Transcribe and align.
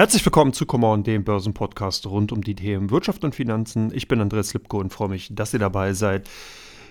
Herzlich 0.00 0.24
willkommen 0.24 0.54
zu 0.54 0.64
Come 0.64 0.86
On, 0.86 1.02
dem 1.02 1.24
Börsenpodcast 1.24 2.06
rund 2.06 2.32
um 2.32 2.42
die 2.42 2.54
Themen 2.54 2.90
Wirtschaft 2.90 3.22
und 3.22 3.34
Finanzen. 3.34 3.92
Ich 3.94 4.08
bin 4.08 4.18
Andreas 4.22 4.54
Lipko 4.54 4.78
und 4.78 4.94
freue 4.94 5.10
mich, 5.10 5.28
dass 5.30 5.52
ihr 5.52 5.58
dabei 5.58 5.92
seid. 5.92 6.26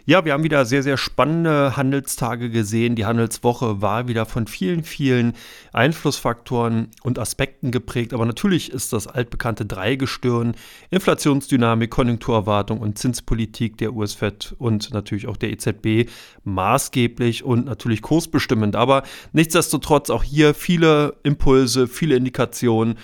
Ja, 0.10 0.26
wir 0.26 0.34
haben 0.34 0.44
wieder 0.44 0.66
sehr, 0.66 0.82
sehr 0.82 0.98
spannende 0.98 1.78
Handelstage 1.78 2.50
gesehen. 2.50 2.96
Die 2.96 3.06
Handelswoche 3.06 3.84
war 3.84 4.08
wieder 4.08 4.26
von 4.26 4.48
vielen, 4.48 4.84
vielen 4.84 5.34
Einflussfaktoren 5.72 6.88
und 7.04 7.20
Aspekten 7.20 7.70
geprägt. 7.70 8.16
Aber 8.16 8.26
natürlich 8.26 8.72
ist 8.72 8.92
das 8.92 9.06
altbekannte 9.06 9.68
Dreigestirn 9.68 10.56
Inflationsdynamik, 10.90 11.92
Konjunkturerwartung 11.92 12.80
und 12.80 12.98
Zinspolitik 12.98 13.78
der 13.78 13.94
US-Fed 13.94 14.56
und 14.58 14.92
natürlich 14.92 15.28
auch 15.28 15.38
der 15.38 15.52
EZB 15.52 16.10
maßgeblich 16.44 17.44
und 17.44 17.68
natürlich 17.68 18.02
kursbestimmend. 18.02 18.76
Aber 18.76 19.04
nichtsdestotrotz 19.32 20.10
auch 20.10 20.24
hier 20.24 20.56
viele 20.56 21.18
Impulse, 21.22 21.88
viele 21.88 22.16
Indikationen 22.16 22.98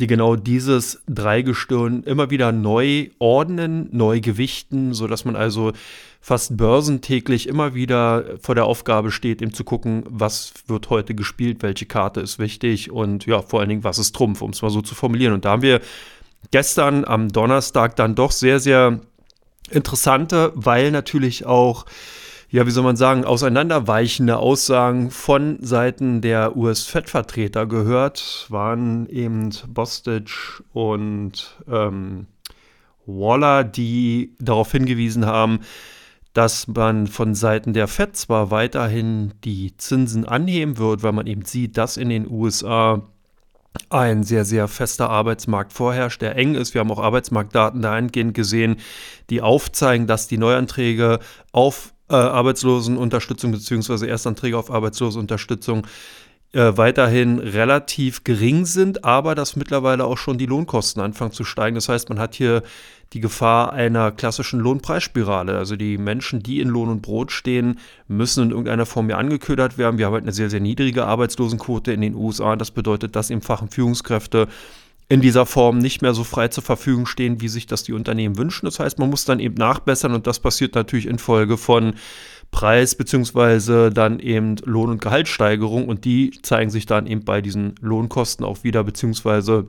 die 0.00 0.06
genau 0.06 0.36
dieses 0.36 1.02
Dreigestirn 1.08 2.02
immer 2.02 2.30
wieder 2.30 2.52
neu 2.52 3.10
ordnen, 3.18 3.88
neu 3.92 4.20
gewichten, 4.20 4.94
sodass 4.94 5.24
man 5.24 5.36
also 5.36 5.72
fast 6.20 6.56
börsentäglich 6.56 7.48
immer 7.48 7.74
wieder 7.74 8.24
vor 8.40 8.54
der 8.54 8.66
Aufgabe 8.66 9.10
steht, 9.10 9.40
ihm 9.40 9.54
zu 9.54 9.64
gucken, 9.64 10.04
was 10.06 10.52
wird 10.66 10.90
heute 10.90 11.14
gespielt, 11.14 11.62
welche 11.62 11.86
Karte 11.86 12.20
ist 12.20 12.38
wichtig 12.38 12.90
und 12.90 13.26
ja, 13.26 13.40
vor 13.42 13.60
allen 13.60 13.68
Dingen, 13.68 13.84
was 13.84 13.98
ist 13.98 14.14
Trumpf, 14.14 14.42
um 14.42 14.50
es 14.50 14.62
mal 14.62 14.70
so 14.70 14.82
zu 14.82 14.94
formulieren. 14.94 15.32
Und 15.32 15.44
da 15.44 15.52
haben 15.52 15.62
wir 15.62 15.80
gestern 16.50 17.04
am 17.04 17.28
Donnerstag 17.30 17.96
dann 17.96 18.14
doch 18.14 18.32
sehr, 18.32 18.60
sehr 18.60 19.00
interessante, 19.70 20.52
weil 20.54 20.90
natürlich 20.90 21.46
auch 21.46 21.86
ja, 22.50 22.66
wie 22.66 22.70
soll 22.70 22.82
man 22.82 22.96
sagen, 22.96 23.24
auseinanderweichende 23.24 24.38
Aussagen 24.38 25.12
von 25.12 25.58
Seiten 25.62 26.20
der 26.20 26.56
US-Fed-Vertreter 26.56 27.66
gehört, 27.66 28.46
waren 28.48 29.08
eben 29.08 29.50
Bostich 29.68 30.32
und 30.72 31.56
ähm, 31.70 32.26
Waller, 33.06 33.62
die 33.62 34.34
darauf 34.40 34.72
hingewiesen 34.72 35.26
haben, 35.26 35.60
dass 36.32 36.66
man 36.66 37.06
von 37.06 37.36
Seiten 37.36 37.72
der 37.72 37.86
Fed 37.86 38.16
zwar 38.16 38.50
weiterhin 38.50 39.32
die 39.44 39.76
Zinsen 39.76 40.24
anheben 40.24 40.78
wird, 40.78 41.04
weil 41.04 41.12
man 41.12 41.28
eben 41.28 41.44
sieht, 41.44 41.76
dass 41.76 41.96
in 41.96 42.08
den 42.08 42.28
USA 42.28 43.02
ein 43.88 44.24
sehr, 44.24 44.44
sehr 44.44 44.66
fester 44.66 45.08
Arbeitsmarkt 45.08 45.72
vorherrscht, 45.72 46.20
der 46.20 46.34
eng 46.34 46.56
ist. 46.56 46.74
Wir 46.74 46.80
haben 46.80 46.90
auch 46.90 46.98
Arbeitsmarktdaten 46.98 47.80
dahingehend 47.80 48.34
gesehen, 48.34 48.76
die 49.30 49.40
aufzeigen, 49.40 50.08
dass 50.08 50.26
die 50.26 50.38
Neuanträge 50.38 51.20
auf 51.52 51.92
äh, 52.10 52.14
Arbeitslosenunterstützung 52.14 53.52
bzw. 53.52 54.06
Erstanträge 54.06 54.58
auf 54.58 54.70
Arbeitslosenunterstützung 54.70 55.86
äh, 56.52 56.76
weiterhin 56.76 57.38
relativ 57.38 58.24
gering 58.24 58.66
sind, 58.66 59.04
aber 59.04 59.36
dass 59.36 59.54
mittlerweile 59.54 60.04
auch 60.04 60.18
schon 60.18 60.36
die 60.36 60.46
Lohnkosten 60.46 61.00
anfangen 61.00 61.30
zu 61.30 61.44
steigen. 61.44 61.76
Das 61.76 61.88
heißt, 61.88 62.08
man 62.08 62.18
hat 62.18 62.34
hier 62.34 62.62
die 63.12 63.20
Gefahr 63.20 63.72
einer 63.72 64.10
klassischen 64.12 64.60
Lohnpreisspirale. 64.60 65.56
Also 65.56 65.76
die 65.76 65.98
Menschen, 65.98 66.42
die 66.42 66.60
in 66.60 66.68
Lohn 66.68 66.88
und 66.88 67.02
Brot 67.02 67.32
stehen, 67.32 67.78
müssen 68.08 68.44
in 68.44 68.50
irgendeiner 68.50 68.86
Form 68.86 69.08
ja 69.10 69.16
angeködert 69.16 69.78
werden. 69.78 69.98
Wir 69.98 70.06
haben 70.06 70.12
halt 70.12 70.24
eine 70.24 70.32
sehr, 70.32 70.50
sehr 70.50 70.60
niedrige 70.60 71.06
Arbeitslosenquote 71.06 71.92
in 71.92 72.00
den 72.00 72.14
USA. 72.14 72.56
Das 72.56 72.70
bedeutet, 72.70 73.16
dass 73.16 73.30
eben 73.30 73.42
Fach- 73.42 73.62
und 73.62 73.74
Führungskräfte 73.74 74.48
in 75.10 75.20
dieser 75.20 75.44
Form 75.44 75.78
nicht 75.78 76.02
mehr 76.02 76.14
so 76.14 76.22
frei 76.22 76.48
zur 76.48 76.62
Verfügung 76.62 77.04
stehen, 77.04 77.40
wie 77.40 77.48
sich 77.48 77.66
das 77.66 77.82
die 77.82 77.92
Unternehmen 77.92 78.38
wünschen. 78.38 78.66
Das 78.66 78.78
heißt, 78.78 79.00
man 79.00 79.10
muss 79.10 79.24
dann 79.24 79.40
eben 79.40 79.56
nachbessern 79.56 80.14
und 80.14 80.28
das 80.28 80.38
passiert 80.38 80.76
natürlich 80.76 81.06
infolge 81.06 81.58
von 81.58 81.94
Preis 82.52 82.94
beziehungsweise 82.94 83.90
dann 83.90 84.20
eben 84.20 84.54
Lohn- 84.64 84.90
und 84.90 85.02
Gehaltssteigerung 85.02 85.88
und 85.88 86.04
die 86.04 86.30
zeigen 86.42 86.70
sich 86.70 86.86
dann 86.86 87.08
eben 87.08 87.24
bei 87.24 87.40
diesen 87.40 87.74
Lohnkosten 87.80 88.46
auch 88.46 88.62
wieder 88.62 88.84
beziehungsweise 88.84 89.66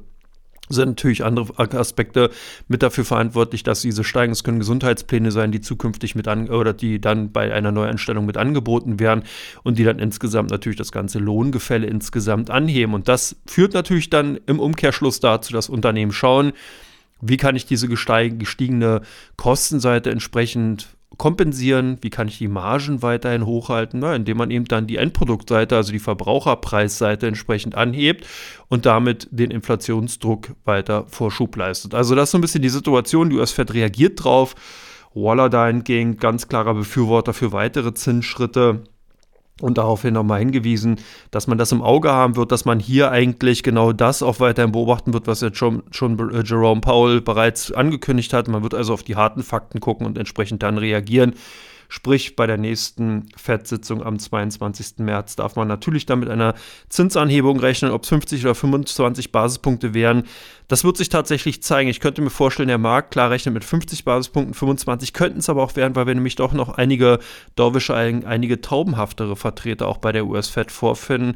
sind 0.72 0.90
natürlich 0.90 1.24
andere 1.24 1.80
Aspekte 1.80 2.30
mit 2.68 2.84
dafür 2.84 3.06
verantwortlich, 3.06 3.64
dass 3.64 3.82
diese 3.82 4.04
steigen. 4.04 4.32
Es 4.32 4.44
können 4.44 4.60
Gesundheitspläne 4.60 5.32
sein, 5.32 5.52
die 5.52 5.62
zukünftig 5.62 6.16
mit 6.16 6.28
an 6.28 6.50
oder 6.50 6.74
die 6.74 7.00
dann 7.00 7.32
bei 7.32 7.54
einer 7.54 7.72
Neueinstellung 7.72 8.26
mit 8.26 8.38
angeboten 8.38 9.00
werden 9.00 9.24
und 9.64 9.78
die 9.78 9.84
dann 9.84 10.00
insgesamt 10.00 10.52
natürlich 10.52 10.78
das 10.78 10.92
ganze 10.92 11.20
Lohngefälle 11.20 11.88
insgesamt 11.88 12.50
anheben. 12.50 12.94
Und 12.94 13.08
das 13.08 13.36
führt 13.46 13.74
natürlich 13.74 14.10
dann 14.10 14.40
im 14.48 14.60
Umkehrschluss 14.60 15.20
dazu, 15.20 15.54
dass 15.54 15.70
Unternehmen 15.70 16.12
schauen, 16.12 16.54
wie 17.22 17.38
kann 17.38 17.56
ich 17.56 17.66
diese 17.66 17.88
gestiegene 17.88 19.02
Kostenseite 19.38 20.10
entsprechend 20.10 20.88
kompensieren? 21.18 21.98
Wie 22.02 22.10
kann 22.10 22.28
ich 22.28 22.38
die 22.38 22.48
Margen 22.48 23.02
weiterhin 23.02 23.46
hochhalten? 23.46 24.00
Na, 24.00 24.16
indem 24.16 24.38
man 24.38 24.52
eben 24.52 24.66
dann 24.66 24.88
die 24.88 24.98
Endproduktseite, 24.98 25.76
also 25.76 25.92
die 25.92 26.00
Verbraucherpreisseite 26.00 27.28
entsprechend 27.28 27.76
anhebt 27.76 28.26
und 28.70 28.86
damit 28.86 29.28
den 29.32 29.52
Inflationsdruck 29.52 30.52
weiter 30.66 31.06
Vorschub 31.08 31.56
leistet. 31.56 31.94
Also 31.94 32.16
das 32.16 32.26
ist 32.26 32.32
so 32.32 32.38
ein 32.38 32.42
bisschen 32.42 32.62
die 32.62 32.70
Situation. 32.70 33.30
Die 33.30 33.36
US-Fed 33.38 33.74
reagiert 33.74 34.24
drauf. 34.24 34.56
Waller 35.14 35.50
dahingehend 35.50 36.22
ganz 36.22 36.48
klarer 36.48 36.74
Befürworter 36.74 37.34
für 37.34 37.52
weitere 37.52 37.94
Zinsschritte 37.94 38.84
und 39.62 39.78
daraufhin 39.78 40.14
nochmal 40.14 40.40
hingewiesen, 40.40 41.00
dass 41.32 41.48
man 41.48 41.58
das 41.58 41.72
im 41.72 41.82
Auge 41.82 42.12
haben 42.12 42.36
wird, 42.36 42.52
dass 42.52 42.66
man 42.66 42.80
hier 42.80 43.12
eigentlich 43.12 43.64
genau 43.64 43.94
das 43.94 44.24
auch 44.24 44.40
weiterhin 44.40 44.72
beobachten 44.72 45.14
wird, 45.14 45.28
was 45.28 45.42
jetzt 45.42 45.58
schon, 45.58 45.84
schon 45.92 46.18
äh, 46.32 46.44
Jerome 46.44 46.82
Powell 46.82 47.22
bereits 47.22 47.72
angekündigt 47.72 48.34
hat. 48.34 48.48
Man 48.48 48.64
wird 48.64 48.74
also 48.74 48.94
auf 48.94 49.04
die 49.04 49.16
harten 49.16 49.44
Fakten 49.44 49.80
gucken 49.80 50.06
und 50.06 50.18
entsprechend 50.18 50.64
dann 50.64 50.78
reagieren. 50.78 51.34
Sprich, 51.94 52.38
bei 52.38 52.48
der 52.48 52.58
nächsten 52.58 53.26
FED-Sitzung 53.36 54.02
am 54.02 54.18
22. 54.18 55.00
März 55.00 55.36
darf 55.36 55.58
man 55.58 55.68
natürlich 55.68 56.06
dann 56.06 56.22
mit 56.22 56.30
einer 56.30 56.54
Zinsanhebung 56.88 57.60
rechnen, 57.60 57.92
ob 57.92 58.04
es 58.04 58.10
50 58.10 58.46
oder 58.46 58.56
25 58.56 59.34
Basispunkte 59.34 59.94
wären. 59.94 60.24
Das 60.70 60.86
wird 60.86 60.96
sich 60.96 61.10
tatsächlich 61.10 61.62
zeigen. 61.62 61.90
Ich 61.90 62.00
könnte 62.00 62.22
mir 62.22 62.30
vorstellen, 62.30 62.70
der 62.70 62.78
Markt 62.78 63.12
klar 63.12 63.30
rechnet 63.30 63.56
mit 63.56 63.66
50 63.66 64.06
Basispunkten, 64.06 64.54
25 64.54 65.12
könnten 65.12 65.40
es 65.40 65.50
aber 65.50 65.64
auch 65.64 65.76
werden, 65.76 65.94
weil 65.94 66.08
wir 66.08 66.16
nämlich 66.16 66.38
doch 66.38 66.54
noch 66.54 66.70
einige 66.70 67.20
Dorwische, 67.58 67.94
einige 67.94 68.62
taubenhaftere 68.62 69.36
Vertreter 69.36 69.90
auch 69.90 69.98
bei 69.98 70.14
der 70.14 70.26
US-Fed 70.26 70.72
vorfinden 70.72 71.36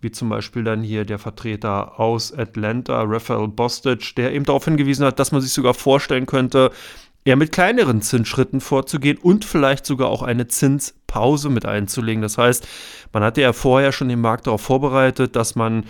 wie 0.00 0.10
zum 0.10 0.28
Beispiel 0.28 0.62
dann 0.64 0.82
hier 0.82 1.06
der 1.06 1.18
Vertreter 1.18 1.98
aus 1.98 2.30
Atlanta, 2.30 3.04
Raphael 3.04 3.48
Bostich, 3.48 4.14
der 4.14 4.34
eben 4.34 4.44
darauf 4.44 4.66
hingewiesen 4.66 5.06
hat, 5.06 5.18
dass 5.18 5.32
man 5.32 5.40
sich 5.40 5.54
sogar 5.54 5.72
vorstellen 5.72 6.26
könnte, 6.26 6.72
eher 7.24 7.36
mit 7.36 7.52
kleineren 7.52 8.02
Zinsschritten 8.02 8.60
vorzugehen 8.60 9.18
und 9.18 9.44
vielleicht 9.44 9.86
sogar 9.86 10.08
auch 10.08 10.22
eine 10.22 10.46
Zinspause 10.46 11.48
mit 11.48 11.66
einzulegen. 11.66 12.22
Das 12.22 12.38
heißt, 12.38 12.66
man 13.12 13.22
hatte 13.22 13.40
ja 13.40 13.52
vorher 13.52 13.92
schon 13.92 14.08
den 14.08 14.20
Markt 14.20 14.46
darauf 14.46 14.60
vorbereitet, 14.60 15.34
dass 15.34 15.54
man 15.54 15.84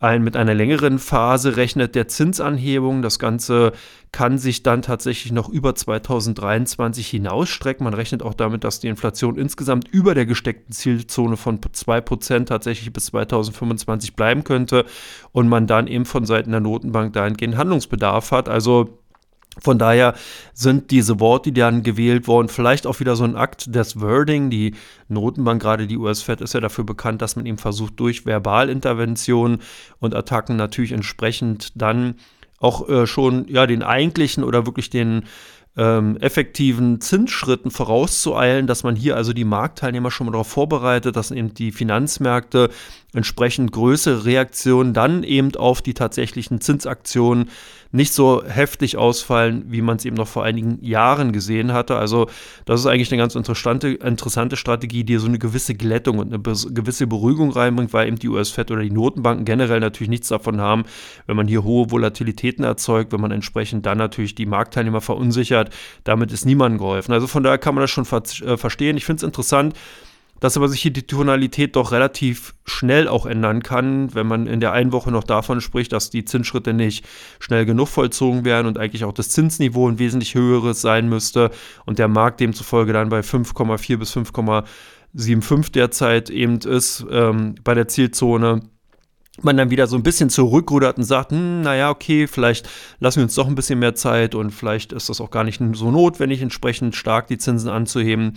ein, 0.00 0.22
mit 0.22 0.36
einer 0.36 0.54
längeren 0.54 1.00
Phase 1.00 1.56
rechnet 1.56 1.96
der 1.96 2.06
Zinsanhebung. 2.06 3.02
Das 3.02 3.18
Ganze 3.18 3.72
kann 4.12 4.38
sich 4.38 4.62
dann 4.62 4.82
tatsächlich 4.82 5.32
noch 5.32 5.48
über 5.48 5.74
2023 5.74 7.08
hinausstrecken. 7.08 7.82
Man 7.82 7.94
rechnet 7.94 8.22
auch 8.22 8.34
damit, 8.34 8.62
dass 8.62 8.78
die 8.78 8.88
Inflation 8.88 9.36
insgesamt 9.36 9.88
über 9.88 10.14
der 10.14 10.26
gesteckten 10.26 10.72
Zielzone 10.72 11.36
von 11.36 11.58
2% 11.58 12.44
tatsächlich 12.44 12.92
bis 12.92 13.06
2025 13.06 14.14
bleiben 14.14 14.44
könnte 14.44 14.84
und 15.32 15.48
man 15.48 15.66
dann 15.66 15.88
eben 15.88 16.04
von 16.04 16.24
Seiten 16.24 16.52
der 16.52 16.60
Notenbank 16.60 17.12
dahingehend 17.12 17.56
Handlungsbedarf 17.56 18.30
hat. 18.30 18.48
Also 18.48 19.00
von 19.60 19.78
daher 19.78 20.14
sind 20.52 20.90
diese 20.90 21.20
Worte, 21.20 21.52
die 21.52 21.60
dann 21.60 21.82
gewählt 21.82 22.28
wurden, 22.28 22.48
vielleicht 22.48 22.86
auch 22.86 23.00
wieder 23.00 23.16
so 23.16 23.24
ein 23.24 23.36
Akt 23.36 23.74
des 23.74 24.00
Wording. 24.00 24.50
Die 24.50 24.74
Notenbank, 25.08 25.60
gerade 25.60 25.86
die 25.86 25.96
US-Fed, 25.96 26.40
ist 26.40 26.54
ja 26.54 26.60
dafür 26.60 26.84
bekannt, 26.84 27.22
dass 27.22 27.36
man 27.36 27.46
eben 27.46 27.58
versucht, 27.58 27.98
durch 27.98 28.24
Verbalinterventionen 28.24 29.60
und 29.98 30.14
Attacken 30.14 30.56
natürlich 30.56 30.92
entsprechend 30.92 31.72
dann 31.74 32.14
auch 32.60 32.88
äh, 32.88 33.06
schon 33.06 33.46
ja 33.48 33.66
den 33.66 33.82
eigentlichen 33.82 34.42
oder 34.42 34.66
wirklich 34.66 34.90
den 34.90 35.24
ähm, 35.76 36.16
effektiven 36.16 37.00
Zinsschritten 37.00 37.70
vorauszueilen, 37.70 38.66
dass 38.66 38.82
man 38.82 38.96
hier 38.96 39.16
also 39.16 39.32
die 39.32 39.44
Marktteilnehmer 39.44 40.10
schon 40.10 40.26
mal 40.26 40.32
darauf 40.32 40.48
vorbereitet, 40.48 41.14
dass 41.14 41.30
eben 41.30 41.54
die 41.54 41.70
Finanzmärkte 41.70 42.70
entsprechend 43.14 43.72
größere 43.72 44.24
Reaktionen 44.26 44.92
dann 44.92 45.22
eben 45.24 45.54
auf 45.56 45.80
die 45.80 45.94
tatsächlichen 45.94 46.60
Zinsaktionen 46.60 47.48
nicht 47.90 48.12
so 48.12 48.44
heftig 48.44 48.98
ausfallen, 48.98 49.64
wie 49.68 49.80
man 49.80 49.96
es 49.96 50.04
eben 50.04 50.16
noch 50.16 50.28
vor 50.28 50.44
einigen 50.44 50.78
Jahren 50.84 51.32
gesehen 51.32 51.72
hatte. 51.72 51.96
Also 51.96 52.28
das 52.66 52.80
ist 52.80 52.86
eigentlich 52.86 53.10
eine 53.10 53.18
ganz 53.18 53.34
interessante, 53.34 53.88
interessante 53.88 54.56
Strategie, 54.56 55.04
die 55.04 55.16
so 55.16 55.26
eine 55.26 55.38
gewisse 55.38 55.74
Glättung 55.74 56.18
und 56.18 56.32
eine 56.32 56.38
gewisse 56.38 57.06
Beruhigung 57.06 57.50
reinbringt, 57.50 57.94
weil 57.94 58.08
eben 58.08 58.18
die 58.18 58.28
US-Fed 58.28 58.70
oder 58.70 58.82
die 58.82 58.90
Notenbanken 58.90 59.46
generell 59.46 59.80
natürlich 59.80 60.10
nichts 60.10 60.28
davon 60.28 60.60
haben, 60.60 60.84
wenn 61.26 61.36
man 61.36 61.48
hier 61.48 61.64
hohe 61.64 61.90
Volatilitäten 61.90 62.62
erzeugt, 62.62 63.12
wenn 63.12 63.22
man 63.22 63.30
entsprechend 63.30 63.86
dann 63.86 63.96
natürlich 63.96 64.34
die 64.34 64.46
Marktteilnehmer 64.46 65.00
verunsichert. 65.00 65.70
Damit 66.04 66.30
ist 66.30 66.44
niemandem 66.44 66.78
geholfen. 66.78 67.12
Also 67.12 67.26
von 67.26 67.42
daher 67.42 67.58
kann 67.58 67.74
man 67.74 67.82
das 67.82 67.90
schon 67.90 68.04
ver 68.04 68.22
äh, 68.44 68.58
verstehen. 68.58 68.98
Ich 68.98 69.06
finde 69.06 69.20
es 69.20 69.22
interessant, 69.22 69.74
dass 70.40 70.56
aber 70.56 70.68
sich 70.68 70.82
hier 70.82 70.92
die 70.92 71.06
Tonalität 71.06 71.76
doch 71.76 71.92
relativ 71.92 72.54
schnell 72.64 73.08
auch 73.08 73.26
ändern 73.26 73.62
kann, 73.62 74.14
wenn 74.14 74.26
man 74.26 74.46
in 74.46 74.60
der 74.60 74.72
einen 74.72 74.92
Woche 74.92 75.10
noch 75.10 75.24
davon 75.24 75.60
spricht, 75.60 75.92
dass 75.92 76.10
die 76.10 76.24
Zinsschritte 76.24 76.72
nicht 76.72 77.06
schnell 77.40 77.64
genug 77.64 77.88
vollzogen 77.88 78.44
werden 78.44 78.66
und 78.66 78.78
eigentlich 78.78 79.04
auch 79.04 79.12
das 79.12 79.30
Zinsniveau 79.30 79.88
ein 79.88 79.98
wesentlich 79.98 80.34
höheres 80.34 80.80
sein 80.80 81.08
müsste 81.08 81.50
und 81.86 81.98
der 81.98 82.08
Markt 82.08 82.40
demzufolge 82.40 82.92
dann 82.92 83.08
bei 83.08 83.20
5,4 83.20 83.96
bis 83.96 84.16
5,75 84.16 85.72
derzeit 85.72 86.30
eben 86.30 86.58
ist 86.58 87.04
ähm, 87.10 87.54
bei 87.64 87.74
der 87.74 87.88
Zielzone 87.88 88.62
man 89.42 89.56
dann 89.56 89.70
wieder 89.70 89.86
so 89.86 89.96
ein 89.96 90.02
bisschen 90.02 90.30
zurückrudert 90.30 90.98
und 90.98 91.04
sagt, 91.04 91.32
hm, 91.32 91.62
naja, 91.62 91.90
okay, 91.90 92.26
vielleicht 92.26 92.68
lassen 93.00 93.16
wir 93.16 93.24
uns 93.24 93.34
doch 93.34 93.46
ein 93.46 93.54
bisschen 93.54 93.78
mehr 93.78 93.94
Zeit 93.94 94.34
und 94.34 94.50
vielleicht 94.50 94.92
ist 94.92 95.08
das 95.08 95.20
auch 95.20 95.30
gar 95.30 95.44
nicht 95.44 95.60
so 95.72 95.90
notwendig, 95.90 96.42
entsprechend 96.42 96.96
stark 96.96 97.28
die 97.28 97.38
Zinsen 97.38 97.70
anzuheben. 97.70 98.34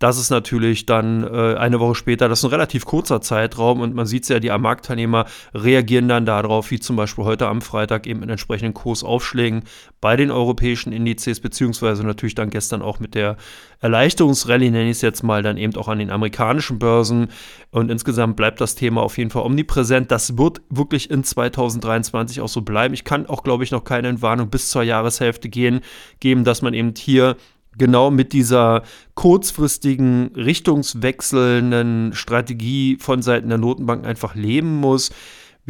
Das 0.00 0.18
ist 0.18 0.30
natürlich 0.30 0.86
dann 0.86 1.24
äh, 1.24 1.56
eine 1.56 1.78
Woche 1.78 1.94
später, 1.94 2.28
das 2.30 2.38
ist 2.40 2.46
ein 2.46 2.50
relativ 2.50 2.86
kurzer 2.86 3.20
Zeitraum 3.20 3.82
und 3.82 3.94
man 3.94 4.06
sieht 4.06 4.22
es 4.22 4.30
ja, 4.30 4.40
die 4.40 4.48
Marktteilnehmer 4.48 5.26
reagieren 5.54 6.08
dann 6.08 6.24
darauf, 6.24 6.70
wie 6.70 6.80
zum 6.80 6.96
Beispiel 6.96 7.24
heute 7.24 7.46
am 7.48 7.60
Freitag 7.60 8.06
eben 8.06 8.20
mit 8.20 8.30
entsprechenden 8.30 8.72
Kursaufschlägen 8.72 9.64
bei 10.00 10.16
den 10.16 10.30
europäischen 10.30 10.94
Indizes, 10.94 11.40
beziehungsweise 11.40 12.02
natürlich 12.02 12.34
dann 12.34 12.48
gestern 12.48 12.80
auch 12.80 12.98
mit 12.98 13.14
der 13.14 13.36
Erleichterungsrallye, 13.80 14.70
nenne 14.70 14.86
ich 14.86 14.96
es 14.96 15.02
jetzt 15.02 15.22
mal, 15.22 15.42
dann 15.42 15.58
eben 15.58 15.76
auch 15.76 15.88
an 15.88 15.98
den 15.98 16.10
amerikanischen 16.10 16.78
Börsen. 16.78 17.28
Und 17.70 17.90
insgesamt 17.90 18.36
bleibt 18.36 18.62
das 18.62 18.76
Thema 18.76 19.02
auf 19.02 19.18
jeden 19.18 19.30
Fall 19.30 19.42
omnipräsent. 19.42 20.10
Das 20.10 20.38
wird 20.38 20.62
wirklich 20.70 21.10
in 21.10 21.24
2023 21.24 22.40
auch 22.40 22.48
so 22.48 22.62
bleiben. 22.62 22.94
Ich 22.94 23.04
kann 23.04 23.26
auch, 23.26 23.42
glaube 23.42 23.64
ich, 23.64 23.70
noch 23.70 23.84
keine 23.84 24.08
Entwarnung 24.08 24.48
bis 24.48 24.70
zur 24.70 24.82
Jahreshälfte 24.82 25.50
gehen, 25.50 25.80
geben, 26.20 26.44
dass 26.44 26.62
man 26.62 26.72
eben 26.72 26.94
hier 26.96 27.36
genau 27.76 28.10
mit 28.10 28.32
dieser 28.32 28.82
kurzfristigen, 29.14 30.32
richtungswechselnden 30.34 32.12
Strategie 32.14 32.96
von 33.00 33.22
Seiten 33.22 33.48
der 33.48 33.58
Notenbank 33.58 34.06
einfach 34.06 34.34
leben 34.34 34.76
muss. 34.76 35.10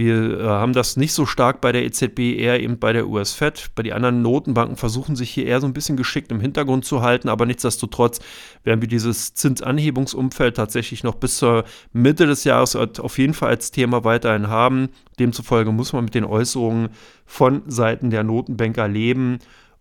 Wir 0.01 0.41
äh, 0.41 0.45
haben 0.45 0.73
das 0.73 0.97
nicht 0.97 1.13
so 1.13 1.27
stark 1.27 1.61
bei 1.61 1.73
der 1.73 1.85
EZB, 1.85 2.21
eher 2.39 2.61
eben 2.61 2.79
bei 2.79 2.93
der 2.93 3.09
US-Fed. 3.09 3.73
Bei 3.75 3.83
den 3.83 3.93
anderen 3.93 4.23
Notenbanken 4.23 4.77
versuchen 4.77 5.17
sich 5.17 5.31
hier 5.31 5.47
eher 5.47 5.61
so 5.61 5.67
ein 5.67 5.73
bisschen 5.73 5.97
geschickt 5.97 6.31
im 6.31 6.41
Hintergrund 6.41 6.85
zu 6.85 7.03
halten, 7.03 7.29
aber 7.29 7.45
nichtsdestotrotz 7.45 8.21
werden 8.65 8.81
wir 8.81 8.89
dieses 8.89 9.35
Zinsanhebungsumfeld 9.35 10.57
tatsächlich 10.57 11.03
noch 11.03 11.17
bis 11.17 11.37
zur 11.37 11.65
Mitte 11.93 12.27
des 12.27 12.45
Jahres 12.45 12.77
auf 12.77 13.19
jeden 13.19 13.35
Fall 13.35 13.51
als 13.51 13.73
Thema 13.73 14.05
weiterhin 14.05 14.49
haben. 14.49 14.89
Demzufolge 15.19 15.73
muss 15.73 15.93
man 15.93 16.05
mit 16.05 16.15
den 16.15 16.25
Äußerungen 16.25 16.89
von 17.27 17.63
Seiten 17.67 18.11
der 18.11 18.23
Notenbanker 18.23 18.89
leben 18.89 19.39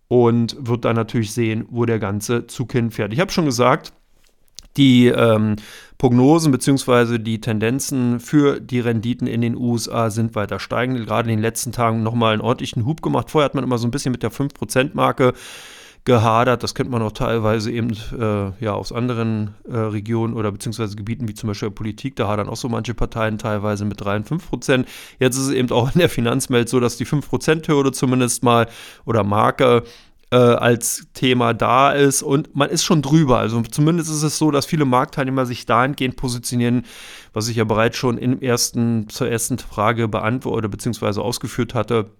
und 0.09 0.57
wird 0.59 0.83
dann 0.83 0.97
natürlich 0.97 1.31
sehen, 1.31 1.65
wo 1.69 1.85
der 1.85 1.99
ganze 1.99 2.47
Zug 2.47 2.73
hinfährt. 2.73 3.13
Ich 3.13 3.21
habe 3.21 3.31
schon 3.31 3.45
gesagt, 3.45 3.93
die 4.75 5.07
ähm, 5.07 5.55
Prognosen 5.97 6.51
bzw. 6.51 7.19
die 7.19 7.41
Tendenzen 7.41 8.19
für 8.19 8.59
die 8.59 8.79
Renditen 8.79 9.27
in 9.27 9.41
den 9.41 9.55
USA 9.55 10.09
sind 10.09 10.35
weiter 10.35 10.59
steigend. 10.59 11.05
Gerade 11.05 11.29
in 11.29 11.37
den 11.37 11.43
letzten 11.43 11.71
Tagen 11.71 12.03
nochmal 12.03 12.33
einen 12.33 12.41
ordentlichen 12.41 12.85
Hub 12.85 13.01
gemacht. 13.01 13.29
Vorher 13.29 13.45
hat 13.45 13.55
man 13.55 13.63
immer 13.63 13.77
so 13.77 13.87
ein 13.87 13.91
bisschen 13.91 14.11
mit 14.11 14.23
der 14.23 14.31
5%-Marke 14.31 15.33
gehadert. 16.05 16.63
Das 16.63 16.75
kennt 16.75 16.89
man 16.89 17.01
auch 17.01 17.11
teilweise 17.11 17.71
eben 17.71 17.91
äh, 17.91 18.63
ja, 18.63 18.73
aus 18.73 18.91
anderen 18.91 19.55
äh, 19.69 19.77
Regionen 19.77 20.33
oder 20.33 20.51
beziehungsweise 20.51 20.95
Gebieten 20.95 21.27
wie 21.27 21.33
zum 21.33 21.47
Beispiel 21.47 21.71
Politik. 21.71 22.15
Da 22.15 22.27
hadern 22.27 22.49
auch 22.49 22.55
so 22.55 22.69
manche 22.69 22.93
Parteien 22.93 23.37
teilweise 23.37 23.85
mit 23.85 24.01
3 24.01 24.17
und 24.17 24.27
5 24.27 24.49
Prozent. 24.49 24.87
Jetzt 25.19 25.37
ist 25.37 25.47
es 25.47 25.51
eben 25.51 25.69
auch 25.71 25.93
in 25.93 25.99
der 25.99 26.09
Finanzwelt 26.09 26.69
so, 26.69 26.79
dass 26.79 26.97
die 26.97 27.05
5 27.05 27.27
Prozent-Hürde 27.29 27.91
zumindest 27.91 28.43
mal 28.43 28.67
oder 29.05 29.23
Marke 29.23 29.83
äh, 30.31 30.35
als 30.37 31.07
Thema 31.13 31.53
da 31.53 31.91
ist 31.91 32.21
und 32.21 32.55
man 32.55 32.69
ist 32.69 32.83
schon 32.83 33.01
drüber. 33.01 33.39
Also 33.39 33.61
zumindest 33.63 34.09
ist 34.09 34.23
es 34.23 34.37
so, 34.37 34.51
dass 34.51 34.65
viele 34.65 34.85
Marktteilnehmer 34.85 35.45
sich 35.45 35.65
dahingehend 35.65 36.15
positionieren, 36.15 36.85
was 37.33 37.47
ich 37.47 37.57
ja 37.57 37.63
bereits 37.63 37.97
schon 37.97 38.17
im 38.17 38.39
ersten, 38.41 39.09
zur 39.09 39.29
ersten 39.29 39.57
Frage 39.57 40.07
beantwortet 40.07 40.57
oder 40.57 40.69
beziehungsweise 40.69 41.21
ausgeführt 41.21 41.73
hatte 41.73 42.11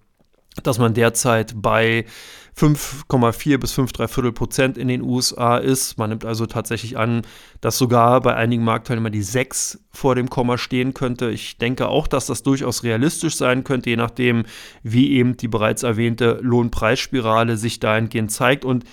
dass 0.62 0.78
man 0.78 0.94
derzeit 0.94 1.54
bei 1.56 2.04
5,4 2.58 3.58
bis 3.58 3.72
5,3 3.72 4.08
Viertel 4.08 4.32
Prozent 4.32 4.76
in 4.76 4.88
den 4.88 5.02
USA 5.02 5.56
ist. 5.56 5.96
Man 5.98 6.10
nimmt 6.10 6.24
also 6.24 6.46
tatsächlich 6.46 6.98
an, 6.98 7.22
dass 7.60 7.78
sogar 7.78 8.20
bei 8.20 8.34
einigen 8.34 8.64
Marktteilnehmern 8.64 9.12
die 9.12 9.22
6 9.22 9.78
vor 9.92 10.14
dem 10.14 10.28
Komma 10.28 10.58
stehen 10.58 10.92
könnte. 10.92 11.30
Ich 11.30 11.58
denke 11.58 11.88
auch, 11.88 12.06
dass 12.06 12.26
das 12.26 12.42
durchaus 12.42 12.82
realistisch 12.82 13.36
sein 13.36 13.64
könnte, 13.64 13.90
je 13.90 13.96
nachdem, 13.96 14.44
wie 14.82 15.12
eben 15.12 15.36
die 15.36 15.48
bereits 15.48 15.84
erwähnte 15.84 16.38
Lohnpreisspirale 16.42 17.56
sich 17.56 17.80
dahingehend 17.80 18.30
zeigt. 18.30 18.64
Und 18.64 18.84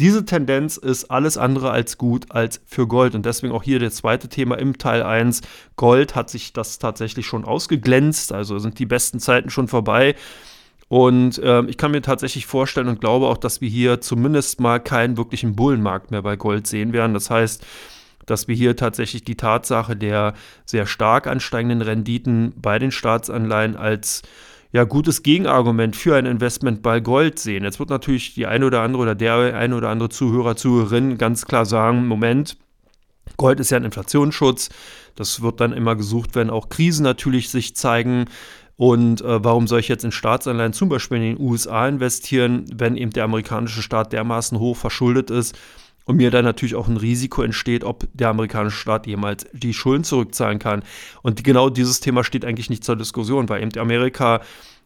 diese 0.00 0.24
Tendenz 0.24 0.76
ist 0.76 1.10
alles 1.10 1.38
andere 1.38 1.70
als 1.70 1.98
gut 1.98 2.32
als 2.32 2.60
für 2.66 2.88
Gold. 2.88 3.14
Und 3.14 3.26
deswegen 3.26 3.52
auch 3.52 3.62
hier 3.62 3.78
das 3.78 3.96
zweite 3.96 4.28
Thema 4.28 4.58
im 4.58 4.76
Teil 4.76 5.04
1. 5.04 5.42
Gold 5.76 6.16
hat 6.16 6.30
sich 6.30 6.52
das 6.52 6.80
tatsächlich 6.80 7.26
schon 7.26 7.44
ausgeglänzt, 7.44 8.32
also 8.32 8.58
sind 8.58 8.80
die 8.80 8.86
besten 8.86 9.20
Zeiten 9.20 9.50
schon 9.50 9.68
vorbei. 9.68 10.16
Und 10.94 11.38
äh, 11.38 11.62
ich 11.64 11.76
kann 11.76 11.90
mir 11.90 12.02
tatsächlich 12.02 12.46
vorstellen 12.46 12.86
und 12.86 13.00
glaube 13.00 13.26
auch, 13.26 13.36
dass 13.36 13.60
wir 13.60 13.68
hier 13.68 14.00
zumindest 14.00 14.60
mal 14.60 14.78
keinen 14.78 15.16
wirklichen 15.16 15.56
Bullenmarkt 15.56 16.12
mehr 16.12 16.22
bei 16.22 16.36
Gold 16.36 16.68
sehen 16.68 16.92
werden. 16.92 17.14
Das 17.14 17.30
heißt, 17.30 17.66
dass 18.26 18.46
wir 18.46 18.54
hier 18.54 18.76
tatsächlich 18.76 19.24
die 19.24 19.34
Tatsache 19.34 19.96
der 19.96 20.34
sehr 20.64 20.86
stark 20.86 21.26
ansteigenden 21.26 21.82
Renditen 21.82 22.52
bei 22.54 22.78
den 22.78 22.92
Staatsanleihen 22.92 23.74
als 23.74 24.22
ja, 24.70 24.84
gutes 24.84 25.24
Gegenargument 25.24 25.96
für 25.96 26.14
ein 26.14 26.26
Investment 26.26 26.80
bei 26.80 27.00
Gold 27.00 27.40
sehen. 27.40 27.64
Jetzt 27.64 27.80
wird 27.80 27.90
natürlich 27.90 28.34
die 28.34 28.46
eine 28.46 28.64
oder 28.64 28.82
andere 28.82 29.02
oder 29.02 29.14
der 29.16 29.34
eine 29.56 29.74
oder 29.74 29.88
andere 29.88 30.10
Zuhörer, 30.10 30.54
Zuhörerin 30.54 31.18
ganz 31.18 31.44
klar 31.44 31.66
sagen, 31.66 32.06
Moment, 32.06 32.56
Gold 33.36 33.58
ist 33.58 33.70
ja 33.70 33.78
ein 33.78 33.84
Inflationsschutz. 33.84 34.68
Das 35.16 35.42
wird 35.42 35.60
dann 35.60 35.72
immer 35.72 35.96
gesucht, 35.96 36.30
wenn 36.34 36.50
auch 36.50 36.68
Krisen 36.68 37.02
natürlich 37.02 37.50
sich 37.50 37.74
zeigen. 37.74 38.26
Und 38.76 39.20
äh, 39.20 39.44
warum 39.44 39.66
soll 39.66 39.80
ich 39.80 39.88
jetzt 39.88 40.04
in 40.04 40.12
Staatsanleihen 40.12 40.72
zum 40.72 40.88
Beispiel 40.88 41.18
in 41.18 41.36
den 41.36 41.40
USA 41.40 41.86
investieren, 41.86 42.64
wenn 42.74 42.96
eben 42.96 43.12
der 43.12 43.24
amerikanische 43.24 43.82
Staat 43.82 44.12
dermaßen 44.12 44.58
hoch 44.58 44.76
verschuldet 44.76 45.30
ist 45.30 45.56
und 46.06 46.16
mir 46.16 46.30
dann 46.30 46.44
natürlich 46.44 46.74
auch 46.74 46.88
ein 46.88 46.96
Risiko 46.96 47.42
entsteht, 47.42 47.84
ob 47.84 48.08
der 48.12 48.28
amerikanische 48.28 48.78
Staat 48.78 49.06
jemals 49.06 49.46
die 49.52 49.74
Schulden 49.74 50.04
zurückzahlen 50.04 50.58
kann. 50.58 50.82
Und 51.22 51.44
genau 51.44 51.70
dieses 51.70 52.00
Thema 52.00 52.24
steht 52.24 52.44
eigentlich 52.44 52.70
nicht 52.70 52.84
zur 52.84 52.96
Diskussion, 52.96 53.48
weil 53.48 53.62
eben 53.62 53.78
Amerika 53.78 54.40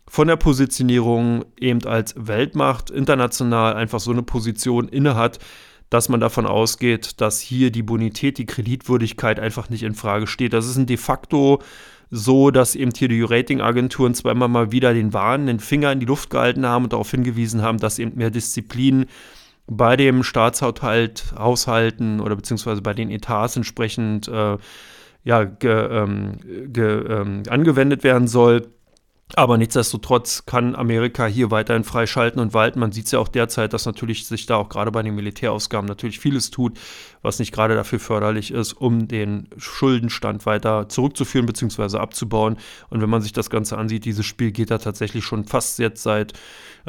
von 0.07 0.29
der 0.29 0.37
Positionierung 0.37 1.45
eben 1.59 1.85
als 1.85 2.15
Weltmacht 2.17 2.91
international 2.91 3.75
einfach 3.75 4.01
so 4.01 4.11
eine 4.11 4.23
Position 4.23 4.89
innehat, 4.89 5.39
dass 5.91 6.09
man 6.09 6.21
davon 6.21 6.47
ausgeht, 6.47 7.21
dass 7.21 7.41
hier 7.41 7.71
die 7.71 7.83
Bonität, 7.83 8.39
die 8.39 8.47
Kreditwürdigkeit 8.47 9.41
einfach 9.41 9.71
nicht 9.71 9.83
in 9.83 9.95
Frage 9.95 10.27
steht. 10.27 10.53
Das 10.53 10.67
ist 10.67 10.77
ein 10.77 10.87
de 10.87 10.97
facto 10.97 11.61
so, 12.11 12.51
dass 12.51 12.75
eben 12.75 12.93
hier 12.97 13.09
die 13.09 13.23
Ratingagenturen 13.23 14.15
zweimal 14.15 14.49
mal 14.49 14.73
wieder 14.73 14.95
den 14.95 15.13
warnenden 15.13 15.61
Finger 15.61 15.93
in 15.93 16.01
die 16.01 16.07
Luft 16.07 16.31
gehalten 16.31 16.67
haben 16.67 16.85
und 16.85 16.93
darauf 16.93 17.11
hingewiesen 17.11 17.63
haben, 17.63 17.79
dass 17.79 17.99
eben 17.99 18.17
mehr 18.17 18.31
Disziplin 18.31 19.07
bei 19.67 19.97
dem 19.97 20.23
Staatshaushalt, 20.23 21.35
Haushalten 21.37 22.21
oder 22.21 22.35
beziehungsweise 22.37 22.81
bei 22.81 22.95
den 22.95 23.11
Etats 23.11 23.57
entsprechend 23.57 24.27
äh, 24.29 24.57
ja, 25.25 25.45
ge, 25.45 25.71
ähm, 25.71 26.39
ge, 26.73 27.05
ähm, 27.07 27.43
angewendet 27.49 28.03
werden 28.03 28.29
soll. 28.29 28.69
Aber 29.35 29.59
nichtsdestotrotz 29.59 30.47
kann 30.47 30.75
Amerika 30.75 31.27
hier 31.27 31.51
weiterhin 31.51 31.85
freischalten 31.85 32.41
und 32.41 32.55
walten. 32.55 32.81
Man 32.81 32.93
sieht 32.93 33.07
es 33.07 33.13
ja 33.13 33.19
auch 33.19 33.29
derzeit, 33.29 33.75
dass 33.75 33.85
natürlich 33.85 34.27
sich 34.27 34.47
da 34.47 34.57
auch 34.57 34.71
gerade 34.71 34.91
bei 34.91 35.03
den 35.03 35.15
Militärausgaben 35.15 35.87
natürlich 35.87 36.19
vieles 36.19 36.51
tut, 36.51 36.79
was 37.21 37.39
nicht 37.39 37.53
gerade 37.53 37.75
dafür 37.75 38.01
förderlich 38.01 38.51
ist, 38.51 38.73
um 38.73 39.07
den 39.07 39.49
Schuldenstand 39.59 40.47
weiter 40.47 40.89
zurückzuführen 40.89 41.45
bzw. 41.45 41.99
abzubauen. 41.99 42.57
Und 42.89 43.03
wenn 43.03 43.11
man 43.11 43.21
sich 43.21 43.35
das 43.35 43.51
Ganze 43.51 43.77
ansieht, 43.77 44.07
dieses 44.07 44.25
Spiel 44.25 44.51
geht 44.51 44.71
da 44.71 44.79
tatsächlich 44.79 45.25
schon 45.25 45.45
fast 45.45 45.79
jetzt 45.79 46.03
seit, 46.03 46.33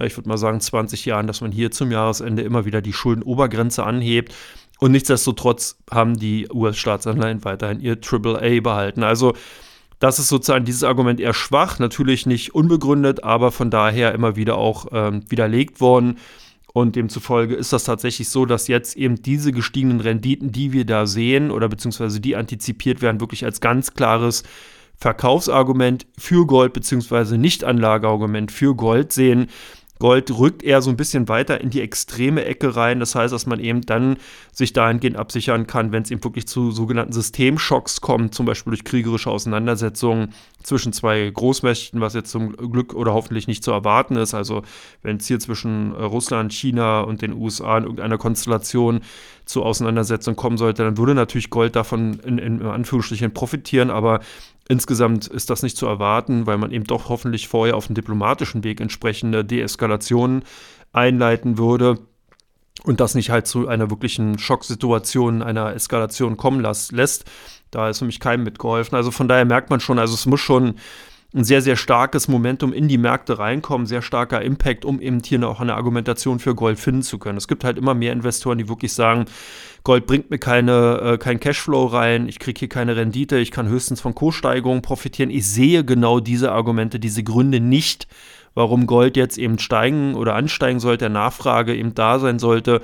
ich 0.02 0.16
würde 0.16 0.30
mal 0.30 0.38
sagen, 0.38 0.62
20 0.62 1.04
Jahren, 1.04 1.28
dass 1.28 1.42
man 1.42 1.52
hier 1.52 1.72
zum 1.72 1.92
Jahresende 1.92 2.44
immer 2.44 2.64
wieder 2.64 2.82
die 2.82 2.94
Schuldenobergrenze 2.94 3.84
anhebt. 3.84 4.34
Und 4.80 4.94
nichtsdestotrotz 4.94 5.78
haben 5.92 6.18
die 6.18 6.48
US-Staatsanleihen 6.50 7.44
weiterhin 7.44 7.82
ihr 7.82 7.98
AAA 8.02 8.62
behalten. 8.62 9.04
Also 9.04 9.34
das 10.00 10.18
ist 10.18 10.30
sozusagen 10.30 10.66
dieses 10.66 10.84
Argument 10.84 11.20
eher 11.20 11.34
schwach, 11.34 11.80
natürlich 11.80 12.26
nicht 12.26 12.56
unbegründet, 12.56 13.24
aber 13.24 13.52
von 13.52 13.70
daher 13.70 14.14
immer 14.14 14.36
wieder 14.36 14.58
auch 14.58 14.88
ähm, 14.92 15.24
widerlegt 15.30 15.82
worden. 15.82 16.18
Und 16.72 16.96
demzufolge 16.96 17.56
ist 17.56 17.74
das 17.74 17.84
tatsächlich 17.84 18.30
so, 18.30 18.46
dass 18.46 18.68
jetzt 18.68 18.96
eben 18.96 19.22
diese 19.22 19.52
gestiegenen 19.52 20.00
Renditen, 20.00 20.52
die 20.52 20.72
wir 20.72 20.86
da 20.86 21.06
sehen 21.06 21.52
oder 21.52 21.68
beziehungsweise 21.68 22.22
die 22.22 22.36
antizipiert 22.36 23.02
werden, 23.02 23.20
wirklich 23.20 23.44
als 23.44 23.60
ganz 23.60 23.94
klares 23.94 24.44
Verkaufsargument 24.96 26.06
für 26.18 26.46
Gold 26.46 26.74
beziehungsweise 26.74 27.38
Nicht-Anlageargument 27.38 28.52
für 28.52 28.76
Gold 28.76 29.14
sehen. 29.14 29.48
Gold 30.00 30.32
rückt 30.32 30.64
eher 30.64 30.82
so 30.82 30.90
ein 30.90 30.96
bisschen 30.96 31.28
weiter 31.28 31.60
in 31.60 31.70
die 31.70 31.82
extreme 31.82 32.46
Ecke 32.46 32.78
rein. 32.78 33.02
Das 33.02 33.16
heißt, 33.16 33.34
dass 33.34 33.46
man 33.46 33.60
eben 33.60 33.82
dann 33.82 34.16
sich 34.54 34.72
dahingehend 34.72 35.18
absichern 35.18 35.68
kann, 35.68 35.92
wenn 35.92 36.04
es 36.04 36.12
eben 36.12 36.24
wirklich 36.24 36.48
zu 36.48 36.72
sogenannten 36.72 37.12
Systemschocks 37.12 38.00
kommt, 38.00 38.34
zum 38.34 38.46
Beispiel 38.46 38.72
durch 38.72 38.86
kriegerische 38.86 39.30
Auseinandersetzungen 39.30 40.34
zwischen 40.64 40.94
zwei 40.94 41.30
Großmächten, 41.30 42.00
was 42.00 42.14
jetzt 42.14 42.32
zum 42.32 42.56
Glück 42.56 42.94
oder 42.94 43.14
hoffentlich 43.14 43.48
nicht 43.48 43.62
zu 43.62 43.72
erwarten 43.72 44.16
ist. 44.16 44.34
Also 44.34 44.64
wenn 45.04 45.18
es 45.18 45.28
hier 45.28 45.40
zwischen 45.40 45.94
äh, 45.94 46.02
Russland, 46.02 46.54
China 46.54 47.02
und 47.02 47.22
den 47.22 47.34
USA 47.34 47.78
in 47.78 47.84
irgendeiner 47.84 48.18
Konstellation 48.18 49.02
zu 49.44 49.64
Auseinandersetzungen 49.64 50.38
kommen 50.38 50.58
sollte, 50.58 50.84
dann 50.84 50.98
würde 50.98 51.14
natürlich 51.14 51.50
Gold 51.50 51.76
davon 51.76 52.20
in, 52.20 52.38
in 52.38 52.62
Anführungsstrichen 52.62 53.34
profitieren, 53.34 53.90
aber 53.90 54.22
Insgesamt 54.72 55.26
ist 55.26 55.50
das 55.50 55.64
nicht 55.64 55.76
zu 55.76 55.88
erwarten, 55.88 56.46
weil 56.46 56.60
man 56.60 56.72
eben 56.72 56.84
doch 56.86 57.10
hoffentlich 57.10 57.48
vorher 57.48 57.76
auf 57.76 57.88
dem 57.88 57.96
diplomatischen 57.96 58.64
Weg 58.64 58.80
entsprechende 58.80 59.44
Deeskalationen 59.44 60.44
einleiten 60.94 61.58
würde 61.58 61.98
und 62.84 63.00
das 63.00 63.16
nicht 63.16 63.32
halt 63.32 63.48
zu 63.48 63.68
einer 63.68 63.90
wirklichen 63.90 64.38
Schocksituation, 64.38 65.42
einer 65.42 65.74
Eskalation 65.74 66.38
kommen 66.38 66.62
lässt. 66.62 67.26
Da 67.72 67.90
ist 67.90 68.02
mich 68.02 68.20
keinem 68.20 68.44
mitgeholfen. 68.44 68.96
Also 68.96 69.10
von 69.10 69.28
daher 69.28 69.46
merkt 69.46 69.72
man 69.72 69.80
schon, 69.80 69.98
also 69.98 70.14
es 70.14 70.28
muss 70.28 70.40
schon 70.40 70.76
ein 71.34 71.44
sehr, 71.44 71.62
sehr 71.62 71.76
starkes 71.76 72.28
Momentum 72.28 72.74
in 72.74 72.88
die 72.88 72.98
Märkte 72.98 73.38
reinkommen, 73.38 73.86
sehr 73.86 74.02
starker 74.02 74.42
Impact, 74.42 74.84
um 74.84 75.00
eben 75.00 75.22
hier 75.24 75.48
auch 75.48 75.60
eine 75.60 75.76
Argumentation 75.76 76.40
für 76.40 76.56
Gold 76.56 76.80
finden 76.80 77.04
zu 77.04 77.20
können. 77.20 77.38
Es 77.38 77.48
gibt 77.48 77.64
halt 77.64 77.78
immer 77.78 77.94
mehr 77.94 78.14
Investoren, 78.14 78.58
die 78.58 78.68
wirklich 78.68 78.94
sagen, 78.94 79.26
Gold 79.84 80.08
bringt 80.08 80.32
mir 80.32 80.40
keine, 80.40 81.02
äh, 81.02 81.18
kein 81.20 81.40
Cashflow 81.40 81.86
rein, 81.86 82.28
ich 82.28 82.40
kriege 82.40 82.58
hier 82.58 82.70
keine 82.70 82.96
Rendite, 82.96 83.38
ich 83.38 83.52
kann 83.52 83.68
höchstens 83.68 84.02
von 84.02 84.16
Kurssteigerungen 84.16 84.82
profitieren. 84.82 85.30
Ich 85.30 85.48
sehe 85.48 85.86
genau 85.86 86.20
diese 86.20 86.52
Argumente, 86.52 87.00
diese 87.00 87.24
Gründe 87.24 87.60
nicht, 87.60 88.08
warum 88.56 88.88
Gold 88.88 89.16
jetzt 89.16 89.38
eben 89.38 89.60
steigen 89.60 90.16
oder 90.16 90.34
ansteigen 90.34 90.80
sollte, 90.80 91.06
der 91.06 91.10
Nachfrage 91.10 91.76
eben 91.76 91.94
da 91.94 92.18
sein 92.18 92.40
sollte 92.40 92.82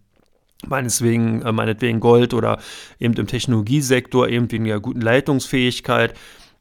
meineswegen, 0.65 1.43
äh, 1.43 1.51
meinetwegen 1.51 1.99
Gold 1.99 2.33
oder 2.33 2.59
eben 2.99 3.13
im 3.15 3.27
Technologiesektor 3.27 4.27
eben 4.27 4.51
wegen 4.51 4.65
der 4.65 4.79
guten 4.79 5.01
Leitungsfähigkeit. 5.01 6.15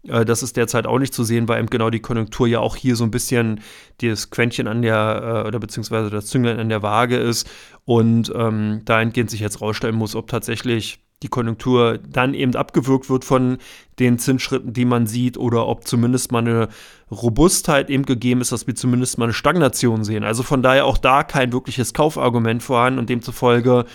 Äh, 0.09 0.25
das 0.25 0.43
ist 0.43 0.57
derzeit 0.57 0.87
auch 0.87 0.99
nicht 0.99 1.15
zu 1.15 1.25
sehen, 1.25 1.49
weil 1.49 1.59
eben 1.59 1.71
genau 1.71 1.91
die 1.91 2.01
Konjunktur 2.01 2.47
ja 2.47 2.61
auch 2.61 2.77
hier 2.77 2.97
so 2.97 3.05
ein 3.05 3.11
bisschen 3.11 3.61
das 4.01 4.31
Quäntchen 4.31 4.69
an 4.69 4.83
der, 4.83 5.43
äh, 5.45 5.49
oder 5.49 5.59
beziehungsweise 5.59 6.11
das 6.11 6.27
Zünglein 6.27 6.59
an 6.59 6.69
der 6.69 6.83
Waage 6.83 7.17
ist 7.17 7.49
und 7.85 8.33
ähm, 8.35 8.83
dahingehend 8.85 9.31
sich 9.31 9.41
jetzt 9.41 9.61
rausstellen 9.61 9.97
muss, 9.97 10.15
ob 10.15 10.29
tatsächlich 10.29 11.01
die 11.23 11.29
Konjunktur 11.29 11.99
dann 11.99 12.35
eben 12.35 12.55
abgewürgt 12.55 13.09
wird 13.09 13.25
von 13.25 13.57
den 13.99 14.19
Zinsschritten, 14.19 14.75
die 14.75 14.85
man 14.85 15.07
sieht, 15.07 15.39
oder 15.39 15.67
ob 15.67 15.87
zumindest 15.87 16.31
mal 16.31 16.41
eine 16.41 16.69
Robustheit 17.11 17.89
eben 17.89 18.05
gegeben 18.05 18.43
ist, 18.43 18.53
dass 18.53 18.67
wir 18.67 18.75
zumindest 18.75 19.17
mal 19.17 19.25
eine 19.25 19.33
Stagnation 19.33 20.05
sehen. 20.05 20.25
Also 20.25 20.43
von 20.43 20.63
daher 20.63 20.85
auch 20.85 20.99
da 20.99 21.23
kein 21.23 21.53
wirkliches 21.53 21.95
Kaufargument 21.95 22.63
vorhanden 22.63 22.99
und 22.99 23.09
demzufolge 23.09 23.87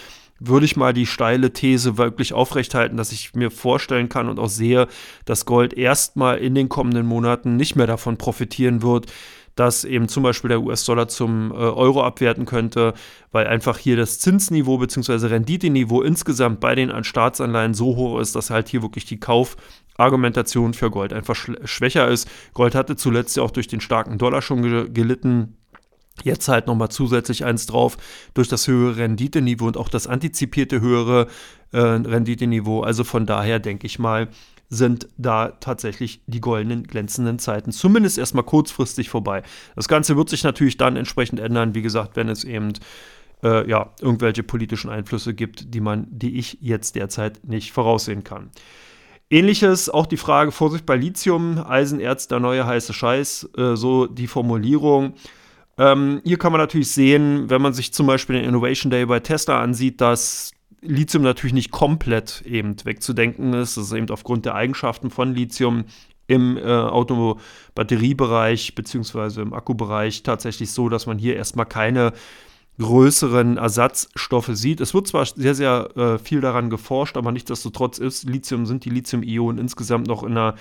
würde 0.43 0.65
ich 0.65 0.75
mal 0.75 0.91
die 0.91 1.05
steile 1.05 1.53
These 1.53 1.97
wirklich 1.97 2.33
aufrechthalten, 2.33 2.97
dass 2.97 3.11
ich 3.11 3.33
mir 3.35 3.51
vorstellen 3.51 4.09
kann 4.09 4.27
und 4.27 4.39
auch 4.39 4.49
sehe, 4.49 4.87
dass 5.25 5.45
Gold 5.45 5.73
erstmal 5.73 6.39
in 6.39 6.55
den 6.55 6.67
kommenden 6.67 7.05
Monaten 7.05 7.55
nicht 7.55 7.75
mehr 7.75 7.87
davon 7.87 8.17
profitieren 8.17 8.81
wird, 8.81 9.05
dass 9.55 9.83
eben 9.83 10.07
zum 10.07 10.23
Beispiel 10.23 10.49
der 10.49 10.61
US-Dollar 10.61 11.07
zum 11.07 11.51
äh, 11.51 11.55
Euro 11.55 12.03
abwerten 12.03 12.45
könnte, 12.45 12.93
weil 13.31 13.45
einfach 13.47 13.77
hier 13.77 13.97
das 13.97 14.19
Zinsniveau 14.19 14.77
bzw. 14.77 15.27
Renditeniveau 15.27 16.01
insgesamt 16.01 16.59
bei 16.59 16.73
den 16.73 17.03
Staatsanleihen 17.03 17.73
so 17.73 17.95
hoch 17.95 18.19
ist, 18.19 18.35
dass 18.35 18.49
halt 18.49 18.69
hier 18.69 18.81
wirklich 18.81 19.05
die 19.05 19.19
Kaufargumentation 19.19 20.73
für 20.73 20.89
Gold 20.89 21.13
einfach 21.13 21.35
schwächer 21.35 22.07
ist. 22.07 22.27
Gold 22.53 22.73
hatte 22.73 22.95
zuletzt 22.95 23.37
ja 23.37 23.43
auch 23.43 23.51
durch 23.51 23.67
den 23.67 23.81
starken 23.81 24.17
Dollar 24.17 24.41
schon 24.41 24.63
ge 24.63 24.89
gelitten. 24.89 25.57
Jetzt 26.23 26.47
halt 26.47 26.67
nochmal 26.67 26.89
zusätzlich 26.89 27.45
eins 27.45 27.65
drauf 27.65 27.97
durch 28.33 28.47
das 28.47 28.67
höhere 28.67 28.97
Renditeniveau 28.97 29.67
und 29.67 29.77
auch 29.77 29.89
das 29.89 30.07
antizipierte 30.07 30.81
höhere 30.81 31.27
äh, 31.71 31.79
Renditeniveau. 31.79 32.81
Also 32.81 33.03
von 33.03 33.25
daher 33.25 33.59
denke 33.59 33.87
ich 33.87 33.99
mal, 33.99 34.27
sind 34.69 35.09
da 35.17 35.49
tatsächlich 35.59 36.21
die 36.27 36.39
goldenen 36.39 36.83
glänzenden 36.83 37.39
Zeiten 37.39 37.71
zumindest 37.71 38.17
erstmal 38.17 38.45
kurzfristig 38.45 39.09
vorbei. 39.09 39.43
Das 39.75 39.89
Ganze 39.89 40.15
wird 40.15 40.29
sich 40.29 40.43
natürlich 40.43 40.77
dann 40.77 40.95
entsprechend 40.95 41.41
ändern, 41.41 41.75
wie 41.75 41.81
gesagt, 41.81 42.15
wenn 42.15 42.29
es 42.29 42.45
eben 42.45 42.73
äh, 43.43 43.69
ja, 43.69 43.91
irgendwelche 43.99 44.43
politischen 44.43 44.89
Einflüsse 44.89 45.33
gibt, 45.33 45.73
die 45.73 45.81
man, 45.81 46.07
die 46.09 46.37
ich 46.37 46.57
jetzt 46.61 46.95
derzeit 46.95 47.45
nicht 47.45 47.73
voraussehen 47.73 48.23
kann. 48.23 48.49
Ähnliches, 49.29 49.89
auch 49.89 50.05
die 50.05 50.17
Frage, 50.17 50.51
Vorsicht 50.51 50.85
bei 50.85 50.95
Lithium, 50.95 51.57
Eisenerz, 51.57 52.27
der 52.27 52.39
neue 52.39 52.65
heiße 52.65 52.93
Scheiß, 52.93 53.49
äh, 53.57 53.75
so 53.75 54.07
die 54.07 54.27
Formulierung. 54.27 55.13
Ähm, 55.81 56.21
hier 56.23 56.37
kann 56.37 56.51
man 56.51 56.61
natürlich 56.61 56.91
sehen, 56.91 57.49
wenn 57.49 57.59
man 57.59 57.73
sich 57.73 57.91
zum 57.91 58.05
Beispiel 58.05 58.35
den 58.35 58.47
Innovation 58.47 58.91
Day 58.91 59.03
bei 59.07 59.19
Tesla 59.19 59.59
ansieht, 59.59 59.99
dass 59.99 60.51
Lithium 60.81 61.23
natürlich 61.23 61.53
nicht 61.53 61.71
komplett 61.71 62.43
eben 62.45 62.75
wegzudenken 62.85 63.53
ist. 63.53 63.77
Das 63.77 63.85
ist 63.85 63.93
eben 63.93 64.07
aufgrund 64.11 64.45
der 64.45 64.53
Eigenschaften 64.53 65.09
von 65.09 65.33
Lithium 65.33 65.85
im 66.27 66.55
äh, 66.55 66.61
Autobatteriebereich 66.61 68.75
bzw. 68.75 69.41
im 69.41 69.55
Akkubereich 69.55 70.21
tatsächlich 70.21 70.71
so, 70.71 70.87
dass 70.87 71.07
man 71.07 71.17
hier 71.17 71.35
erstmal 71.35 71.65
keine 71.65 72.13
größeren 72.77 73.57
Ersatzstoffe 73.57 74.51
sieht. 74.53 74.81
Es 74.81 74.93
wird 74.93 75.07
zwar 75.07 75.25
sehr, 75.25 75.55
sehr 75.55 75.97
äh, 75.97 76.19
viel 76.19 76.41
daran 76.41 76.69
geforscht, 76.69 77.17
aber 77.17 77.31
nichtsdestotrotz 77.31 77.97
ist 77.97 78.29
Lithium, 78.29 78.67
sind 78.67 78.85
die 78.85 78.91
Lithium-Ionen 78.91 79.57
insgesamt 79.57 80.05
noch 80.05 80.21
in 80.21 80.33
einer 80.33 80.53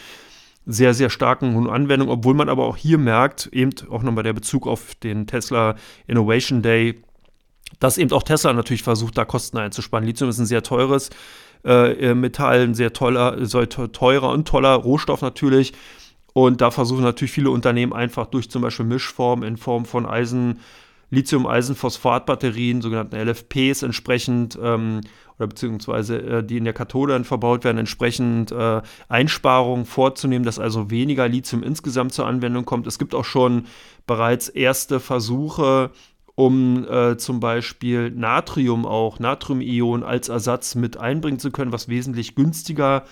sehr, 0.73 0.95
sehr 0.95 1.11
starken 1.11 1.69
Anwendung, 1.69 2.09
obwohl 2.09 2.35
man 2.35 2.49
aber 2.49 2.67
auch 2.67 2.77
hier 2.77 2.99
merkt, 2.99 3.47
eben 3.53 3.71
auch 3.91 4.03
nochmal 4.03 4.25
der 4.25 4.33
Bezug 4.33 4.67
auf 4.67 4.95
den 4.97 5.27
Tesla 5.27 5.77
Innovation 6.07 6.63
Day, 6.63 7.03
dass 7.79 7.99
eben 7.99 8.13
auch 8.13 8.23
Tesla 8.23 8.53
natürlich 8.53 8.83
versucht, 8.83 9.17
da 9.17 9.25
Kosten 9.25 9.59
einzusparen. 9.59 10.07
Lithium 10.07 10.31
ist 10.31 10.39
ein 10.39 10.47
sehr 10.47 10.63
teures 10.63 11.11
äh, 11.65 12.15
Metall, 12.15 12.61
ein 12.61 12.75
sehr 12.75 12.93
toller, 12.93 13.37
teurer 13.93 14.31
und 14.31 14.49
toller 14.49 14.75
Rohstoff 14.75 15.23
natürlich. 15.23 15.73
Und 16.33 16.61
da 16.61 16.71
versuchen 16.71 17.03
natürlich 17.03 17.33
viele 17.33 17.51
Unternehmen 17.51 17.93
einfach 17.93 18.27
durch 18.27 18.51
zum 18.51 18.63
Beispiel 18.63 18.87
Mischformen 18.87 19.47
in 19.47 19.57
Form 19.57 19.85
von 19.85 20.07
Eisen, 20.07 20.61
Lithium-Eisenphosphat-Batterien, 21.11 22.83
sogenannten 22.83 23.17
LFPs 23.17 23.83
entsprechend 23.83 24.59
ähm, 24.63 25.01
oder 25.39 25.49
beziehungsweise 25.49 26.19
äh, 26.19 26.45
die 26.45 26.59
in 26.59 26.65
der 26.65 26.73
Kathode 26.73 27.15
dann 27.15 27.25
verbaut 27.25 27.65
werden, 27.65 27.79
entsprechend 27.79 28.53
äh, 28.53 28.83
Einsparungen 29.09 29.87
vorzunehmen, 29.87 30.45
dass 30.45 30.59
also 30.59 30.91
weniger 30.91 31.29
Lithium 31.29 31.63
insgesamt 31.63 32.13
zur 32.13 32.27
Anwendung 32.27 32.65
kommt. 32.65 32.87
Es 32.87 32.99
gibt 32.99 33.15
auch 33.15 33.25
schon 33.25 33.67
bereits 34.07 34.49
erste 34.49 35.01
Versuche, 35.01 35.91
um 36.35 36.87
äh, 36.89 37.17
zum 37.17 37.41
Beispiel 37.41 38.11
Natrium 38.11 38.87
auch, 38.87 39.19
Natrium-Ionen 39.19 40.05
als 40.05 40.29
Ersatz 40.29 40.75
mit 40.75 40.97
einbringen 40.97 41.39
zu 41.39 41.51
können, 41.51 41.73
was 41.73 41.89
wesentlich 41.89 42.35
günstiger 42.35 43.05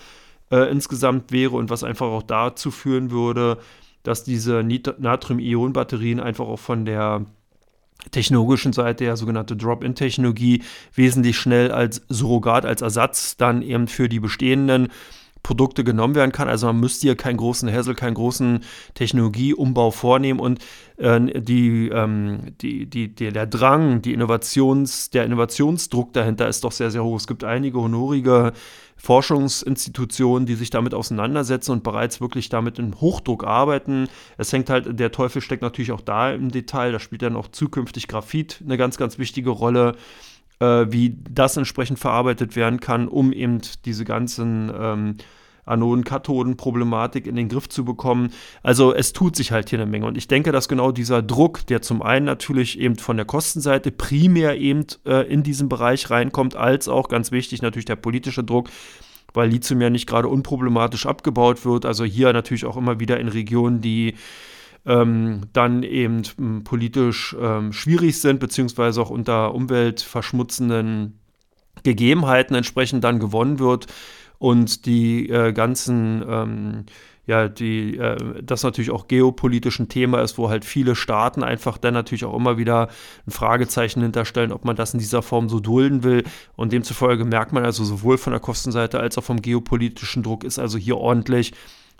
äh, 0.51 0.71
insgesamt 0.71 1.31
wäre 1.31 1.55
und 1.55 1.69
was 1.69 1.83
einfach 1.83 2.07
auch 2.07 2.23
dazu 2.23 2.71
führen 2.71 3.11
würde, 3.11 3.57
dass 4.03 4.23
diese 4.23 4.63
Natrium-Ionen-Batterien 4.63 6.19
einfach 6.19 6.47
auch 6.47 6.59
von 6.59 6.85
der 6.85 7.25
technologischen 8.11 8.73
Seite 8.73 9.05
ja 9.05 9.15
sogenannte 9.15 9.55
Drop-in-Technologie 9.55 10.63
wesentlich 10.93 11.37
schnell 11.37 11.71
als 11.71 12.01
Surrogat, 12.09 12.65
als 12.65 12.81
Ersatz 12.81 13.37
dann 13.37 13.61
eben 13.61 13.87
für 13.87 14.09
die 14.09 14.19
bestehenden 14.19 14.89
Produkte 15.43 15.83
genommen 15.83 16.15
werden 16.15 16.31
kann. 16.31 16.49
Also 16.49 16.67
man 16.67 16.79
müsste 16.79 17.07
hier 17.07 17.15
keinen 17.15 17.37
großen 17.37 17.71
Hassel, 17.71 17.95
keinen 17.95 18.13
großen 18.13 18.59
Technologieumbau 18.93 19.91
vornehmen 19.91 20.39
und 20.39 20.59
äh, 20.97 21.41
die, 21.41 21.89
ähm, 21.89 22.55
die, 22.61 22.85
die, 22.85 23.13
die, 23.13 23.31
der 23.31 23.47
Drang, 23.47 24.01
die 24.01 24.13
Innovations, 24.13 25.09
der 25.09 25.25
Innovationsdruck 25.25 26.13
dahinter 26.13 26.47
ist 26.47 26.63
doch 26.63 26.71
sehr, 26.71 26.91
sehr 26.91 27.03
hoch. 27.03 27.17
Es 27.17 27.27
gibt 27.27 27.43
einige 27.43 27.79
honorige 27.79 28.53
Forschungsinstitutionen, 28.97 30.45
die 30.45 30.55
sich 30.55 30.69
damit 30.69 30.93
auseinandersetzen 30.93 31.71
und 31.71 31.83
bereits 31.83 32.19
wirklich 32.19 32.49
damit 32.49 32.79
in 32.79 32.99
Hochdruck 32.99 33.45
arbeiten. 33.45 34.09
Es 34.37 34.51
hängt 34.51 34.69
halt, 34.69 34.99
der 34.99 35.11
Teufel 35.11 35.41
steckt 35.41 35.61
natürlich 35.61 35.93
auch 35.93 36.01
da 36.01 36.31
im 36.31 36.51
Detail, 36.51 36.91
da 36.91 36.99
spielt 36.99 37.21
dann 37.21 37.37
auch 37.37 37.47
zukünftig 37.47 38.09
Graphit 38.09 38.61
eine 38.63 38.77
ganz, 38.77 38.97
ganz 38.97 39.17
wichtige 39.17 39.51
Rolle 39.51 39.95
äh, 40.59 40.85
wie 40.89 41.17
das 41.29 41.57
entsprechend 41.57 41.99
verarbeitet 41.99 42.55
werden 42.55 42.79
kann, 42.79 43.07
um 43.07 43.31
eben 43.31 43.59
diese 43.85 44.05
ganzen 44.05 44.71
ähm, 44.77 45.15
Anoden-Kathoden-Problematik 45.69 47.27
in 47.27 47.35
den 47.35 47.47
Griff 47.47 47.69
zu 47.69 47.85
bekommen. 47.85 48.31
Also 48.63 48.93
es 48.93 49.13
tut 49.13 49.35
sich 49.35 49.51
halt 49.51 49.69
hier 49.69 49.79
eine 49.79 49.89
Menge. 49.89 50.05
Und 50.07 50.17
ich 50.17 50.27
denke, 50.27 50.51
dass 50.51 50.67
genau 50.67 50.91
dieser 50.91 51.21
Druck, 51.21 51.65
der 51.67 51.81
zum 51.81 52.01
einen 52.01 52.25
natürlich 52.25 52.79
eben 52.79 52.95
von 52.95 53.17
der 53.17 53.25
Kostenseite 53.25 53.91
primär 53.91 54.57
eben 54.57 54.85
äh, 55.05 55.31
in 55.31 55.43
diesen 55.43 55.69
Bereich 55.69 56.09
reinkommt, 56.09 56.55
als 56.55 56.87
auch 56.87 57.07
ganz 57.07 57.31
wichtig 57.31 57.61
natürlich 57.61 57.85
der 57.85 57.95
politische 57.95 58.43
Druck, 58.43 58.69
weil 59.33 59.49
Lithium 59.49 59.81
ja 59.81 59.89
nicht 59.89 60.07
gerade 60.07 60.27
unproblematisch 60.27 61.05
abgebaut 61.05 61.65
wird. 61.65 61.85
Also 61.85 62.03
hier 62.03 62.33
natürlich 62.33 62.65
auch 62.65 62.77
immer 62.77 62.99
wieder 62.99 63.19
in 63.19 63.27
Regionen, 63.27 63.79
die 63.81 64.15
ähm, 64.89 65.41
dann 65.53 65.83
eben 65.83 66.23
ähm, 66.37 66.63
politisch 66.63 67.35
ähm, 67.39 67.71
schwierig 67.71 68.19
sind, 68.19 68.39
beziehungsweise 68.39 69.01
auch 69.01 69.11
unter 69.11 69.53
umweltverschmutzenden 69.53 71.19
Gegebenheiten 71.83 72.55
entsprechend 72.55 73.03
dann 73.03 73.19
gewonnen 73.19 73.59
wird 73.59 73.85
und 74.39 74.85
die 74.87 75.29
äh, 75.29 75.53
ganzen 75.53 76.23
ähm, 76.27 76.85
ja, 77.27 77.47
die, 77.47 77.95
äh, 77.95 78.41
das 78.41 78.63
natürlich 78.63 78.89
auch 78.89 79.07
geopolitisch 79.07 79.77
ein 79.77 79.87
Thema 79.87 80.23
ist, 80.23 80.39
wo 80.39 80.49
halt 80.49 80.65
viele 80.65 80.95
Staaten 80.95 81.43
einfach 81.43 81.77
dann 81.77 81.93
natürlich 81.93 82.25
auch 82.25 82.35
immer 82.35 82.57
wieder 82.57 82.87
ein 83.27 83.31
Fragezeichen 83.31 84.01
hinterstellen, 84.01 84.51
ob 84.51 84.65
man 84.65 84.75
das 84.75 84.93
in 84.93 84.99
dieser 84.99 85.21
Form 85.21 85.47
so 85.47 85.59
dulden 85.59 86.01
will. 86.03 86.23
Und 86.55 86.73
demzufolge 86.73 87.25
merkt 87.25 87.53
man 87.53 87.63
also 87.63 87.83
sowohl 87.83 88.17
von 88.17 88.33
der 88.33 88.39
Kostenseite 88.39 88.99
als 88.99 89.15
auch 89.19 89.23
vom 89.23 89.43
geopolitischen 89.43 90.23
Druck 90.23 90.43
ist 90.43 90.57
also 90.57 90.79
hier 90.79 90.97
ordentlich 90.97 91.53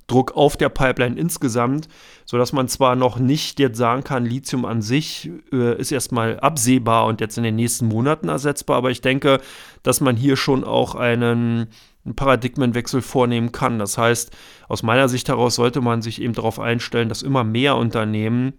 Druck 0.10 0.36
auf 0.36 0.58
der 0.58 0.70
Pipeline 0.70 1.18
insgesamt, 1.18 1.88
sodass 2.26 2.54
man 2.54 2.68
zwar 2.68 2.96
noch 2.96 3.20
nicht 3.20 3.60
jetzt 3.60 3.78
sagen 3.78 4.04
kann, 4.04 4.26
Lithium 4.26 4.66
an 4.66 4.82
sich 4.82 5.32
äh, 5.52 5.80
ist 5.80 5.92
erstmal 5.92 6.40
absehbar 6.40 7.06
und 7.06 7.22
jetzt 7.22 7.38
in 7.38 7.44
den 7.44 7.56
nächsten 7.56 7.88
Monaten 7.88 8.28
ersetzbar, 8.28 8.78
aber 8.78 8.92
ich 8.92 9.02
denke, 9.02 9.40
dass 9.84 10.02
man 10.02 10.16
hier 10.16 10.36
schon 10.36 10.64
auch 10.64 10.96
einen 10.96 11.68
einen 12.06 12.16
Paradigmenwechsel 12.16 13.02
vornehmen 13.02 13.52
kann. 13.52 13.78
Das 13.78 13.98
heißt, 13.98 14.32
aus 14.68 14.84
meiner 14.84 15.10
Sicht 15.10 15.28
heraus 15.28 15.56
sollte 15.56 15.82
man 15.82 16.02
sich 16.02 16.22
eben 16.22 16.34
darauf 16.34 16.60
einstellen, 16.60 17.10
dass 17.10 17.22
immer 17.22 17.44
mehr 17.44 17.76
Unternehmen 17.76 18.54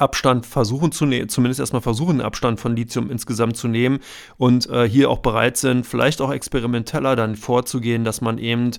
Abstand 0.00 0.46
versuchen 0.46 0.92
zu 0.92 1.06
nehmen, 1.06 1.28
zumindest 1.28 1.60
erstmal 1.60 1.82
versuchen, 1.82 2.20
Abstand 2.20 2.60
von 2.60 2.74
Lithium 2.74 3.10
insgesamt 3.10 3.56
zu 3.56 3.68
nehmen 3.68 4.00
und 4.36 4.68
äh, 4.68 4.88
hier 4.88 5.10
auch 5.10 5.18
bereit 5.18 5.56
sind, 5.56 5.86
vielleicht 5.86 6.20
auch 6.20 6.32
experimenteller 6.32 7.16
dann 7.16 7.36
vorzugehen, 7.36 8.04
dass 8.04 8.20
man 8.20 8.38
eben 8.38 8.70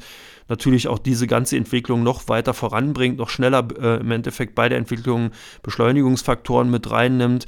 natürlich 0.47 0.87
auch 0.87 0.99
diese 0.99 1.27
ganze 1.27 1.57
Entwicklung 1.57 2.03
noch 2.03 2.27
weiter 2.27 2.53
voranbringt, 2.53 3.17
noch 3.17 3.29
schneller 3.29 3.67
äh, 3.79 4.01
im 4.01 4.11
Endeffekt 4.11 4.55
bei 4.55 4.69
der 4.69 4.77
Entwicklung 4.77 5.31
Beschleunigungsfaktoren 5.63 6.69
mit 6.69 6.89
reinnimmt. 6.91 7.45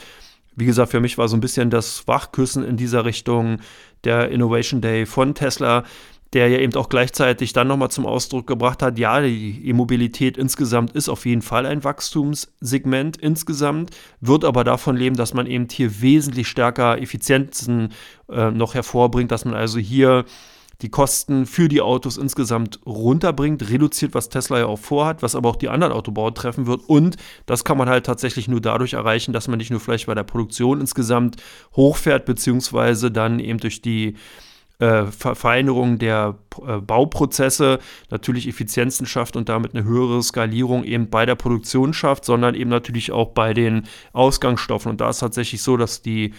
Wie 0.56 0.66
gesagt, 0.66 0.92
für 0.92 1.00
mich 1.00 1.18
war 1.18 1.28
so 1.28 1.36
ein 1.36 1.42
bisschen 1.42 1.70
das 1.70 2.08
Wachküssen 2.08 2.64
in 2.64 2.78
dieser 2.78 3.06
Richtung 3.06 3.60
der 4.04 4.30
Innovation 4.30 4.82
Day 4.82 5.06
von 5.06 5.34
Tesla, 5.34 5.84
der 6.34 6.48
ja 6.50 6.58
eben 6.60 6.74
auch 6.76 6.90
gleichzeitig 6.90 7.54
dann 7.54 7.68
nochmal 7.68 7.92
zum 7.92 8.06
Ausdruck 8.06 8.48
gebracht 8.48 8.82
hat, 8.82 8.98
ja, 8.98 9.22
die 9.22 9.62
E-Mobilität 9.68 10.38
insgesamt 10.38 10.92
ist 10.94 11.10
auf 11.10 11.26
jeden 11.26 11.44
Fall 11.44 11.66
ein 11.66 11.84
Wachstumssegment 11.84 13.18
insgesamt, 13.18 13.92
wird 14.20 14.44
aber 14.44 14.64
davon 14.64 14.98
leben, 14.98 15.16
dass 15.16 15.34
man 15.34 15.46
eben 15.46 15.68
hier 15.72 16.02
wesentlich 16.02 16.48
stärker 16.48 17.00
Effizienzen 17.00 17.94
äh, 18.30 18.52
noch 18.52 18.74
hervorbringt, 18.74 19.32
dass 19.32 19.46
man 19.46 19.54
also 19.54 19.80
hier 19.80 20.26
die 20.82 20.90
Kosten 20.90 21.46
für 21.46 21.70
die 21.70 21.82
Autos 21.82 22.18
insgesamt 22.18 22.80
runterbringt, 22.86 23.70
reduziert, 23.70 24.14
was 24.14 24.30
Tesla 24.30 24.60
ja 24.60 24.66
auch 24.66 24.80
vorhat, 24.80 25.22
was 25.22 25.36
aber 25.36 25.50
auch 25.50 25.56
die 25.56 25.70
anderen 25.70 25.94
Autobauer 25.94 26.34
treffen 26.34 26.68
wird. 26.68 26.82
Und 26.88 27.16
das 27.46 27.64
kann 27.64 27.78
man 27.78 27.88
halt 27.88 28.06
tatsächlich 28.06 28.48
nur 28.48 28.60
dadurch 28.60 28.94
erreichen, 28.94 29.34
dass 29.34 29.48
man 29.48 29.60
nicht 29.60 29.70
nur 29.70 29.80
vielleicht 29.80 30.08
bei 30.08 30.16
der 30.16 30.24
Produktion 30.24 30.82
insgesamt 30.82 31.38
hochfährt, 31.76 32.26
beziehungsweise 32.26 33.12
dann 33.12 33.40
eben 33.40 33.60
durch 33.60 33.82
die 33.82 34.16
äh, 34.84 35.06
Verfeinerung 35.06 35.98
der 35.98 36.36
äh, 36.68 36.80
Bauprozesse 36.82 37.80
natürlich 38.10 38.50
Effizienzen 38.50 39.06
schafft 39.06 39.38
und 39.38 39.48
damit 39.48 39.74
eine 39.74 39.86
höhere 39.86 40.22
Skalierung 40.22 40.84
eben 40.84 41.10
bei 41.10 41.26
der 41.26 41.36
Produktion 41.36 41.94
schafft, 41.94 42.26
sondern 42.26 42.54
eben 42.54 42.70
natürlich 42.70 43.14
auch 43.14 43.30
bei 43.30 43.54
den 43.54 43.84
Ausgangsstoffen. 44.12 44.92
Und 44.92 45.00
da 45.00 45.10
ist 45.10 45.20
tatsächlich 45.20 45.62
so, 45.62 45.78
dass 45.78 46.02
die 46.02 46.34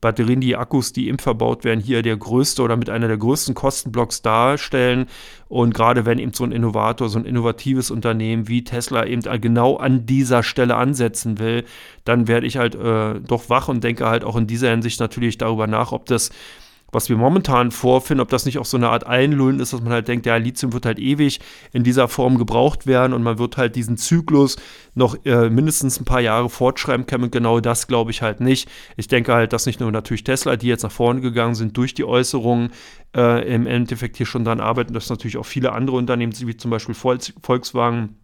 Batterien, 0.00 0.40
die 0.40 0.56
Akkus, 0.56 0.92
die 0.92 1.08
im 1.08 1.18
verbaut 1.18 1.64
werden, 1.64 1.80
hier 1.80 2.02
der 2.02 2.16
größte 2.16 2.62
oder 2.62 2.76
mit 2.76 2.88
einer 2.90 3.08
der 3.08 3.18
größten 3.18 3.56
Kostenblocks 3.56 4.22
darstellen. 4.22 5.06
Und 5.48 5.74
gerade 5.74 6.06
wenn 6.06 6.20
eben 6.20 6.32
so 6.32 6.44
ein 6.44 6.52
Innovator, 6.52 7.08
so 7.08 7.18
ein 7.18 7.24
innovatives 7.24 7.90
Unternehmen 7.90 8.46
wie 8.46 8.62
Tesla 8.62 9.04
eben 9.04 9.22
genau 9.40 9.78
an 9.78 10.06
dieser 10.06 10.44
Stelle 10.44 10.76
ansetzen 10.76 11.40
will, 11.40 11.64
dann 12.04 12.28
werde 12.28 12.46
ich 12.46 12.56
halt 12.56 12.76
äh, 12.76 13.20
doch 13.20 13.50
wach 13.50 13.66
und 13.66 13.82
denke 13.82 14.06
halt 14.06 14.22
auch 14.22 14.36
in 14.36 14.46
dieser 14.46 14.70
Hinsicht 14.70 15.00
natürlich 15.00 15.38
darüber 15.38 15.66
nach, 15.66 15.90
ob 15.90 16.06
das 16.06 16.30
was 16.92 17.08
wir 17.08 17.16
momentan 17.16 17.70
vorfinden, 17.70 18.20
ob 18.20 18.28
das 18.28 18.46
nicht 18.46 18.58
auch 18.58 18.64
so 18.64 18.76
eine 18.76 18.88
Art 18.88 19.06
Einlullen 19.06 19.60
ist, 19.60 19.72
dass 19.72 19.80
man 19.80 19.92
halt 19.92 20.08
denkt, 20.08 20.26
ja, 20.26 20.36
Lithium 20.36 20.72
wird 20.72 20.86
halt 20.86 20.98
ewig 20.98 21.40
in 21.72 21.84
dieser 21.84 22.08
Form 22.08 22.38
gebraucht 22.38 22.86
werden 22.86 23.12
und 23.12 23.22
man 23.22 23.38
wird 23.38 23.56
halt 23.56 23.76
diesen 23.76 23.96
Zyklus 23.96 24.56
noch 24.94 25.16
äh, 25.24 25.50
mindestens 25.50 26.00
ein 26.00 26.04
paar 26.04 26.20
Jahre 26.20 26.48
fortschreiben 26.50 27.06
können. 27.06 27.24
Und 27.24 27.32
genau 27.32 27.60
das 27.60 27.86
glaube 27.86 28.10
ich 28.10 28.22
halt 28.22 28.40
nicht. 28.40 28.68
Ich 28.96 29.08
denke 29.08 29.32
halt, 29.32 29.52
dass 29.52 29.66
nicht 29.66 29.80
nur 29.80 29.90
natürlich 29.92 30.24
Tesla, 30.24 30.56
die 30.56 30.68
jetzt 30.68 30.82
nach 30.82 30.92
vorne 30.92 31.20
gegangen 31.20 31.54
sind 31.54 31.76
durch 31.76 31.94
die 31.94 32.04
Äußerungen, 32.04 32.70
äh, 33.16 33.52
im 33.52 33.66
Endeffekt 33.66 34.16
hier 34.16 34.26
schon 34.26 34.44
dran 34.44 34.60
arbeiten, 34.60 34.94
dass 34.94 35.10
natürlich 35.10 35.36
auch 35.36 35.46
viele 35.46 35.72
andere 35.72 35.96
Unternehmen, 35.96 36.32
wie 36.38 36.56
zum 36.56 36.70
Beispiel 36.70 36.94
Volkswagen, 36.94 38.16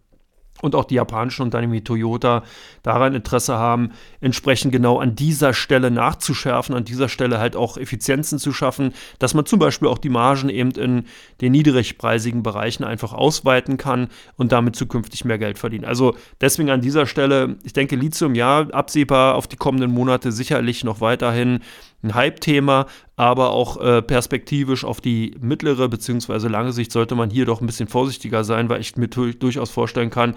und 0.61 0.75
auch 0.75 0.85
die 0.85 0.95
japanischen 0.95 1.43
Unternehmen 1.43 1.73
wie 1.73 1.83
Toyota 1.83 2.43
daran 2.83 3.15
Interesse 3.15 3.57
haben, 3.57 3.91
entsprechend 4.21 4.71
genau 4.71 4.99
an 4.99 5.15
dieser 5.15 5.53
Stelle 5.53 5.91
nachzuschärfen, 5.91 6.75
an 6.75 6.85
dieser 6.85 7.09
Stelle 7.09 7.39
halt 7.39 7.55
auch 7.55 7.77
Effizienzen 7.77 8.39
zu 8.39 8.53
schaffen, 8.53 8.93
dass 9.19 9.33
man 9.33 9.45
zum 9.45 9.59
Beispiel 9.59 9.87
auch 9.87 9.97
die 9.97 10.09
Margen 10.09 10.49
eben 10.49 10.71
in 10.71 11.05
den 11.41 11.51
niedrigpreisigen 11.51 12.43
Bereichen 12.43 12.83
einfach 12.83 13.13
ausweiten 13.13 13.77
kann 13.77 14.07
und 14.35 14.51
damit 14.51 14.75
zukünftig 14.75 15.25
mehr 15.25 15.37
Geld 15.37 15.57
verdienen. 15.59 15.85
Also 15.85 16.15
deswegen 16.41 16.69
an 16.69 16.81
dieser 16.81 17.05
Stelle, 17.05 17.57
ich 17.63 17.73
denke, 17.73 17.95
Lithium 17.95 18.35
ja, 18.35 18.67
absehbar 18.69 19.35
auf 19.35 19.47
die 19.47 19.57
kommenden 19.57 19.91
Monate 19.91 20.31
sicherlich 20.31 20.83
noch 20.83 21.01
weiterhin 21.01 21.59
ein 22.03 22.13
Hype-Thema, 22.13 22.85
aber 23.15 23.51
auch 23.51 23.81
äh, 23.81 24.01
perspektivisch 24.01 24.85
auf 24.85 25.01
die 25.01 25.35
mittlere 25.39 25.87
bzw. 25.87 26.47
lange 26.47 26.71
Sicht 26.71 26.91
sollte 26.91 27.15
man 27.15 27.29
hier 27.29 27.45
doch 27.45 27.61
ein 27.61 27.65
bisschen 27.65 27.87
vorsichtiger 27.87 28.43
sein, 28.43 28.69
weil 28.69 28.81
ich 28.81 28.95
mir 28.97 29.07
durchaus 29.07 29.71
vorstellen 29.71 30.09
kann, 30.09 30.35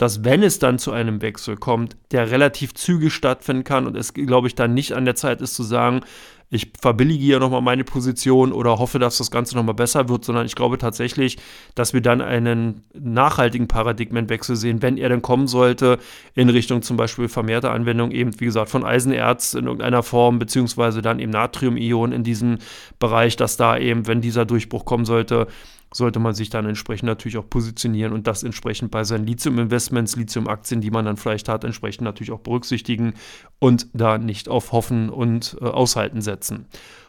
dass 0.00 0.24
wenn 0.24 0.42
es 0.42 0.58
dann 0.58 0.78
zu 0.78 0.92
einem 0.92 1.20
Wechsel 1.20 1.58
kommt, 1.58 1.94
der 2.10 2.30
relativ 2.30 2.72
zügig 2.72 3.12
stattfinden 3.12 3.64
kann 3.64 3.86
und 3.86 3.98
es, 3.98 4.14
glaube 4.14 4.48
ich, 4.48 4.54
dann 4.54 4.72
nicht 4.72 4.94
an 4.94 5.04
der 5.04 5.14
Zeit 5.14 5.42
ist 5.42 5.54
zu 5.54 5.62
sagen, 5.62 6.00
ich 6.48 6.72
verbillige 6.80 7.22
hier 7.22 7.38
nochmal 7.38 7.60
meine 7.60 7.84
Position 7.84 8.52
oder 8.52 8.78
hoffe, 8.78 8.98
dass 8.98 9.18
das 9.18 9.30
Ganze 9.30 9.56
nochmal 9.56 9.74
besser 9.74 10.08
wird, 10.08 10.24
sondern 10.24 10.46
ich 10.46 10.54
glaube 10.54 10.78
tatsächlich, 10.78 11.36
dass 11.74 11.92
wir 11.92 12.00
dann 12.00 12.22
einen 12.22 12.82
nachhaltigen 12.98 13.68
Paradigmenwechsel 13.68 14.56
sehen, 14.56 14.80
wenn 14.80 14.96
er 14.96 15.10
denn 15.10 15.20
kommen 15.20 15.46
sollte, 15.46 15.98
in 16.34 16.48
Richtung 16.48 16.80
zum 16.80 16.96
Beispiel 16.96 17.28
vermehrter 17.28 17.70
Anwendung 17.70 18.10
eben, 18.10 18.40
wie 18.40 18.46
gesagt, 18.46 18.70
von 18.70 18.86
Eisenerz 18.86 19.52
in 19.52 19.66
irgendeiner 19.66 20.02
Form, 20.02 20.38
beziehungsweise 20.38 21.02
dann 21.02 21.20
eben 21.20 21.30
Natrium-Ionen 21.30 22.12
in 22.14 22.24
diesem 22.24 22.56
Bereich, 22.98 23.36
dass 23.36 23.58
da 23.58 23.76
eben, 23.76 24.06
wenn 24.06 24.22
dieser 24.22 24.46
Durchbruch 24.46 24.86
kommen 24.86 25.04
sollte, 25.04 25.46
sollte 25.92 26.20
man 26.20 26.34
sich 26.34 26.50
dann 26.50 26.66
entsprechend 26.66 27.06
natürlich 27.06 27.36
auch 27.36 27.48
positionieren 27.48 28.12
und 28.12 28.26
das 28.26 28.42
entsprechend 28.42 28.90
bei 28.90 29.04
seinen 29.04 29.26
Lithium-Investments, 29.26 30.16
Lithium-Aktien, 30.16 30.80
die 30.80 30.90
man 30.90 31.04
dann 31.04 31.16
vielleicht 31.16 31.48
hat, 31.48 31.64
entsprechend 31.64 32.02
natürlich 32.02 32.30
auch 32.30 32.40
berücksichtigen 32.40 33.14
und 33.58 33.88
da 33.92 34.18
nicht 34.18 34.48
auf 34.48 34.72
Hoffen 34.72 35.10
und 35.10 35.56
äh, 35.60 35.64
Aushalten 35.64 36.22
setzen. 36.22 36.66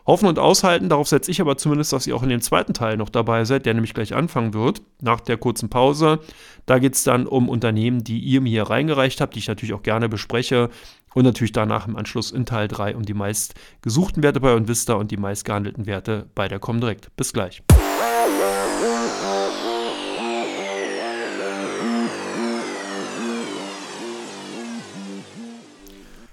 Hoffen 0.08 0.28
und 0.28 0.39
Aushalten, 0.39 0.89
darauf 0.89 1.08
setze 1.08 1.30
ich 1.30 1.41
aber 1.41 1.58
zumindest, 1.58 1.94
dass 1.94 2.08
ihr 2.08 2.15
auch 2.15 2.24
in 2.24 2.30
dem 2.30 2.41
zweiten 2.41 2.74
Teil 2.74 2.98
noch 2.98 3.10
dabei 3.10 3.46
seid, 3.46 3.65
der 3.65 3.76
nämlich 3.76 3.94
gleich 3.94 4.15
anfangen 4.15 4.54
wird, 4.54 4.82
nach 5.00 5.22
der 5.22 5.38
kurzen 5.38 5.70
Pause. 5.70 6.20
Da 6.65 6.80
geht 6.80 6.96
es 6.96 7.04
dann 7.04 7.28
um 7.28 7.50
Unternehmen, 7.50 8.04
die 8.04 8.20
ihr 8.20 8.41
mir 8.41 8.50
hier 8.50 8.63
reingereicht 8.63 9.22
habt, 9.22 9.36
die 9.36 9.39
ich 9.39 9.48
natürlich 9.48 9.74
auch 9.74 9.84
gerne 9.84 10.10
bespreche. 10.10 10.70
Und 11.13 11.26
natürlich 11.26 11.52
danach 11.52 11.88
im 11.88 11.98
Anschluss 11.98 12.32
in 12.32 12.46
Teil 12.46 12.67
3 12.67 12.96
um 12.96 13.04
die 13.04 13.13
meist 13.13 13.54
gesuchten 13.82 14.24
Werte 14.24 14.39
bei 14.39 14.54
Onvista 14.54 14.94
und 14.94 15.12
die 15.12 15.17
meist 15.17 15.44
gehandelten 15.46 15.86
Werte 15.86 16.28
bei 16.36 16.48
der 16.48 16.60
Comdirect. 16.60 17.15
Bis 17.17 17.34
gleich. 17.34 17.62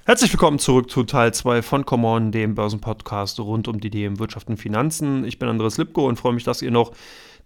Herzlich 0.09 0.33
willkommen 0.33 0.59
zurück 0.59 0.90
zu 0.90 1.05
Teil 1.05 1.35
2 1.35 1.61
von 1.61 1.85
Common, 1.85 2.33
dem 2.33 2.55
Börsenpodcast 2.55 3.40
rund 3.40 3.68
um 3.68 3.79
die 3.79 3.90
Themen 3.90 4.18
Wirtschaft 4.18 4.49
und 4.49 4.57
Finanzen. 4.57 5.23
Ich 5.27 5.38
bin 5.38 5.51
Andres 5.51 5.77
Lipko 5.77 6.09
und 6.09 6.16
freue 6.16 6.33
mich, 6.33 6.44
dass 6.44 6.62
ihr 6.62 6.71
noch 6.71 6.92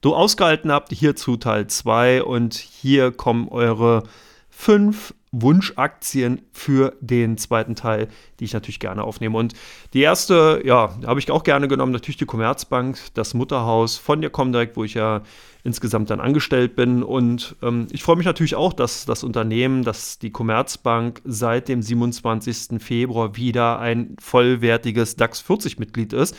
so 0.01 0.15
ausgehalten 0.15 0.71
habt. 0.71 0.93
Hier 0.93 1.17
zu 1.17 1.37
Teil 1.37 1.67
2 1.67 2.23
und 2.23 2.55
hier 2.55 3.11
kommen 3.11 3.49
eure 3.49 4.05
fünf 4.49 5.13
Wunschaktien 5.33 6.43
für 6.53 6.95
den 7.01 7.39
zweiten 7.39 7.75
Teil, 7.75 8.09
die 8.39 8.45
ich 8.45 8.53
natürlich 8.53 8.81
gerne 8.81 9.03
aufnehme. 9.03 9.39
Und 9.39 9.55
die 9.95 10.03
erste, 10.03 10.61
ja, 10.65 10.95
habe 11.07 11.19
ich 11.19 11.31
auch 11.31 11.43
gerne 11.43 11.69
genommen, 11.69 11.93
natürlich 11.93 12.19
die 12.19 12.27
Commerzbank, 12.27 12.99
das 13.15 13.33
Mutterhaus 13.33 13.97
von 13.97 14.21
der 14.21 14.29
Comdirect, 14.29 14.77
wo 14.77 14.85
ich 14.85 14.95
ja 14.95 15.23
insgesamt 15.65 16.11
dann 16.11 16.21
angestellt 16.21 16.77
bin. 16.77 17.03
Und 17.03 17.57
ähm, 17.63 17.87
ich 17.93 18.03
freue 18.03 18.17
mich 18.17 18.27
natürlich 18.27 18.55
auch, 18.57 18.75
dass 18.75 19.07
das 19.07 19.25
Unternehmen, 19.25 19.85
dass 19.85 20.19
die 20.19 20.31
Commerzbank 20.31 21.23
seit 21.25 21.69
dem 21.69 21.81
27. 21.81 22.83
Februar 22.83 23.35
wieder 23.35 23.79
ein 23.79 24.17
vollwertiges 24.21 25.17
DAX 25.17 25.43
40-Mitglied 25.43 26.13
ist. 26.13 26.37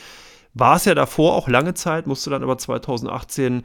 War 0.54 0.76
es 0.76 0.84
ja 0.84 0.94
davor 0.94 1.34
auch 1.34 1.48
lange 1.48 1.74
Zeit, 1.74 2.06
musste 2.06 2.30
dann 2.30 2.44
aber 2.44 2.58
2018 2.58 3.64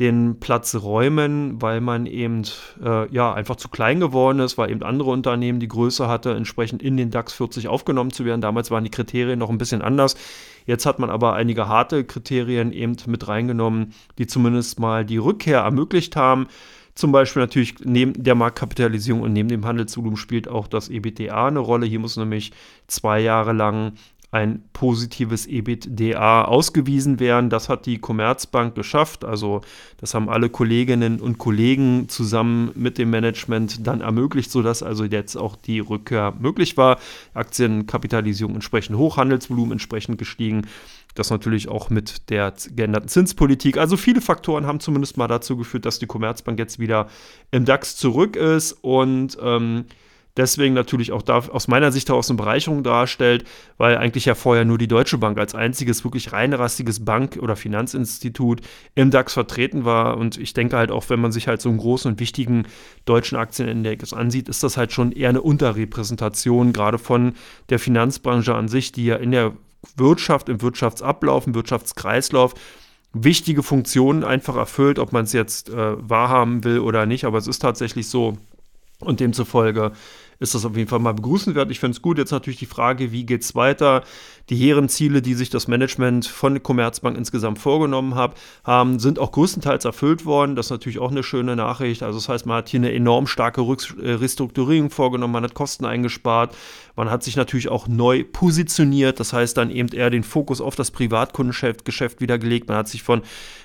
den 0.00 0.40
Platz 0.40 0.74
räumen, 0.74 1.60
weil 1.60 1.80
man 1.80 2.06
eben 2.06 2.42
äh, 2.82 3.12
ja 3.12 3.32
einfach 3.34 3.56
zu 3.56 3.68
klein 3.68 4.00
geworden 4.00 4.40
ist, 4.40 4.56
weil 4.56 4.70
eben 4.70 4.82
andere 4.82 5.10
Unternehmen 5.10 5.60
die 5.60 5.68
Größe 5.68 6.08
hatte, 6.08 6.34
entsprechend 6.34 6.82
in 6.82 6.96
den 6.96 7.10
DAX 7.10 7.34
40 7.34 7.68
aufgenommen 7.68 8.10
zu 8.10 8.24
werden. 8.24 8.40
Damals 8.40 8.70
waren 8.70 8.84
die 8.84 8.90
Kriterien 8.90 9.38
noch 9.38 9.50
ein 9.50 9.58
bisschen 9.58 9.82
anders. 9.82 10.16
Jetzt 10.64 10.86
hat 10.86 10.98
man 10.98 11.10
aber 11.10 11.34
einige 11.34 11.68
harte 11.68 12.04
Kriterien 12.04 12.72
eben 12.72 12.96
mit 13.06 13.28
reingenommen, 13.28 13.92
die 14.18 14.26
zumindest 14.26 14.80
mal 14.80 15.04
die 15.04 15.18
Rückkehr 15.18 15.60
ermöglicht 15.60 16.16
haben. 16.16 16.46
Zum 16.94 17.12
Beispiel 17.12 17.42
natürlich 17.42 17.76
neben 17.84 18.12
der 18.22 18.34
Marktkapitalisierung 18.34 19.22
und 19.22 19.32
neben 19.32 19.48
dem 19.48 19.64
Handelsvolumen 19.64 20.16
spielt 20.16 20.48
auch 20.48 20.66
das 20.66 20.88
EBTA 20.88 21.48
eine 21.48 21.58
Rolle. 21.58 21.86
Hier 21.86 21.98
muss 21.98 22.16
nämlich 22.16 22.52
zwei 22.86 23.20
Jahre 23.20 23.52
lang 23.52 23.94
ein 24.32 24.62
positives 24.72 25.46
EBITDA 25.46 26.46
ausgewiesen 26.46 27.20
werden. 27.20 27.50
Das 27.50 27.68
hat 27.68 27.84
die 27.84 27.98
Commerzbank 27.98 28.74
geschafft. 28.74 29.26
Also 29.26 29.60
das 29.98 30.14
haben 30.14 30.30
alle 30.30 30.48
Kolleginnen 30.48 31.20
und 31.20 31.36
Kollegen 31.36 32.08
zusammen 32.08 32.70
mit 32.74 32.96
dem 32.96 33.10
Management 33.10 33.86
dann 33.86 34.00
ermöglicht, 34.00 34.50
sodass 34.50 34.82
also 34.82 35.04
jetzt 35.04 35.36
auch 35.36 35.54
die 35.54 35.80
Rückkehr 35.80 36.32
möglich 36.40 36.78
war. 36.78 36.98
Aktienkapitalisierung 37.34 38.54
entsprechend 38.54 38.96
hoch, 38.96 39.18
Handelsvolumen 39.18 39.72
entsprechend 39.72 40.16
gestiegen. 40.16 40.62
Das 41.14 41.28
natürlich 41.28 41.68
auch 41.68 41.90
mit 41.90 42.30
der 42.30 42.54
geänderten 42.74 43.08
Zinspolitik. 43.08 43.76
Also 43.76 43.98
viele 43.98 44.22
Faktoren 44.22 44.66
haben 44.66 44.80
zumindest 44.80 45.18
mal 45.18 45.28
dazu 45.28 45.58
geführt, 45.58 45.84
dass 45.84 45.98
die 45.98 46.06
Commerzbank 46.06 46.58
jetzt 46.58 46.78
wieder 46.78 47.08
im 47.50 47.66
DAX 47.66 47.96
zurück 47.96 48.36
ist 48.36 48.72
und 48.80 49.36
ähm, 49.42 49.84
deswegen 50.36 50.74
natürlich 50.74 51.12
auch 51.12 51.22
da 51.22 51.38
aus 51.38 51.68
meiner 51.68 51.92
Sicht 51.92 52.08
heraus 52.08 52.30
eine 52.30 52.36
Bereicherung 52.36 52.82
darstellt, 52.82 53.44
weil 53.78 53.96
eigentlich 53.96 54.24
ja 54.24 54.34
vorher 54.34 54.64
nur 54.64 54.78
die 54.78 54.88
Deutsche 54.88 55.18
Bank 55.18 55.38
als 55.38 55.54
einziges 55.54 56.04
wirklich 56.04 56.32
reinrassiges 56.32 57.04
Bank- 57.04 57.38
oder 57.40 57.56
Finanzinstitut 57.56 58.60
im 58.94 59.10
DAX 59.10 59.34
vertreten 59.34 59.84
war. 59.84 60.16
Und 60.16 60.38
ich 60.38 60.54
denke 60.54 60.76
halt 60.76 60.90
auch, 60.90 61.08
wenn 61.08 61.20
man 61.20 61.32
sich 61.32 61.48
halt 61.48 61.60
so 61.60 61.68
einen 61.68 61.78
großen 61.78 62.10
und 62.10 62.20
wichtigen 62.20 62.64
deutschen 63.04 63.36
Aktienindex 63.36 64.12
ansieht, 64.12 64.48
ist 64.48 64.62
das 64.62 64.76
halt 64.76 64.92
schon 64.92 65.12
eher 65.12 65.28
eine 65.28 65.42
Unterrepräsentation, 65.42 66.72
gerade 66.72 66.98
von 66.98 67.34
der 67.68 67.78
Finanzbranche 67.78 68.54
an 68.54 68.68
sich, 68.68 68.92
die 68.92 69.06
ja 69.06 69.16
in 69.16 69.30
der 69.30 69.52
Wirtschaft, 69.96 70.48
im 70.48 70.62
Wirtschaftsablauf, 70.62 71.46
im 71.46 71.54
Wirtschaftskreislauf 71.54 72.54
wichtige 73.14 73.62
Funktionen 73.62 74.24
einfach 74.24 74.56
erfüllt, 74.56 74.98
ob 74.98 75.12
man 75.12 75.24
es 75.24 75.32
jetzt 75.32 75.68
äh, 75.68 76.08
wahrhaben 76.08 76.64
will 76.64 76.78
oder 76.78 77.06
nicht. 77.06 77.24
Aber 77.24 77.38
es 77.38 77.46
ist 77.46 77.58
tatsächlich 77.58 78.08
so. 78.08 78.38
Und 79.00 79.18
demzufolge 79.18 79.92
ist 80.42 80.54
das 80.54 80.64
auf 80.64 80.76
jeden 80.76 80.88
Fall 80.88 80.98
mal 80.98 81.14
begrüßenswert. 81.14 81.70
Ich 81.70 81.80
finde 81.80 81.96
es 81.96 82.02
gut. 82.02 82.18
Jetzt 82.18 82.32
natürlich 82.32 82.58
die 82.58 82.66
Frage, 82.66 83.12
wie 83.12 83.24
geht 83.24 83.42
es 83.42 83.54
weiter? 83.54 84.02
Die 84.50 84.56
hehren 84.56 84.88
Ziele, 84.88 85.22
die 85.22 85.34
sich 85.34 85.50
das 85.50 85.68
Management 85.68 86.26
von 86.26 86.62
Commerzbank 86.62 87.16
insgesamt 87.16 87.58
vorgenommen 87.58 88.16
hat, 88.16 88.36
haben, 88.64 88.98
sind 88.98 89.18
auch 89.18 89.32
größtenteils 89.32 89.84
erfüllt 89.84 90.26
worden. 90.26 90.56
Das 90.56 90.66
ist 90.66 90.70
natürlich 90.70 90.98
auch 90.98 91.10
eine 91.10 91.22
schöne 91.22 91.54
Nachricht. 91.56 92.02
Also 92.02 92.18
das 92.18 92.28
heißt, 92.28 92.46
man 92.46 92.58
hat 92.58 92.68
hier 92.68 92.80
eine 92.80 92.92
enorm 92.92 93.26
starke 93.26 93.62
äh, 93.62 94.10
Restrukturierung 94.12 94.90
vorgenommen, 94.90 95.32
man 95.32 95.44
hat 95.44 95.54
Kosten 95.54 95.84
eingespart, 95.84 96.54
man 96.96 97.10
hat 97.10 97.22
sich 97.22 97.36
natürlich 97.36 97.68
auch 97.68 97.86
neu 97.86 98.24
positioniert. 98.24 99.20
Das 99.20 99.32
heißt 99.32 99.56
dann 99.56 99.70
eben 99.70 99.88
eher 99.88 100.10
den 100.10 100.24
Fokus 100.24 100.60
auf 100.60 100.74
das 100.74 100.90
Privatkundengeschäft 100.90 102.20
wieder 102.20 102.38
gelegt. 102.38 102.68
Man 102.68 102.78
hat 102.78 102.88
sich 102.88 103.02
von 103.02 103.22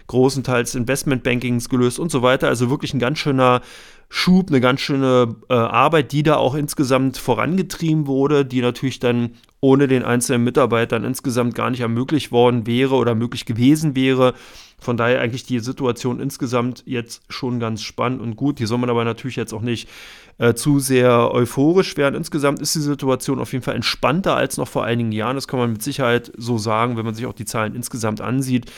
großenteils 0.07 0.75
Investmentbankings 0.75 1.69
gelöst 1.69 1.99
und 1.99 2.11
so 2.11 2.21
weiter. 2.21 2.47
Also 2.47 2.69
wirklich 2.69 2.93
ein 2.93 2.99
ganz 2.99 3.19
schöner 3.19 3.61
Schub, 4.09 4.49
eine 4.49 4.61
ganz 4.61 4.79
schöne 4.79 5.35
äh, 5.49 5.53
Arbeit, 5.53 6.11
die 6.13 6.23
da 6.23 6.37
auch 6.37 6.55
insgesamt 6.55 7.17
vorangetrieben 7.17 8.07
wurde, 8.07 8.45
die 8.45 8.61
natürlich 8.61 8.99
dann 8.99 9.31
ohne 9.59 9.87
den 9.87 10.03
einzelnen 10.03 10.43
Mitarbeitern 10.43 11.03
insgesamt 11.03 11.55
gar 11.55 11.69
nicht 11.69 11.81
ermöglicht 11.81 12.31
worden 12.31 12.67
wäre 12.67 12.95
oder 12.95 13.15
möglich 13.15 13.45
gewesen 13.45 13.95
wäre. 13.95 14.33
Von 14.79 14.95
daher 14.95 15.19
eigentlich 15.21 15.43
die 15.43 15.59
Situation 15.59 16.19
insgesamt 16.19 16.83
jetzt 16.85 17.23
schon 17.29 17.59
ganz 17.59 17.81
spannend 17.81 18.21
und 18.21 18.35
gut. 18.35 18.59
Hier 18.59 18.67
soll 18.67 18.77
man 18.77 18.91
aber 18.91 19.03
natürlich 19.03 19.35
jetzt 19.35 19.53
auch 19.53 19.61
nicht 19.61 19.89
äh, 20.37 20.53
zu 20.53 20.79
sehr 20.79 21.31
euphorisch 21.33 21.97
werden. 21.97 22.15
Insgesamt 22.15 22.61
ist 22.61 22.75
die 22.75 22.79
Situation 22.79 23.39
auf 23.39 23.51
jeden 23.51 23.63
Fall 23.63 23.75
entspannter 23.75 24.35
als 24.35 24.57
noch 24.57 24.67
vor 24.67 24.85
einigen 24.85 25.11
Jahren. 25.11 25.35
Das 25.35 25.47
kann 25.47 25.59
man 25.59 25.71
mit 25.71 25.81
Sicherheit 25.81 26.31
so 26.37 26.59
sagen, 26.59 26.95
wenn 26.95 27.05
man 27.05 27.15
sich 27.15 27.25
auch 27.25 27.33
die 27.33 27.45
Zahlen 27.45 27.75
insgesamt 27.75 28.21
ansieht. 28.21 28.71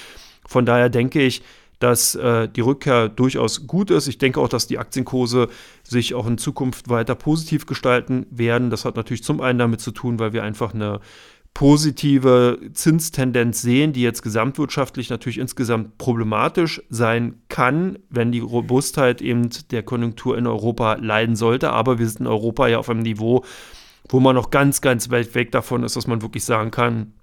Von 0.48 0.66
daher 0.66 0.90
denke 0.90 1.22
ich, 1.22 1.44
dass 1.80 2.16
äh, 2.16 2.48
die 2.50 2.62
Rückkehr 2.62 3.10
durchaus 3.10 3.66
gut 3.66 3.90
ist. 3.90 4.08
Ich 4.08 4.18
denke 4.18 4.40
auch, 4.42 4.50
dass 4.50 4.68
die 4.68 4.78
Aktienkurse 4.78 5.48
sich 5.84 6.14
auch 6.14 6.28
in 6.28 6.38
Zukunft 6.38 6.90
weiter 6.90 7.16
positiv 7.16 7.66
gestalten 7.66 8.26
werden. 8.30 8.70
Das 8.70 8.86
hat 8.86 8.96
natürlich 8.96 9.24
zum 9.24 9.42
einen 9.42 9.60
damit 9.60 9.82
zu 9.82 9.92
tun, 9.92 10.20
weil 10.20 10.34
wir 10.34 10.44
einfach 10.44 10.74
eine 10.74 11.00
positive 11.54 12.60
Zinstendenz 12.74 13.62
sehen, 13.62 13.92
die 13.92 14.02
jetzt 14.02 14.22
gesamtwirtschaftlich 14.22 15.10
natürlich 15.10 15.40
insgesamt 15.40 15.98
problematisch 15.98 16.82
sein 16.90 17.42
kann, 17.50 17.98
wenn 18.10 18.32
die 18.32 18.40
Robustheit 18.40 19.22
eben 19.22 19.50
der 19.72 19.84
Konjunktur 19.84 20.38
in 20.38 20.48
Europa 20.48 20.94
leiden 20.96 21.36
sollte. 21.36 21.72
Aber 21.72 22.00
wir 22.00 22.08
sind 22.08 22.22
in 22.22 22.28
Europa 22.28 22.68
ja 22.68 22.78
auf 22.78 22.90
einem 22.90 23.02
Niveau, 23.02 23.44
wo 24.08 24.20
man 24.20 24.36
noch 24.36 24.52
ganz, 24.52 24.82
ganz 24.82 25.10
weit 25.10 25.36
weg 25.36 25.52
davon 25.52 25.84
ist, 25.84 25.96
dass 25.96 26.08
man 26.08 26.22
wirklich 26.22 26.46
sagen 26.46 26.72
kann, 26.72 27.14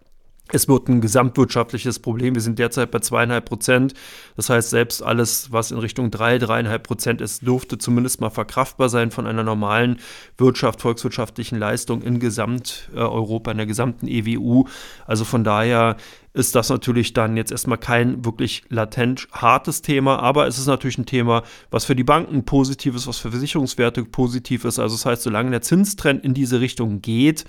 es 0.52 0.68
wird 0.68 0.88
ein 0.88 1.00
gesamtwirtschaftliches 1.00 1.98
Problem. 1.98 2.34
Wir 2.34 2.42
sind 2.42 2.58
derzeit 2.58 2.92
bei 2.92 3.00
zweieinhalb 3.00 3.46
Prozent. 3.46 3.94
Das 4.36 4.48
heißt, 4.48 4.70
selbst 4.70 5.02
alles, 5.02 5.50
was 5.50 5.72
in 5.72 5.78
Richtung 5.78 6.12
drei, 6.12 6.38
dreieinhalb 6.38 6.84
Prozent 6.84 7.20
ist, 7.20 7.44
dürfte 7.44 7.78
zumindest 7.78 8.20
mal 8.20 8.30
verkraftbar 8.30 8.88
sein 8.88 9.10
von 9.10 9.26
einer 9.26 9.42
normalen 9.42 9.98
Wirtschaft, 10.38 10.80
volkswirtschaftlichen 10.82 11.58
Leistung 11.58 12.02
in 12.02 12.20
Gesamteuropa, 12.20 13.50
in 13.50 13.56
der 13.56 13.66
gesamten 13.66 14.06
EWU. 14.06 14.66
Also 15.06 15.24
von 15.24 15.42
daher 15.42 15.96
ist 16.32 16.54
das 16.54 16.68
natürlich 16.68 17.12
dann 17.12 17.36
jetzt 17.36 17.50
erstmal 17.50 17.78
kein 17.78 18.24
wirklich 18.24 18.62
latent 18.68 19.26
hartes 19.32 19.82
Thema, 19.82 20.20
aber 20.20 20.46
es 20.46 20.58
ist 20.58 20.66
natürlich 20.66 20.98
ein 20.98 21.06
Thema, 21.06 21.42
was 21.70 21.86
für 21.86 21.96
die 21.96 22.04
Banken 22.04 22.44
positiv 22.44 22.94
ist, 22.94 23.06
was 23.08 23.18
für 23.18 23.30
Versicherungswerte 23.30 24.04
positiv 24.04 24.64
ist. 24.64 24.78
Also 24.78 24.94
das 24.94 25.06
heißt, 25.06 25.22
solange 25.22 25.50
der 25.50 25.62
Zinstrend 25.62 26.24
in 26.24 26.34
diese 26.34 26.60
Richtung 26.60 27.00
geht, 27.00 27.46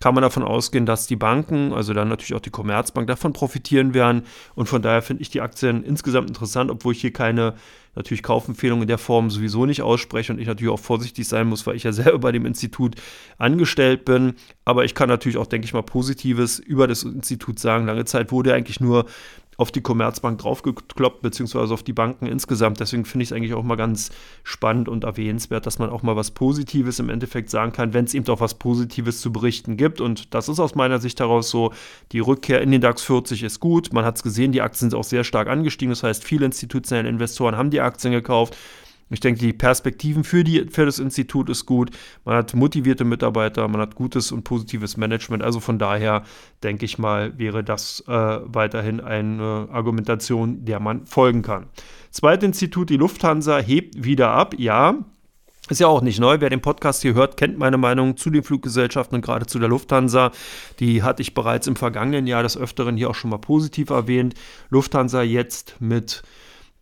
kann 0.00 0.14
man 0.14 0.22
davon 0.22 0.42
ausgehen, 0.42 0.86
dass 0.86 1.06
die 1.06 1.16
Banken, 1.16 1.72
also 1.72 1.94
dann 1.94 2.08
natürlich 2.08 2.34
auch 2.34 2.40
die 2.40 2.50
Commerzbank, 2.50 3.06
davon 3.06 3.32
profitieren 3.32 3.94
werden. 3.94 4.22
Und 4.54 4.68
von 4.68 4.82
daher 4.82 5.02
finde 5.02 5.22
ich 5.22 5.30
die 5.30 5.40
Aktien 5.40 5.84
insgesamt 5.84 6.28
interessant, 6.28 6.70
obwohl 6.70 6.92
ich 6.92 7.00
hier 7.00 7.12
keine 7.12 7.54
natürlich 7.94 8.22
Kaufempfehlung 8.22 8.82
in 8.82 8.88
der 8.88 8.98
Form 8.98 9.30
sowieso 9.30 9.64
nicht 9.64 9.80
ausspreche 9.80 10.32
und 10.32 10.38
ich 10.38 10.46
natürlich 10.46 10.72
auch 10.72 10.78
vorsichtig 10.78 11.26
sein 11.26 11.46
muss, 11.46 11.66
weil 11.66 11.76
ich 11.76 11.82
ja 11.82 11.92
selber 11.92 12.18
bei 12.18 12.32
dem 12.32 12.46
Institut 12.46 12.94
angestellt 13.38 14.04
bin. 14.04 14.34
Aber 14.64 14.84
ich 14.84 14.94
kann 14.94 15.08
natürlich 15.08 15.38
auch, 15.38 15.46
denke 15.46 15.64
ich 15.64 15.72
mal, 15.72 15.82
Positives 15.82 16.58
über 16.58 16.86
das 16.86 17.02
Institut 17.02 17.58
sagen. 17.58 17.86
Lange 17.86 18.04
Zeit 18.04 18.30
wurde 18.30 18.54
eigentlich 18.54 18.80
nur 18.80 19.06
auf 19.56 19.72
die 19.72 19.80
Commerzbank 19.80 20.38
draufgekloppt, 20.38 21.22
beziehungsweise 21.22 21.72
auf 21.72 21.82
die 21.82 21.92
Banken 21.92 22.26
insgesamt. 22.26 22.80
Deswegen 22.80 23.04
finde 23.04 23.24
ich 23.24 23.30
es 23.30 23.36
eigentlich 23.36 23.54
auch 23.54 23.62
mal 23.62 23.76
ganz 23.76 24.10
spannend 24.44 24.88
und 24.88 25.04
erwähnenswert, 25.04 25.66
dass 25.66 25.78
man 25.78 25.90
auch 25.90 26.02
mal 26.02 26.16
was 26.16 26.30
Positives 26.30 26.98
im 26.98 27.08
Endeffekt 27.08 27.50
sagen 27.50 27.72
kann, 27.72 27.94
wenn 27.94 28.04
es 28.04 28.14
eben 28.14 28.26
auch 28.28 28.40
was 28.40 28.54
Positives 28.54 29.20
zu 29.20 29.32
berichten 29.32 29.76
gibt. 29.76 30.00
Und 30.00 30.34
das 30.34 30.48
ist 30.48 30.60
aus 30.60 30.74
meiner 30.74 30.98
Sicht 30.98 31.20
heraus 31.20 31.50
so, 31.50 31.72
die 32.12 32.20
Rückkehr 32.20 32.60
in 32.60 32.70
den 32.70 32.80
DAX 32.80 33.02
40 33.02 33.42
ist 33.42 33.60
gut. 33.60 33.92
Man 33.92 34.04
hat 34.04 34.16
es 34.16 34.22
gesehen, 34.22 34.52
die 34.52 34.62
Aktien 34.62 34.90
sind 34.90 34.98
auch 34.98 35.04
sehr 35.04 35.24
stark 35.24 35.48
angestiegen. 35.48 35.90
Das 35.90 36.02
heißt, 36.02 36.24
viele 36.24 36.46
institutionelle 36.46 37.08
Investoren 37.08 37.56
haben 37.56 37.70
die 37.70 37.80
Aktien 37.80 38.12
gekauft. 38.12 38.56
Ich 39.08 39.20
denke, 39.20 39.40
die 39.40 39.52
Perspektiven 39.52 40.24
für, 40.24 40.42
die, 40.42 40.66
für 40.68 40.84
das 40.84 40.98
Institut 40.98 41.48
ist 41.48 41.64
gut. 41.64 41.90
Man 42.24 42.36
hat 42.36 42.54
motivierte 42.54 43.04
Mitarbeiter, 43.04 43.68
man 43.68 43.80
hat 43.80 43.94
gutes 43.94 44.32
und 44.32 44.42
positives 44.42 44.96
Management. 44.96 45.44
Also 45.44 45.60
von 45.60 45.78
daher 45.78 46.24
denke 46.64 46.84
ich 46.84 46.98
mal, 46.98 47.38
wäre 47.38 47.62
das 47.62 48.02
äh, 48.08 48.12
weiterhin 48.12 49.00
eine 49.00 49.68
Argumentation, 49.70 50.64
der 50.64 50.80
man 50.80 51.06
folgen 51.06 51.42
kann. 51.42 51.66
Zweites 52.10 52.46
Institut, 52.46 52.90
die 52.90 52.96
Lufthansa, 52.96 53.58
hebt 53.58 54.02
wieder 54.02 54.30
ab. 54.30 54.54
Ja, 54.58 54.96
ist 55.68 55.80
ja 55.80 55.88
auch 55.88 56.00
nicht 56.00 56.20
neu. 56.20 56.40
Wer 56.40 56.50
den 56.50 56.60
Podcast 56.60 57.02
hier 57.02 57.14
hört, 57.14 57.36
kennt 57.36 57.58
meine 57.58 57.76
Meinung 57.76 58.16
zu 58.16 58.30
den 58.30 58.42
Fluggesellschaften 58.44 59.16
und 59.16 59.22
gerade 59.22 59.46
zu 59.46 59.58
der 59.58 59.68
Lufthansa. 59.68 60.30
Die 60.78 61.02
hatte 61.02 61.22
ich 61.22 61.34
bereits 61.34 61.66
im 61.66 61.74
vergangenen 61.74 62.26
Jahr 62.26 62.44
des 62.44 62.56
Öfteren 62.56 62.96
hier 62.96 63.10
auch 63.10 63.14
schon 63.14 63.30
mal 63.30 63.38
positiv 63.38 63.90
erwähnt. 63.90 64.34
Lufthansa 64.70 65.22
jetzt 65.22 65.76
mit 65.80 66.22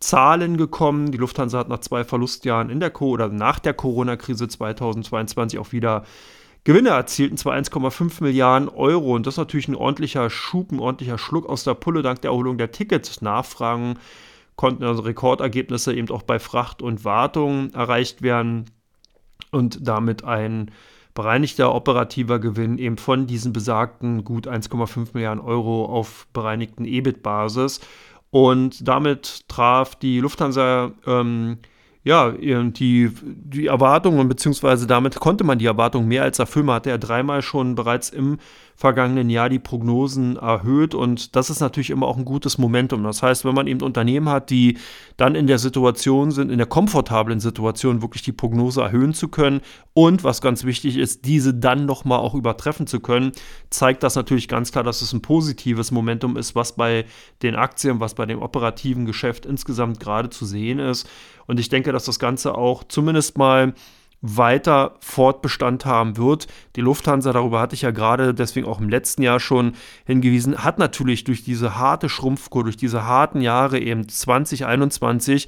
Zahlen 0.04 0.58
gekommen. 0.58 1.12
Die 1.12 1.18
Lufthansa 1.18 1.58
hat 1.58 1.68
nach 1.68 1.80
zwei 1.80 2.04
Verlustjahren 2.04 2.68
in 2.68 2.78
der 2.78 2.90
Co 2.90 3.08
oder 3.08 3.28
nach 3.28 3.58
der 3.58 3.72
Corona-Krise 3.72 4.48
2022 4.48 5.58
auch 5.58 5.72
wieder 5.72 6.04
Gewinne 6.64 6.90
erzielt, 6.90 7.30
und 7.30 7.38
zwar 7.38 7.54
1,5 7.54 8.22
Milliarden 8.22 8.68
Euro. 8.68 9.14
Und 9.14 9.26
das 9.26 9.34
ist 9.34 9.38
natürlich 9.38 9.68
ein 9.68 9.74
ordentlicher 9.74 10.28
Schub, 10.28 10.72
ein 10.72 10.78
ordentlicher 10.78 11.18
Schluck 11.18 11.48
aus 11.48 11.64
der 11.64 11.74
Pulle 11.74 12.02
dank 12.02 12.20
der 12.20 12.30
Erholung 12.30 12.58
der 12.58 12.70
Tickets-Nachfragen 12.70 13.98
konnten 14.56 14.84
also 14.84 15.02
Rekordergebnisse 15.02 15.94
eben 15.94 16.10
auch 16.10 16.22
bei 16.22 16.38
Fracht 16.38 16.80
und 16.80 17.04
Wartung 17.04 17.72
erreicht 17.72 18.22
werden 18.22 18.66
und 19.50 19.86
damit 19.86 20.22
ein 20.24 20.70
bereinigter 21.14 21.74
operativer 21.74 22.38
Gewinn 22.38 22.78
eben 22.78 22.98
von 22.98 23.26
diesen 23.26 23.52
besagten 23.52 24.24
gut 24.24 24.48
1,5 24.48 25.08
Milliarden 25.14 25.42
Euro 25.42 25.86
auf 25.86 26.26
bereinigten 26.32 26.84
EBIT-Basis. 26.84 27.80
Und 28.34 28.88
damit 28.88 29.44
traf 29.46 29.94
die 29.94 30.18
Lufthansa 30.18 30.90
ähm, 31.06 31.58
ja, 32.02 32.32
die, 32.32 33.12
die 33.22 33.66
Erwartungen, 33.68 34.28
beziehungsweise 34.28 34.88
damit 34.88 35.20
konnte 35.20 35.44
man 35.44 35.60
die 35.60 35.66
Erwartungen 35.66 36.08
mehr 36.08 36.24
als 36.24 36.40
erfüllen. 36.40 36.68
Hatte 36.68 36.90
ja 36.90 36.98
dreimal 36.98 37.42
schon 37.42 37.76
bereits 37.76 38.10
im 38.10 38.38
vergangenen 38.76 39.30
Jahr 39.30 39.48
die 39.48 39.58
Prognosen 39.58 40.36
erhöht 40.36 40.94
und 40.94 41.36
das 41.36 41.48
ist 41.48 41.60
natürlich 41.60 41.90
immer 41.90 42.06
auch 42.06 42.16
ein 42.16 42.24
gutes 42.24 42.58
Momentum. 42.58 43.04
Das 43.04 43.22
heißt, 43.22 43.44
wenn 43.44 43.54
man 43.54 43.66
eben 43.66 43.82
Unternehmen 43.82 44.28
hat, 44.28 44.50
die 44.50 44.78
dann 45.16 45.36
in 45.36 45.46
der 45.46 45.58
Situation 45.58 46.32
sind, 46.32 46.50
in 46.50 46.58
der 46.58 46.66
komfortablen 46.66 47.38
Situation 47.38 48.02
wirklich 48.02 48.22
die 48.22 48.32
Prognose 48.32 48.82
erhöhen 48.82 49.14
zu 49.14 49.28
können 49.28 49.60
und 49.92 50.24
was 50.24 50.40
ganz 50.40 50.64
wichtig 50.64 50.96
ist, 50.96 51.24
diese 51.24 51.54
dann 51.54 51.86
nochmal 51.86 52.18
auch 52.18 52.34
übertreffen 52.34 52.86
zu 52.88 52.98
können, 52.98 53.32
zeigt 53.70 54.02
das 54.02 54.16
natürlich 54.16 54.48
ganz 54.48 54.72
klar, 54.72 54.82
dass 54.82 55.02
es 55.02 55.12
ein 55.12 55.22
positives 55.22 55.92
Momentum 55.92 56.36
ist, 56.36 56.56
was 56.56 56.74
bei 56.74 57.04
den 57.42 57.54
Aktien, 57.54 58.00
was 58.00 58.14
bei 58.14 58.26
dem 58.26 58.42
operativen 58.42 59.06
Geschäft 59.06 59.46
insgesamt 59.46 60.00
gerade 60.00 60.30
zu 60.30 60.46
sehen 60.46 60.80
ist. 60.80 61.08
Und 61.46 61.60
ich 61.60 61.68
denke, 61.68 61.92
dass 61.92 62.04
das 62.04 62.18
Ganze 62.18 62.56
auch 62.56 62.84
zumindest 62.84 63.38
mal 63.38 63.74
weiter 64.26 64.94
Fortbestand 65.00 65.84
haben 65.84 66.16
wird. 66.16 66.46
Die 66.76 66.80
Lufthansa, 66.80 67.32
darüber 67.32 67.60
hatte 67.60 67.74
ich 67.74 67.82
ja 67.82 67.90
gerade 67.90 68.32
deswegen 68.32 68.66
auch 68.66 68.80
im 68.80 68.88
letzten 68.88 69.22
Jahr 69.22 69.38
schon 69.38 69.74
hingewiesen, 70.06 70.64
hat 70.64 70.78
natürlich 70.78 71.24
durch 71.24 71.44
diese 71.44 71.76
harte 71.76 72.08
Schrumpfkur, 72.08 72.64
durch 72.64 72.78
diese 72.78 73.04
harten 73.04 73.42
Jahre 73.42 73.78
eben 73.78 74.08
2021 74.08 75.46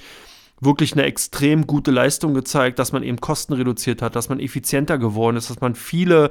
wirklich 0.60 0.92
eine 0.92 1.04
extrem 1.04 1.66
gute 1.66 1.90
Leistung 1.90 2.34
gezeigt, 2.34 2.78
dass 2.78 2.92
man 2.92 3.02
eben 3.02 3.20
Kosten 3.20 3.54
reduziert 3.54 4.02
hat, 4.02 4.14
dass 4.14 4.28
man 4.28 4.40
effizienter 4.40 4.98
geworden 4.98 5.36
ist, 5.36 5.48
dass 5.48 5.60
man 5.60 5.74
viele 5.74 6.30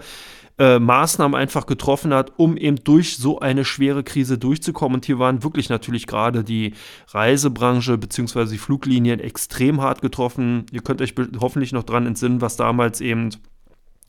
äh, 0.58 0.80
Maßnahmen 0.80 1.40
einfach 1.40 1.66
getroffen 1.66 2.14
hat, 2.14 2.34
um 2.38 2.56
eben 2.58 2.78
durch 2.84 3.18
so 3.18 3.40
eine 3.40 3.66
schwere 3.66 4.04
Krise 4.04 4.38
durchzukommen. 4.38 4.96
Und 4.96 5.06
hier 5.06 5.20
waren 5.20 5.44
wirklich 5.44 5.70
natürlich 5.70 6.08
gerade 6.08 6.44
die 6.44 6.74
Reisebranche 7.10 7.98
bzw. 7.98 8.46
die 8.46 8.58
Fluglinien 8.58 9.20
extrem 9.20 9.82
hart 9.82 10.02
getroffen. 10.02 10.66
Ihr 10.72 10.82
könnt 10.82 11.02
euch 11.02 11.14
hoffentlich 11.40 11.74
noch 11.74 11.84
dran 11.84 12.08
entsinnen, 12.08 12.42
was 12.42 12.56
damals 12.56 13.02
eben 13.02 13.32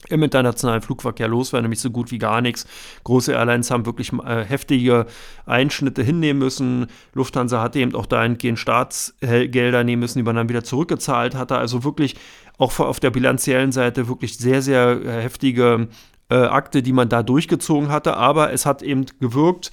im 0.09 0.23
internationalen 0.23 0.83
Flugverkehr 0.83 1.27
los 1.27 1.53
war, 1.53 1.61
nämlich 1.63 1.81
so 1.81 1.91
gut 1.91 2.11
wie 2.13 2.19
gar 2.19 2.41
nichts. 2.41 2.67
Große 3.05 3.33
Airlines 3.33 3.71
haben 3.71 3.87
wirklich 3.87 4.13
äh, 4.13 4.45
heftige 4.45 5.07
Einschnitte 5.47 6.03
hinnehmen 6.03 6.39
müssen. 6.39 6.87
Lufthansa 7.15 7.61
hatte 7.61 7.81
eben 7.81 7.95
auch 7.95 8.07
dahingehend 8.07 8.59
Staatsgelder 8.59 9.85
nehmen 9.85 10.01
müssen, 10.01 10.19
die 10.19 10.23
man 10.23 10.37
dann 10.37 10.49
wieder 10.49 10.63
zurückgezahlt 10.63 11.35
hatte. 11.35 11.57
Also 11.57 11.83
wirklich 11.83 12.15
auch 12.59 12.79
auf 12.79 13.01
der 13.01 13.11
bilanziellen 13.11 13.73
Seite 13.73 14.09
wirklich 14.09 14.37
sehr, 14.37 14.63
sehr 14.63 15.01
äh, 15.05 15.23
heftige 15.23 15.89
äh, 16.31 16.37
Akte, 16.37 16.83
die 16.83 16.93
man 16.93 17.09
da 17.09 17.23
durchgezogen 17.23 17.91
hatte. 17.91 18.17
Aber 18.17 18.53
es 18.53 18.67
hat 18.67 18.83
eben 18.83 19.07
gewirkt. 19.21 19.71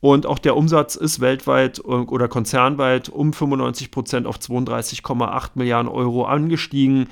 Und 0.00 0.26
auch 0.26 0.38
der 0.38 0.56
Umsatz 0.56 0.94
ist 0.94 1.20
weltweit 1.20 1.78
äh, 1.78 1.82
oder 1.82 2.28
konzernweit 2.28 3.08
um 3.08 3.32
95 3.32 3.90
Prozent 3.90 4.26
auf 4.26 4.36
32,8 4.36 5.50
Milliarden 5.54 5.90
Euro 5.90 6.24
angestiegen. 6.24 7.08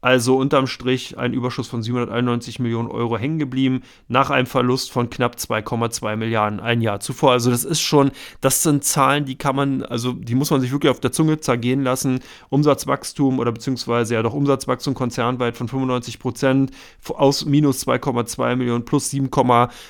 Also 0.00 0.38
unterm 0.38 0.66
Strich 0.66 1.18
ein 1.18 1.34
Überschuss 1.34 1.68
von 1.68 1.82
791 1.82 2.58
Millionen 2.58 2.88
Euro 2.88 3.18
hängen 3.18 3.38
geblieben, 3.38 3.82
nach 4.08 4.30
einem 4.30 4.46
Verlust 4.46 4.90
von 4.90 5.10
knapp 5.10 5.36
2,2 5.36 6.16
Milliarden 6.16 6.58
ein 6.58 6.80
Jahr 6.80 7.00
zuvor. 7.00 7.32
Also 7.32 7.50
das 7.50 7.64
ist 7.64 7.80
schon, 7.80 8.10
das 8.40 8.62
sind 8.62 8.82
Zahlen, 8.82 9.26
die 9.26 9.36
kann 9.36 9.56
man, 9.56 9.82
also 9.82 10.12
die 10.12 10.34
muss 10.34 10.50
man 10.50 10.60
sich 10.60 10.72
wirklich 10.72 10.90
auf 10.90 11.00
der 11.00 11.12
Zunge 11.12 11.40
zergehen 11.40 11.82
lassen. 11.82 12.20
Umsatzwachstum 12.48 13.38
oder 13.38 13.52
beziehungsweise 13.52 14.14
ja 14.14 14.22
doch 14.22 14.32
Umsatzwachstum 14.32 14.94
konzernweit 14.94 15.56
von 15.56 15.68
95 15.68 16.18
Prozent 16.18 16.70
aus 17.08 17.44
minus 17.44 17.86
2,2 17.86 18.56
Millionen 18.56 18.84
plus 18.84 19.10
7, 19.10 19.28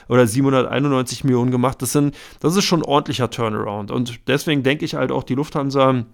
oder 0.09 0.27
791 0.27 1.25
Millionen 1.25 1.51
gemacht. 1.51 1.83
Das 1.83 1.93
sind, 1.93 2.17
das 2.41 2.57
ist 2.57 2.65
schon 2.65 2.81
ein 2.81 2.85
ordentlicher 2.85 3.31
Turnaround. 3.31 3.91
Und 3.91 4.21
deswegen 4.27 4.63
denke 4.63 4.85
ich 4.85 4.95
halt 4.95 5.13
auch, 5.13 5.23
die 5.23 5.35
Lufthansa 5.35 6.05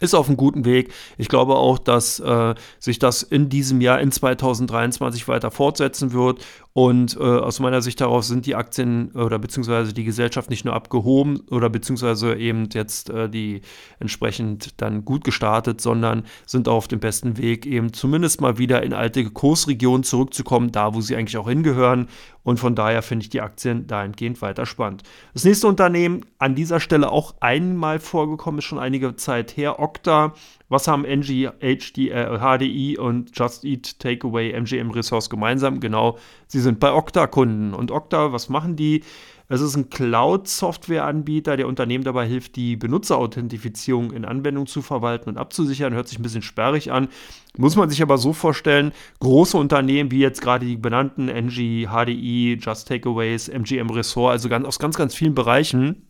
ist 0.00 0.14
auf 0.14 0.28
einem 0.28 0.36
guten 0.36 0.64
Weg. 0.64 0.92
Ich 1.16 1.28
glaube 1.28 1.56
auch, 1.56 1.78
dass 1.78 2.20
äh, 2.20 2.54
sich 2.78 2.98
das 2.98 3.22
in 3.22 3.48
diesem 3.48 3.80
Jahr, 3.80 4.00
in 4.00 4.12
2023 4.12 5.26
weiter 5.28 5.50
fortsetzen 5.50 6.12
wird 6.12 6.44
und 6.76 7.16
äh, 7.16 7.22
aus 7.22 7.58
meiner 7.58 7.80
Sicht 7.80 8.02
daraus 8.02 8.28
sind 8.28 8.44
die 8.44 8.54
Aktien 8.54 9.10
oder 9.12 9.38
beziehungsweise 9.38 9.94
die 9.94 10.04
Gesellschaft 10.04 10.50
nicht 10.50 10.66
nur 10.66 10.74
abgehoben 10.74 11.40
oder 11.50 11.70
beziehungsweise 11.70 12.36
eben 12.36 12.68
jetzt 12.70 13.08
äh, 13.08 13.30
die 13.30 13.62
entsprechend 13.98 14.78
dann 14.82 15.06
gut 15.06 15.24
gestartet, 15.24 15.80
sondern 15.80 16.24
sind 16.44 16.68
auf 16.68 16.86
dem 16.86 17.00
besten 17.00 17.38
Weg, 17.38 17.64
eben 17.64 17.94
zumindest 17.94 18.42
mal 18.42 18.58
wieder 18.58 18.82
in 18.82 18.92
alte 18.92 19.24
Kursregionen 19.24 20.02
zurückzukommen, 20.02 20.70
da 20.70 20.92
wo 20.92 21.00
sie 21.00 21.16
eigentlich 21.16 21.38
auch 21.38 21.48
hingehören. 21.48 22.08
Und 22.42 22.60
von 22.60 22.74
daher 22.74 23.00
finde 23.00 23.22
ich 23.22 23.30
die 23.30 23.40
Aktien 23.40 23.86
dahingehend 23.86 24.42
weiter 24.42 24.66
spannend. 24.66 25.02
Das 25.32 25.44
nächste 25.44 25.68
Unternehmen 25.68 26.26
an 26.38 26.54
dieser 26.54 26.78
Stelle 26.78 27.10
auch 27.10 27.36
einmal 27.40 28.00
vorgekommen, 28.00 28.58
ist 28.58 28.66
schon 28.66 28.78
einige 28.78 29.16
Zeit 29.16 29.56
her, 29.56 29.80
Okta 29.80 30.34
was 30.68 30.88
haben 30.88 31.04
NG, 31.04 31.48
HD, 31.60 32.10
äh, 32.10 32.38
HDI 32.38 32.98
und 32.98 33.36
Just 33.38 33.64
Eat 33.64 33.98
Takeaway 34.00 34.52
MGM 34.52 34.90
Resource 34.90 35.30
gemeinsam? 35.30 35.80
Genau, 35.80 36.18
sie 36.48 36.60
sind 36.60 36.80
bei 36.80 36.92
Okta 36.92 37.26
Kunden. 37.26 37.72
Und 37.72 37.90
Okta, 37.90 38.32
was 38.32 38.48
machen 38.48 38.76
die? 38.76 39.02
Es 39.48 39.60
ist 39.60 39.76
ein 39.76 39.90
Cloud-Software-Anbieter, 39.90 41.56
der 41.56 41.68
Unternehmen 41.68 42.02
dabei 42.02 42.26
hilft, 42.26 42.56
die 42.56 42.74
Benutzerauthentifizierung 42.74 44.10
in 44.10 44.24
Anwendungen 44.24 44.66
zu 44.66 44.82
verwalten 44.82 45.30
und 45.30 45.38
abzusichern. 45.38 45.94
Hört 45.94 46.08
sich 46.08 46.18
ein 46.18 46.22
bisschen 46.22 46.42
sperrig 46.42 46.90
an. 46.90 47.08
Muss 47.56 47.76
man 47.76 47.88
sich 47.88 48.02
aber 48.02 48.18
so 48.18 48.32
vorstellen, 48.32 48.92
große 49.20 49.56
Unternehmen 49.56 50.10
wie 50.10 50.18
jetzt 50.18 50.42
gerade 50.42 50.66
die 50.66 50.76
benannten 50.76 51.28
NG, 51.28 51.86
HDI, 51.86 52.58
Just 52.60 52.88
Takeaways, 52.88 53.48
MGM 53.48 53.90
Ressort, 53.90 54.32
also 54.32 54.48
ganz, 54.48 54.66
aus 54.66 54.80
ganz, 54.80 54.96
ganz 54.96 55.14
vielen 55.14 55.36
Bereichen, 55.36 56.02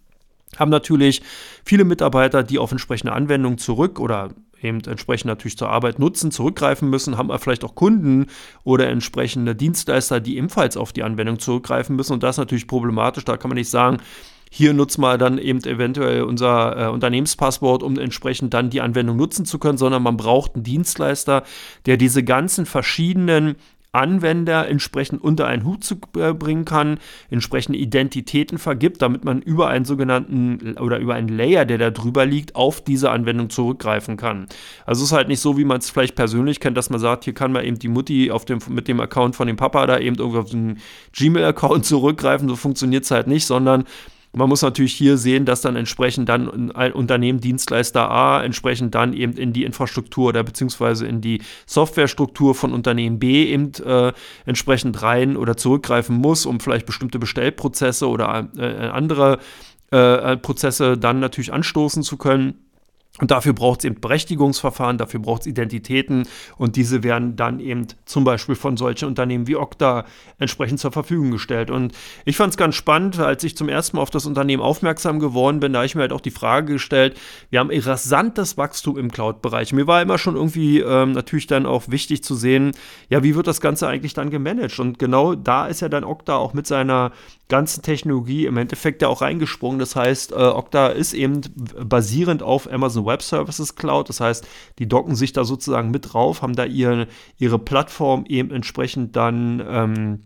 haben 0.56 0.70
natürlich 0.70 1.22
viele 1.64 1.84
Mitarbeiter, 1.84 2.42
die 2.42 2.58
auf 2.58 2.72
entsprechende 2.72 3.12
Anwendungen 3.12 3.58
zurück 3.58 4.00
oder 4.00 4.30
eben 4.62 4.80
entsprechend 4.80 5.26
natürlich 5.26 5.56
zur 5.56 5.68
Arbeit 5.68 5.98
nutzen, 5.98 6.30
zurückgreifen 6.30 6.88
müssen, 6.88 7.18
haben 7.18 7.30
aber 7.30 7.38
vielleicht 7.38 7.64
auch 7.64 7.74
Kunden 7.74 8.26
oder 8.64 8.88
entsprechende 8.88 9.54
Dienstleister, 9.54 10.20
die 10.20 10.36
ebenfalls 10.36 10.76
auf 10.76 10.92
die 10.92 11.02
Anwendung 11.02 11.38
zurückgreifen 11.38 11.96
müssen. 11.96 12.14
Und 12.14 12.22
das 12.22 12.36
ist 12.36 12.38
natürlich 12.38 12.66
problematisch. 12.66 13.24
Da 13.24 13.36
kann 13.36 13.50
man 13.50 13.56
nicht 13.56 13.70
sagen, 13.70 13.98
hier 14.50 14.72
nutzt 14.72 14.98
mal 14.98 15.18
dann 15.18 15.38
eben 15.38 15.62
eventuell 15.64 16.22
unser 16.22 16.86
äh, 16.86 16.88
Unternehmenspasswort, 16.88 17.82
um 17.82 17.98
entsprechend 17.98 18.54
dann 18.54 18.70
die 18.70 18.80
Anwendung 18.80 19.16
nutzen 19.16 19.44
zu 19.44 19.58
können, 19.58 19.76
sondern 19.76 20.02
man 20.02 20.16
braucht 20.16 20.54
einen 20.54 20.64
Dienstleister, 20.64 21.42
der 21.84 21.96
diese 21.96 22.22
ganzen 22.22 22.64
verschiedenen 22.64 23.56
Anwender 23.96 24.68
entsprechend 24.68 25.22
unter 25.22 25.46
einen 25.46 25.64
Hut 25.64 25.82
zu 25.82 25.96
äh, 26.18 26.32
bringen 26.32 26.64
kann, 26.64 26.98
entsprechende 27.30 27.78
Identitäten 27.78 28.58
vergibt, 28.58 29.02
damit 29.02 29.24
man 29.24 29.40
über 29.40 29.68
einen 29.68 29.84
sogenannten 29.84 30.76
oder 30.78 30.98
über 30.98 31.14
einen 31.14 31.28
Layer, 31.28 31.64
der 31.64 31.78
da 31.78 31.90
drüber 31.90 32.26
liegt, 32.26 32.54
auf 32.54 32.84
diese 32.84 33.10
Anwendung 33.10 33.50
zurückgreifen 33.50 34.16
kann. 34.16 34.46
Also 34.84 35.02
es 35.02 35.10
ist 35.10 35.16
halt 35.16 35.28
nicht 35.28 35.40
so, 35.40 35.56
wie 35.56 35.64
man 35.64 35.78
es 35.78 35.90
vielleicht 35.90 36.14
persönlich 36.14 36.60
kennt, 36.60 36.76
dass 36.76 36.90
man 36.90 37.00
sagt, 37.00 37.24
hier 37.24 37.34
kann 37.34 37.52
man 37.52 37.64
eben 37.64 37.78
die 37.78 37.88
Mutti 37.88 38.30
auf 38.30 38.44
dem, 38.44 38.58
mit 38.68 38.86
dem 38.86 39.00
Account 39.00 39.34
von 39.34 39.46
dem 39.46 39.56
Papa 39.56 39.86
da 39.86 39.98
eben 39.98 40.16
irgendwie 40.16 40.38
auf 40.38 40.50
den 40.50 40.78
Gmail-Account 41.12 41.84
zurückgreifen. 41.86 42.48
So 42.48 42.56
funktioniert 42.56 43.04
es 43.04 43.10
halt 43.10 43.26
nicht, 43.26 43.46
sondern 43.46 43.84
man 44.32 44.48
muss 44.48 44.62
natürlich 44.62 44.94
hier 44.94 45.16
sehen, 45.16 45.44
dass 45.44 45.60
dann 45.62 45.76
entsprechend 45.76 46.28
dann 46.28 46.70
ein 46.72 46.92
Unternehmen 46.92 47.40
Dienstleister 47.40 48.10
A 48.10 48.42
entsprechend 48.42 48.94
dann 48.94 49.12
eben 49.12 49.32
in 49.34 49.52
die 49.52 49.64
Infrastruktur 49.64 50.28
oder 50.28 50.42
beziehungsweise 50.42 51.06
in 51.06 51.20
die 51.20 51.40
Softwarestruktur 51.66 52.54
von 52.54 52.72
Unternehmen 52.72 53.18
B 53.18 53.44
eben 53.44 53.72
äh, 53.84 54.12
entsprechend 54.44 55.02
rein 55.02 55.36
oder 55.36 55.56
zurückgreifen 55.56 56.16
muss, 56.16 56.44
um 56.46 56.60
vielleicht 56.60 56.86
bestimmte 56.86 57.18
Bestellprozesse 57.18 58.08
oder 58.08 58.48
äh, 58.56 58.88
andere 58.88 59.38
äh, 59.90 60.36
Prozesse 60.36 60.98
dann 60.98 61.20
natürlich 61.20 61.52
anstoßen 61.52 62.02
zu 62.02 62.16
können. 62.16 62.65
Und 63.18 63.30
dafür 63.30 63.54
braucht 63.54 63.80
es 63.80 63.84
eben 63.86 64.00
Berechtigungsverfahren, 64.00 64.98
dafür 64.98 65.20
braucht 65.20 65.42
es 65.42 65.46
Identitäten 65.46 66.28
und 66.58 66.76
diese 66.76 67.02
werden 67.02 67.34
dann 67.34 67.60
eben 67.60 67.86
zum 68.04 68.24
Beispiel 68.24 68.54
von 68.54 68.76
solchen 68.76 69.06
Unternehmen 69.06 69.46
wie 69.46 69.56
Okta 69.56 70.04
entsprechend 70.38 70.80
zur 70.80 70.92
Verfügung 70.92 71.30
gestellt. 71.30 71.70
Und 71.70 71.94
ich 72.26 72.36
fand 72.36 72.50
es 72.50 72.56
ganz 72.58 72.74
spannend, 72.74 73.18
als 73.18 73.42
ich 73.42 73.56
zum 73.56 73.70
ersten 73.70 73.96
Mal 73.96 74.02
auf 74.02 74.10
das 74.10 74.26
Unternehmen 74.26 74.62
aufmerksam 74.62 75.18
geworden 75.18 75.60
bin, 75.60 75.72
da 75.72 75.78
habe 75.78 75.86
ich 75.86 75.94
mir 75.94 76.02
halt 76.02 76.12
auch 76.12 76.20
die 76.20 76.30
Frage 76.30 76.74
gestellt, 76.74 77.16
wir 77.48 77.60
haben 77.60 77.70
rasantes 77.70 78.58
Wachstum 78.58 78.98
im 78.98 79.10
Cloud-Bereich. 79.10 79.72
Mir 79.72 79.86
war 79.86 80.02
immer 80.02 80.18
schon 80.18 80.36
irgendwie 80.36 80.80
ähm, 80.80 81.12
natürlich 81.12 81.46
dann 81.46 81.64
auch 81.64 81.84
wichtig 81.88 82.22
zu 82.22 82.34
sehen, 82.34 82.72
ja, 83.08 83.22
wie 83.22 83.34
wird 83.34 83.46
das 83.46 83.60
Ganze 83.60 83.88
eigentlich 83.88 84.12
dann 84.12 84.30
gemanagt? 84.30 84.78
Und 84.78 84.98
genau 84.98 85.34
da 85.34 85.66
ist 85.66 85.80
ja 85.80 85.88
dann 85.88 86.04
Okta 86.04 86.36
auch 86.36 86.52
mit 86.52 86.66
seiner 86.66 87.12
ganzen 87.48 87.82
Technologie 87.82 88.46
im 88.46 88.56
Endeffekt 88.56 89.02
ja 89.02 89.08
auch 89.08 89.22
reingesprungen. 89.22 89.78
Das 89.78 89.94
heißt, 89.94 90.32
äh, 90.32 90.34
Okta 90.34 90.88
ist 90.88 91.12
eben 91.12 91.40
basierend 91.84 92.42
auf 92.42 92.70
Amazon 92.70 93.06
Web 93.06 93.22
Services 93.22 93.76
Cloud. 93.76 94.08
Das 94.08 94.20
heißt, 94.20 94.46
die 94.78 94.88
docken 94.88 95.14
sich 95.14 95.32
da 95.32 95.44
sozusagen 95.44 95.90
mit 95.90 96.12
drauf, 96.12 96.42
haben 96.42 96.56
da 96.56 96.64
ihre, 96.64 97.06
ihre 97.38 97.58
Plattform 97.58 98.24
eben 98.26 98.50
entsprechend 98.50 99.14
dann 99.16 99.62
ähm, 99.68 100.20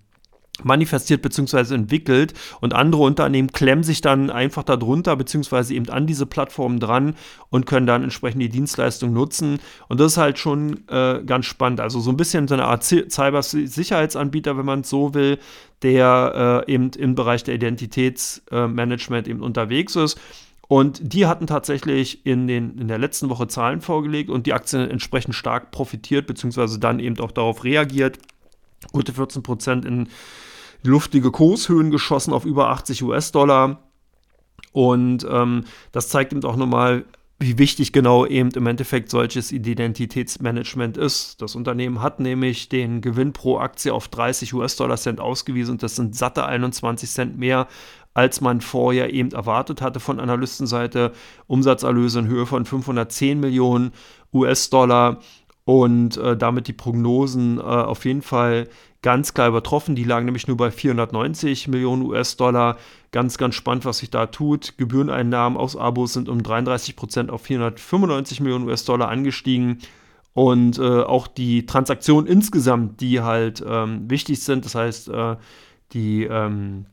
manifestiert 0.64 1.22
bzw. 1.22 1.74
entwickelt 1.74 2.34
und 2.60 2.74
andere 2.74 3.02
Unternehmen 3.02 3.52
klemmen 3.52 3.84
sich 3.84 4.00
dann 4.00 4.30
einfach 4.30 4.62
darunter 4.62 5.16
bzw. 5.16 5.74
eben 5.74 5.88
an 5.88 6.06
diese 6.06 6.26
Plattformen 6.26 6.80
dran 6.80 7.14
und 7.48 7.66
können 7.66 7.86
dann 7.86 8.02
entsprechend 8.02 8.42
die 8.42 8.48
Dienstleistung 8.48 9.12
nutzen 9.12 9.58
und 9.88 10.00
das 10.00 10.12
ist 10.12 10.18
halt 10.18 10.38
schon 10.38 10.86
äh, 10.88 11.22
ganz 11.24 11.46
spannend. 11.46 11.80
Also 11.80 12.00
so 12.00 12.10
ein 12.10 12.16
bisschen 12.16 12.48
so 12.48 12.54
eine 12.54 12.64
Art 12.64 12.84
Cyber-Sicherheitsanbieter, 12.84 14.56
wenn 14.56 14.66
man 14.66 14.80
es 14.80 14.90
so 14.90 15.14
will, 15.14 15.38
der 15.82 16.64
äh, 16.68 16.72
eben 16.72 16.90
im 16.90 17.14
Bereich 17.14 17.44
der 17.44 17.54
Identitätsmanagement 17.54 19.26
äh, 19.26 19.30
eben 19.30 19.40
unterwegs 19.40 19.96
ist. 19.96 20.20
Und 20.68 21.00
die 21.02 21.26
hatten 21.26 21.48
tatsächlich 21.48 22.24
in, 22.24 22.46
den, 22.46 22.78
in 22.78 22.86
der 22.86 22.98
letzten 22.98 23.28
Woche 23.28 23.48
Zahlen 23.48 23.80
vorgelegt 23.80 24.30
und 24.30 24.46
die 24.46 24.52
Aktien 24.52 24.88
entsprechend 24.88 25.34
stark 25.34 25.72
profitiert, 25.72 26.28
beziehungsweise 26.28 26.78
dann 26.78 27.00
eben 27.00 27.18
auch 27.18 27.32
darauf 27.32 27.64
reagiert. 27.64 28.18
Gute 28.92 29.12
14 29.12 29.42
Prozent 29.42 29.84
in 29.84 30.08
luftige 30.82 31.30
Kurshöhen 31.30 31.90
geschossen 31.90 32.32
auf 32.32 32.44
über 32.44 32.70
80 32.70 33.02
US-Dollar. 33.02 33.80
Und 34.72 35.26
ähm, 35.28 35.64
das 35.92 36.08
zeigt 36.08 36.32
eben 36.32 36.44
auch 36.44 36.56
nochmal, 36.56 37.04
wie 37.42 37.56
wichtig 37.56 37.92
genau 37.92 38.26
eben 38.26 38.50
im 38.50 38.66
Endeffekt 38.66 39.10
solches 39.10 39.50
Identitätsmanagement 39.50 40.98
ist. 40.98 41.40
Das 41.40 41.56
Unternehmen 41.56 42.02
hat 42.02 42.20
nämlich 42.20 42.68
den 42.68 43.00
Gewinn 43.00 43.32
pro 43.32 43.58
Aktie 43.58 43.94
auf 43.94 44.08
30 44.08 44.52
US-Dollar 44.52 44.98
Cent 44.98 45.20
ausgewiesen 45.20 45.72
und 45.72 45.82
das 45.82 45.96
sind 45.96 46.14
satte 46.14 46.44
21 46.44 47.08
Cent 47.08 47.38
mehr, 47.38 47.66
als 48.12 48.42
man 48.42 48.60
vorher 48.60 49.14
eben 49.14 49.30
erwartet 49.30 49.80
hatte 49.80 50.00
von 50.00 50.20
Analystenseite. 50.20 51.12
Umsatzerlöse 51.46 52.18
in 52.18 52.26
Höhe 52.26 52.44
von 52.44 52.66
510 52.66 53.40
Millionen 53.40 53.92
US-Dollar 54.34 55.20
und 55.64 56.18
äh, 56.18 56.36
damit 56.36 56.68
die 56.68 56.72
Prognosen 56.74 57.58
äh, 57.58 57.62
auf 57.62 58.04
jeden 58.04 58.22
Fall 58.22 58.68
ganz 59.02 59.34
klar 59.34 59.48
übertroffen. 59.48 59.94
Die 59.94 60.04
lagen 60.04 60.26
nämlich 60.26 60.46
nur 60.46 60.56
bei 60.56 60.70
490 60.70 61.68
Millionen 61.68 62.02
US-Dollar. 62.02 62.76
Ganz, 63.12 63.38
ganz 63.38 63.54
spannend, 63.54 63.84
was 63.84 63.98
sich 63.98 64.10
da 64.10 64.26
tut. 64.26 64.76
Gebühreneinnahmen 64.76 65.58
aus 65.58 65.76
Abos 65.76 66.12
sind 66.12 66.28
um 66.28 66.42
33 66.42 66.96
Prozent 66.96 67.30
auf 67.30 67.42
495 67.42 68.40
Millionen 68.40 68.66
US-Dollar 68.66 69.08
angestiegen. 69.08 69.78
Und 70.32 70.78
äh, 70.78 70.82
auch 70.82 71.26
die 71.26 71.66
Transaktionen 71.66 72.26
insgesamt, 72.26 73.00
die 73.00 73.20
halt 73.20 73.64
ähm, 73.66 74.08
wichtig 74.08 74.42
sind, 74.42 74.64
das 74.64 74.74
heißt, 74.74 75.08
äh, 75.08 75.36
die, 75.92 76.24
ähm, 76.24 76.86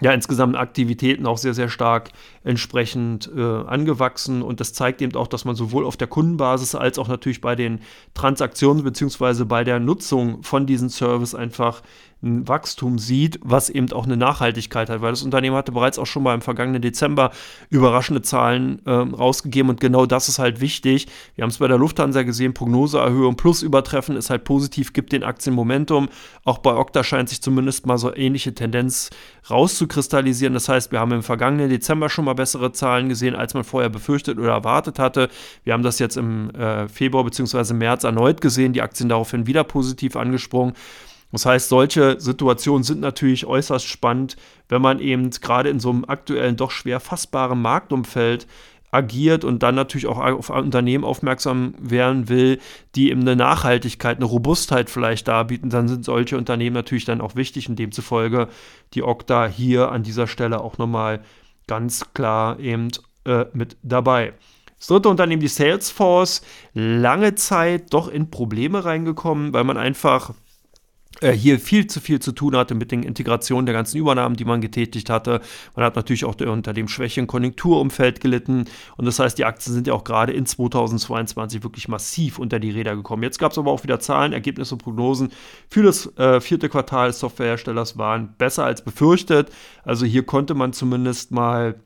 ja, 0.00 0.12
insgesamt 0.12 0.56
Aktivitäten 0.56 1.26
auch 1.26 1.38
sehr, 1.38 1.54
sehr 1.54 1.68
stark 1.68 2.10
entsprechend 2.44 3.30
äh, 3.34 3.40
angewachsen. 3.40 4.42
Und 4.42 4.60
das 4.60 4.72
zeigt 4.72 5.02
eben 5.02 5.16
auch, 5.16 5.26
dass 5.26 5.44
man 5.44 5.56
sowohl 5.56 5.84
auf 5.84 5.96
der 5.96 6.06
Kundenbasis 6.06 6.74
als 6.74 6.98
auch 6.98 7.08
natürlich 7.08 7.40
bei 7.40 7.56
den 7.56 7.80
Transaktionen 8.14 8.84
beziehungsweise 8.84 9.44
bei 9.44 9.64
der 9.64 9.80
Nutzung 9.80 10.42
von 10.44 10.66
diesem 10.66 10.88
Service 10.88 11.34
einfach 11.34 11.82
ein 12.22 12.48
Wachstum 12.48 12.98
sieht, 12.98 13.38
was 13.42 13.70
eben 13.70 13.92
auch 13.92 14.04
eine 14.04 14.16
Nachhaltigkeit 14.16 14.90
hat, 14.90 15.00
weil 15.02 15.12
das 15.12 15.22
Unternehmen 15.22 15.56
hatte 15.56 15.70
bereits 15.70 15.98
auch 15.98 16.06
schon 16.06 16.24
mal 16.24 16.34
im 16.34 16.40
vergangenen 16.40 16.82
Dezember 16.82 17.30
überraschende 17.70 18.22
Zahlen 18.22 18.82
äh, 18.86 18.90
rausgegeben 18.90 19.70
und 19.70 19.80
genau 19.80 20.04
das 20.04 20.28
ist 20.28 20.40
halt 20.40 20.60
wichtig. 20.60 21.06
Wir 21.36 21.42
haben 21.42 21.50
es 21.50 21.58
bei 21.58 21.68
der 21.68 21.78
Lufthansa 21.78 22.24
gesehen, 22.24 22.54
Prognoseerhöhung 22.54 23.36
plus 23.36 23.62
Übertreffen 23.62 24.16
ist 24.16 24.30
halt 24.30 24.42
positiv, 24.44 24.92
gibt 24.92 25.12
den 25.12 25.22
Aktien 25.22 25.54
Momentum. 25.54 26.08
Auch 26.44 26.58
bei 26.58 26.74
Okta 26.74 27.04
scheint 27.04 27.28
sich 27.28 27.40
zumindest 27.40 27.86
mal 27.86 27.98
so 27.98 28.14
ähnliche 28.14 28.52
Tendenz 28.52 29.10
rauszukristallisieren. 29.48 30.54
Das 30.54 30.68
heißt, 30.68 30.90
wir 30.90 30.98
haben 30.98 31.12
im 31.12 31.22
vergangenen 31.22 31.70
Dezember 31.70 32.10
schon 32.10 32.24
mal 32.24 32.34
bessere 32.34 32.72
Zahlen 32.72 33.08
gesehen, 33.08 33.36
als 33.36 33.54
man 33.54 33.64
vorher 33.64 33.90
befürchtet 33.90 34.38
oder 34.38 34.52
erwartet 34.52 34.98
hatte. 34.98 35.28
Wir 35.62 35.72
haben 35.72 35.82
das 35.82 35.98
jetzt 36.00 36.16
im 36.16 36.50
äh, 36.50 36.88
Februar 36.88 37.24
bzw. 37.24 37.74
März 37.74 38.04
erneut 38.04 38.40
gesehen, 38.40 38.72
die 38.72 38.82
Aktien 38.82 39.08
daraufhin 39.08 39.46
wieder 39.46 39.62
positiv 39.62 40.16
angesprungen. 40.16 40.74
Das 41.30 41.44
heißt, 41.44 41.68
solche 41.68 42.18
Situationen 42.20 42.82
sind 42.84 43.00
natürlich 43.00 43.46
äußerst 43.46 43.86
spannend, 43.86 44.36
wenn 44.68 44.80
man 44.80 44.98
eben 44.98 45.30
gerade 45.30 45.68
in 45.68 45.80
so 45.80 45.90
einem 45.90 46.04
aktuellen, 46.06 46.56
doch 46.56 46.70
schwer 46.70 47.00
fassbaren 47.00 47.60
Marktumfeld 47.60 48.46
agiert 48.90 49.44
und 49.44 49.62
dann 49.62 49.74
natürlich 49.74 50.06
auch 50.06 50.18
auf 50.18 50.48
Unternehmen 50.48 51.04
aufmerksam 51.04 51.74
werden 51.78 52.28
will, 52.28 52.58
die 52.94 53.10
eben 53.10 53.20
eine 53.20 53.36
Nachhaltigkeit, 53.36 54.16
eine 54.16 54.24
Robustheit 54.24 54.88
vielleicht 54.88 55.28
darbieten, 55.28 55.68
dann 55.68 55.88
sind 55.88 56.04
solche 56.04 56.38
Unternehmen 56.38 56.74
natürlich 56.74 57.04
dann 57.04 57.20
auch 57.20 57.36
wichtig 57.36 57.68
und 57.68 57.78
demzufolge 57.78 58.48
die 58.94 59.02
Okta 59.02 59.46
hier 59.46 59.92
an 59.92 60.02
dieser 60.02 60.26
Stelle 60.26 60.62
auch 60.62 60.78
nochmal 60.78 61.20
ganz 61.66 62.14
klar 62.14 62.58
eben 62.58 62.88
äh, 63.26 63.44
mit 63.52 63.76
dabei. 63.82 64.32
Das 64.78 64.86
dritte 64.86 65.08
Unternehmen, 65.08 65.40
die 65.40 65.48
Salesforce, 65.48 66.40
lange 66.72 67.34
Zeit 67.34 67.92
doch 67.92 68.08
in 68.08 68.30
Probleme 68.30 68.84
reingekommen, 68.84 69.52
weil 69.52 69.64
man 69.64 69.76
einfach 69.76 70.32
hier 71.20 71.58
viel 71.58 71.86
zu 71.86 72.00
viel 72.00 72.20
zu 72.20 72.32
tun 72.32 72.56
hatte 72.56 72.74
mit 72.74 72.92
den 72.92 73.02
Integrationen 73.02 73.66
der 73.66 73.74
ganzen 73.74 73.98
Übernahmen, 73.98 74.36
die 74.36 74.44
man 74.44 74.60
getätigt 74.60 75.10
hatte. 75.10 75.40
Man 75.74 75.84
hat 75.84 75.96
natürlich 75.96 76.24
auch 76.24 76.36
unter 76.40 76.72
dem 76.72 76.88
schwächeren 76.88 77.26
Konjunkturumfeld 77.26 78.20
gelitten. 78.20 78.66
Und 78.96 79.04
das 79.04 79.18
heißt, 79.18 79.36
die 79.36 79.44
Aktien 79.44 79.74
sind 79.74 79.86
ja 79.86 79.94
auch 79.94 80.04
gerade 80.04 80.32
in 80.32 80.46
2022 80.46 81.62
wirklich 81.62 81.88
massiv 81.88 82.38
unter 82.38 82.60
die 82.60 82.70
Räder 82.70 82.94
gekommen. 82.94 83.22
Jetzt 83.22 83.38
gab 83.38 83.52
es 83.52 83.58
aber 83.58 83.72
auch 83.72 83.82
wieder 83.82 83.98
Zahlen, 84.00 84.32
Ergebnisse, 84.32 84.76
Prognosen 84.76 85.30
für 85.68 85.82
das 85.82 86.16
äh, 86.18 86.40
vierte 86.40 86.68
Quartal 86.68 87.08
des 87.08 87.18
Softwareherstellers 87.18 87.98
waren 87.98 88.34
besser 88.38 88.64
als 88.64 88.82
befürchtet. 88.82 89.50
Also 89.84 90.06
hier 90.06 90.24
konnte 90.24 90.54
man 90.54 90.72
zumindest 90.72 91.32
mal 91.32 91.80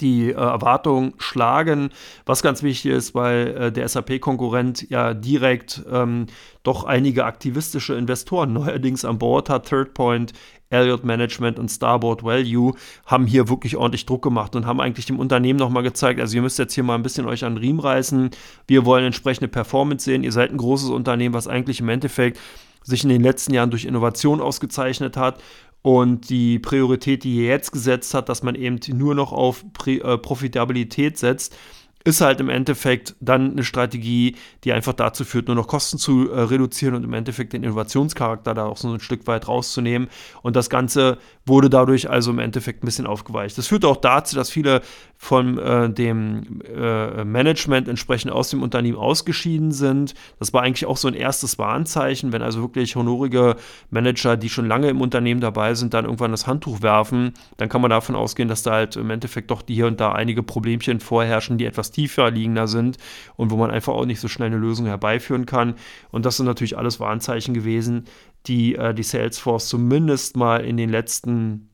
die 0.00 0.30
äh, 0.30 0.34
Erwartungen 0.34 1.14
schlagen, 1.18 1.90
was 2.24 2.42
ganz 2.42 2.62
wichtig 2.62 2.92
ist, 2.92 3.14
weil 3.14 3.48
äh, 3.48 3.72
der 3.72 3.88
SAP-Konkurrent 3.88 4.88
ja 4.90 5.12
direkt 5.14 5.82
ähm, 5.90 6.26
doch 6.62 6.84
einige 6.84 7.24
aktivistische 7.24 7.94
Investoren 7.94 8.52
neuerdings 8.52 9.04
an 9.04 9.18
Bord 9.18 9.50
hat. 9.50 9.68
Third 9.68 9.94
Point, 9.94 10.32
Elliott 10.70 11.04
Management 11.04 11.58
und 11.58 11.68
Starboard 11.68 12.22
Value 12.22 12.74
haben 13.06 13.26
hier 13.26 13.48
wirklich 13.48 13.76
ordentlich 13.76 14.06
Druck 14.06 14.22
gemacht 14.22 14.54
und 14.56 14.66
haben 14.66 14.80
eigentlich 14.80 15.06
dem 15.06 15.18
Unternehmen 15.18 15.58
nochmal 15.58 15.82
gezeigt, 15.82 16.20
also 16.20 16.36
ihr 16.36 16.42
müsst 16.42 16.58
jetzt 16.58 16.74
hier 16.74 16.84
mal 16.84 16.94
ein 16.94 17.02
bisschen 17.02 17.26
euch 17.26 17.44
an 17.44 17.54
den 17.54 17.58
Riemen 17.58 17.80
reißen. 17.80 18.30
Wir 18.66 18.86
wollen 18.86 19.04
entsprechende 19.04 19.48
Performance 19.48 20.04
sehen. 20.04 20.24
Ihr 20.24 20.32
seid 20.32 20.50
ein 20.50 20.56
großes 20.56 20.90
Unternehmen, 20.90 21.34
was 21.34 21.48
eigentlich 21.48 21.80
im 21.80 21.88
Endeffekt 21.88 22.38
sich 22.84 23.04
in 23.04 23.10
den 23.10 23.22
letzten 23.22 23.54
Jahren 23.54 23.70
durch 23.70 23.84
Innovation 23.84 24.40
ausgezeichnet 24.40 25.16
hat 25.16 25.40
und 25.82 26.30
die 26.30 26.60
Priorität, 26.60 27.24
die 27.24 27.36
ihr 27.36 27.46
jetzt 27.46 27.72
gesetzt 27.72 28.14
hat, 28.14 28.28
dass 28.28 28.42
man 28.42 28.54
eben 28.54 28.78
nur 28.96 29.14
noch 29.14 29.32
auf 29.32 29.64
äh, 29.86 30.16
Profitabilität 30.18 31.18
setzt, 31.18 31.56
ist 32.04 32.20
halt 32.20 32.40
im 32.40 32.48
Endeffekt 32.48 33.14
dann 33.20 33.52
eine 33.52 33.64
Strategie, 33.64 34.36
die 34.64 34.72
einfach 34.72 34.92
dazu 34.92 35.24
führt, 35.24 35.46
nur 35.46 35.56
noch 35.56 35.66
Kosten 35.66 35.98
zu 35.98 36.30
äh, 36.30 36.40
reduzieren 36.40 36.94
und 36.94 37.04
im 37.04 37.12
Endeffekt 37.12 37.52
den 37.52 37.62
Innovationscharakter 37.62 38.54
da 38.54 38.66
auch 38.66 38.76
so 38.76 38.92
ein 38.92 39.00
Stück 39.00 39.26
weit 39.26 39.48
rauszunehmen. 39.48 40.08
Und 40.42 40.56
das 40.56 40.70
Ganze 40.70 41.18
wurde 41.46 41.70
dadurch 41.70 42.10
also 42.10 42.30
im 42.30 42.38
Endeffekt 42.38 42.82
ein 42.82 42.86
bisschen 42.86 43.06
aufgeweicht. 43.06 43.56
Das 43.58 43.66
führt 43.66 43.84
auch 43.84 43.96
dazu, 43.96 44.36
dass 44.36 44.50
viele 44.50 44.82
von 45.16 45.58
äh, 45.58 45.88
dem 45.90 46.60
äh, 46.62 47.24
Management 47.24 47.86
entsprechend 47.88 48.32
aus 48.32 48.50
dem 48.50 48.62
Unternehmen 48.62 48.98
ausgeschieden 48.98 49.70
sind. 49.70 50.14
Das 50.40 50.52
war 50.52 50.62
eigentlich 50.62 50.86
auch 50.86 50.96
so 50.96 51.06
ein 51.06 51.14
erstes 51.14 51.58
Warnzeichen, 51.58 52.32
wenn 52.32 52.42
also 52.42 52.60
wirklich 52.60 52.96
honorige 52.96 53.56
Manager, 53.90 54.36
die 54.36 54.48
schon 54.48 54.66
lange 54.66 54.88
im 54.88 55.00
Unternehmen 55.00 55.40
dabei 55.40 55.74
sind, 55.74 55.94
dann 55.94 56.06
irgendwann 56.06 56.32
das 56.32 56.46
Handtuch 56.46 56.82
werfen, 56.82 57.34
dann 57.56 57.68
kann 57.68 57.80
man 57.80 57.90
davon 57.90 58.16
ausgehen, 58.16 58.48
dass 58.48 58.64
da 58.64 58.72
halt 58.72 58.96
im 58.96 59.10
Endeffekt 59.10 59.50
doch 59.50 59.62
hier 59.68 59.86
und 59.86 60.00
da 60.00 60.12
einige 60.12 60.42
Problemchen 60.42 60.98
vorherrschen, 60.98 61.58
die 61.58 61.66
etwas 61.66 61.91
tiefer 61.92 62.30
liegender 62.30 62.66
sind 62.66 62.96
und 63.36 63.50
wo 63.50 63.56
man 63.56 63.70
einfach 63.70 63.92
auch 63.94 64.06
nicht 64.06 64.20
so 64.20 64.28
schnell 64.28 64.46
eine 64.46 64.56
Lösung 64.56 64.86
herbeiführen 64.86 65.46
kann. 65.46 65.74
Und 66.10 66.26
das 66.26 66.36
sind 66.36 66.46
natürlich 66.46 66.76
alles 66.76 67.00
Warnzeichen 67.00 67.54
gewesen, 67.54 68.04
die 68.46 68.74
äh, 68.74 68.94
die 68.94 69.02
Salesforce 69.02 69.68
zumindest 69.68 70.36
mal 70.36 70.64
in 70.64 70.76
den 70.76 70.90
letzten 70.90 71.68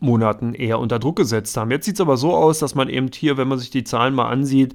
Monaten 0.00 0.54
eher 0.54 0.78
unter 0.78 0.98
Druck 0.98 1.16
gesetzt 1.16 1.56
haben. 1.56 1.70
Jetzt 1.70 1.86
sieht 1.86 1.94
es 1.94 2.00
aber 2.00 2.16
so 2.16 2.34
aus, 2.34 2.58
dass 2.58 2.74
man 2.74 2.88
eben 2.88 3.10
hier, 3.14 3.36
wenn 3.36 3.48
man 3.48 3.58
sich 3.58 3.70
die 3.70 3.84
Zahlen 3.84 4.14
mal 4.14 4.28
ansieht, 4.28 4.74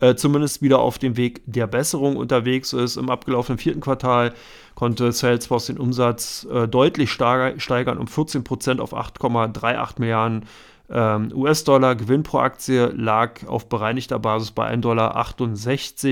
äh, 0.00 0.14
zumindest 0.14 0.62
wieder 0.62 0.78
auf 0.78 0.98
dem 0.98 1.16
Weg 1.16 1.42
der 1.46 1.66
Besserung 1.66 2.16
unterwegs 2.16 2.72
ist. 2.72 2.96
Im 2.96 3.10
abgelaufenen 3.10 3.58
vierten 3.58 3.80
Quartal 3.80 4.32
konnte 4.74 5.12
Salesforce 5.12 5.66
den 5.66 5.78
Umsatz 5.78 6.46
äh, 6.50 6.66
deutlich 6.66 7.10
steigern 7.10 7.98
um 7.98 8.06
14 8.06 8.44
Prozent 8.44 8.80
auf 8.80 8.94
8,38 8.94 9.94
Milliarden 9.98 10.46
ähm, 10.90 11.30
US-Dollar. 11.34 11.94
Gewinn 11.94 12.22
pro 12.22 12.38
Aktie 12.38 12.86
lag 12.86 13.46
auf 13.46 13.68
bereinigter 13.68 14.18
Basis 14.18 14.50
bei 14.50 14.72
1,68 14.72 14.80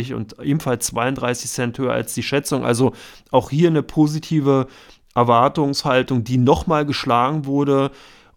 Dollar 0.08 0.18
und 0.18 0.36
ebenfalls 0.40 0.86
32 0.86 1.50
Cent 1.50 1.78
höher 1.78 1.92
als 1.92 2.14
die 2.14 2.22
Schätzung. 2.22 2.64
Also 2.64 2.92
auch 3.30 3.50
hier 3.50 3.68
eine 3.68 3.82
positive 3.82 4.66
Erwartungshaltung, 5.14 6.24
die 6.24 6.38
nochmal 6.38 6.86
geschlagen 6.86 7.44
wurde. 7.44 7.90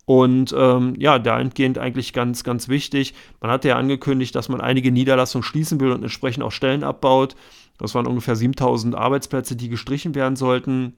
Und 0.06 0.54
ähm, 0.58 0.96
ja, 0.98 1.20
dahingehend 1.20 1.78
eigentlich 1.78 2.12
ganz, 2.12 2.44
ganz 2.44 2.68
wichtig. 2.68 3.14
Man 3.40 3.52
hatte 3.52 3.70
ja 3.70 3.78
angekündigt, 3.78 4.36
dass 4.36 4.50
man 4.50 4.60
einige 4.60 4.92
Niederlassungen 4.92 5.44
schließen 5.44 5.80
will 5.80 5.92
und 5.92 6.02
entsprechend 6.02 6.44
auch 6.44 6.52
Stellen 6.52 6.84
abbaut. 6.84 7.36
Das 7.78 7.96
waren 7.96 8.08
ungefähr 8.08 8.36
7000 8.36 8.96
Arbeitsplätze, 8.96 9.56
die 9.56 9.70
gestrichen 9.70 10.14
werden 10.16 10.36
sollten. 10.36 10.96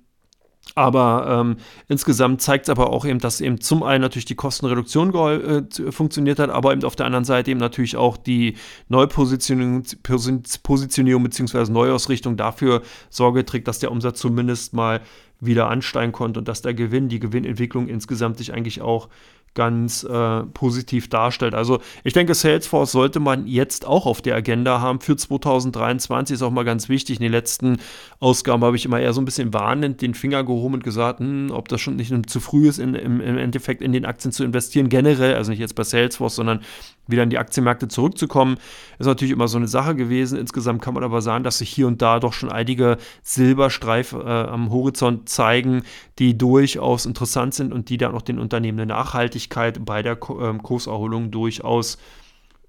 Aber 0.75 1.27
ähm, 1.29 1.57
insgesamt 1.87 2.41
zeigt 2.41 2.65
es 2.65 2.69
aber 2.69 2.89
auch 2.89 3.05
eben, 3.05 3.19
dass 3.19 3.41
eben 3.41 3.61
zum 3.61 3.83
einen 3.83 4.01
natürlich 4.01 4.25
die 4.25 4.35
Kostenreduktion 4.35 5.13
äh, 5.13 5.91
funktioniert 5.91 6.39
hat, 6.39 6.49
aber 6.49 6.73
eben 6.73 6.83
auf 6.83 6.95
der 6.95 7.05
anderen 7.05 7.25
Seite 7.25 7.51
eben 7.51 7.59
natürlich 7.59 7.95
auch 7.95 8.17
die 8.17 8.55
Neupositionierung 8.89 9.83
Positionierung 10.01 11.23
bzw. 11.23 11.71
Neuausrichtung 11.71 12.37
dafür 12.37 12.81
Sorge 13.09 13.45
trägt, 13.45 13.67
dass 13.67 13.79
der 13.79 13.91
Umsatz 13.91 14.19
zumindest 14.19 14.73
mal 14.73 15.01
wieder 15.39 15.69
ansteigen 15.69 16.11
konnte 16.11 16.39
und 16.39 16.47
dass 16.47 16.61
der 16.61 16.73
Gewinn, 16.73 17.09
die 17.09 17.19
Gewinnentwicklung 17.19 17.87
insgesamt 17.87 18.37
sich 18.37 18.53
eigentlich 18.53 18.81
auch 18.81 19.09
ganz 19.53 20.03
äh, 20.03 20.43
positiv 20.53 21.09
darstellt. 21.09 21.53
Also 21.53 21.79
ich 22.03 22.13
denke, 22.13 22.33
Salesforce 22.33 22.91
sollte 22.91 23.19
man 23.19 23.45
jetzt 23.47 23.85
auch 23.85 24.05
auf 24.05 24.21
der 24.21 24.35
Agenda 24.35 24.81
haben 24.81 24.99
für 24.99 25.15
2023, 25.15 26.35
ist 26.35 26.41
auch 26.41 26.51
mal 26.51 26.65
ganz 26.65 26.89
wichtig. 26.89 27.17
In 27.17 27.23
den 27.23 27.31
letzten 27.31 27.77
Ausgaben 28.19 28.63
habe 28.63 28.75
ich 28.75 28.85
immer 28.85 28.99
eher 28.99 29.13
so 29.13 29.21
ein 29.21 29.25
bisschen 29.25 29.53
warnend 29.53 30.01
den 30.01 30.13
Finger 30.13 30.43
gehoben 30.43 30.75
und 30.75 30.83
gesagt, 30.83 31.19
hm, 31.19 31.51
ob 31.51 31.67
das 31.67 31.81
schon 31.81 31.95
nicht 31.95 32.13
zu 32.29 32.39
früh 32.39 32.67
ist, 32.67 32.79
in, 32.79 32.95
im, 32.95 33.21
im 33.21 33.37
Endeffekt 33.37 33.81
in 33.81 33.91
den 33.91 34.05
Aktien 34.05 34.31
zu 34.31 34.43
investieren, 34.43 34.89
generell, 34.89 35.35
also 35.35 35.51
nicht 35.51 35.59
jetzt 35.59 35.75
bei 35.75 35.83
Salesforce, 35.83 36.35
sondern 36.35 36.61
wieder 37.07 37.23
in 37.23 37.29
die 37.29 37.37
Aktienmärkte 37.37 37.87
zurückzukommen, 37.87 38.57
ist 38.99 39.07
natürlich 39.07 39.31
immer 39.33 39.47
so 39.47 39.57
eine 39.57 39.67
Sache 39.67 39.95
gewesen. 39.95 40.37
Insgesamt 40.37 40.81
kann 40.81 40.93
man 40.93 41.03
aber 41.03 41.21
sagen, 41.21 41.43
dass 41.43 41.57
sich 41.57 41.69
hier 41.69 41.87
und 41.87 42.01
da 42.01 42.19
doch 42.19 42.33
schon 42.33 42.51
einige 42.51 42.97
Silberstreife 43.21 44.19
äh, 44.19 44.51
am 44.51 44.71
Horizont 44.71 45.29
zeigen, 45.29 45.83
die 46.19 46.37
durchaus 46.37 47.05
interessant 47.05 47.53
sind 47.53 47.73
und 47.73 47.89
die 47.89 47.97
dann 47.97 48.15
auch 48.15 48.21
den 48.21 48.39
Unternehmen 48.39 48.79
eine 48.79 48.93
Nachhaltigkeit 48.93 49.85
bei 49.85 50.01
der 50.01 50.17
ähm, 50.41 50.63
Kurserholung 50.63 51.31
durchaus 51.31 51.97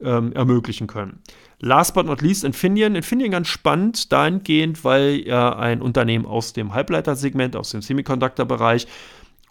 ähm, 0.01 0.33
ermöglichen 0.33 0.87
können. 0.87 1.20
Last 1.61 1.94
but 1.94 2.07
not 2.07 2.20
least 2.20 2.44
Infineon. 2.44 2.94
Infineon 2.94 3.31
ganz 3.31 3.49
spannend 3.49 4.12
dahingehend, 4.12 4.85
weil 4.85 5.23
ja 5.27 5.57
ein 5.57 5.81
Unternehmen 5.81 6.26
aus 6.26 6.53
dem 6.53 6.74
Halbleitersegment, 6.74 7.57
aus 7.57 7.70
dem 7.70 7.80
Semiconductor-Bereich 7.80 8.87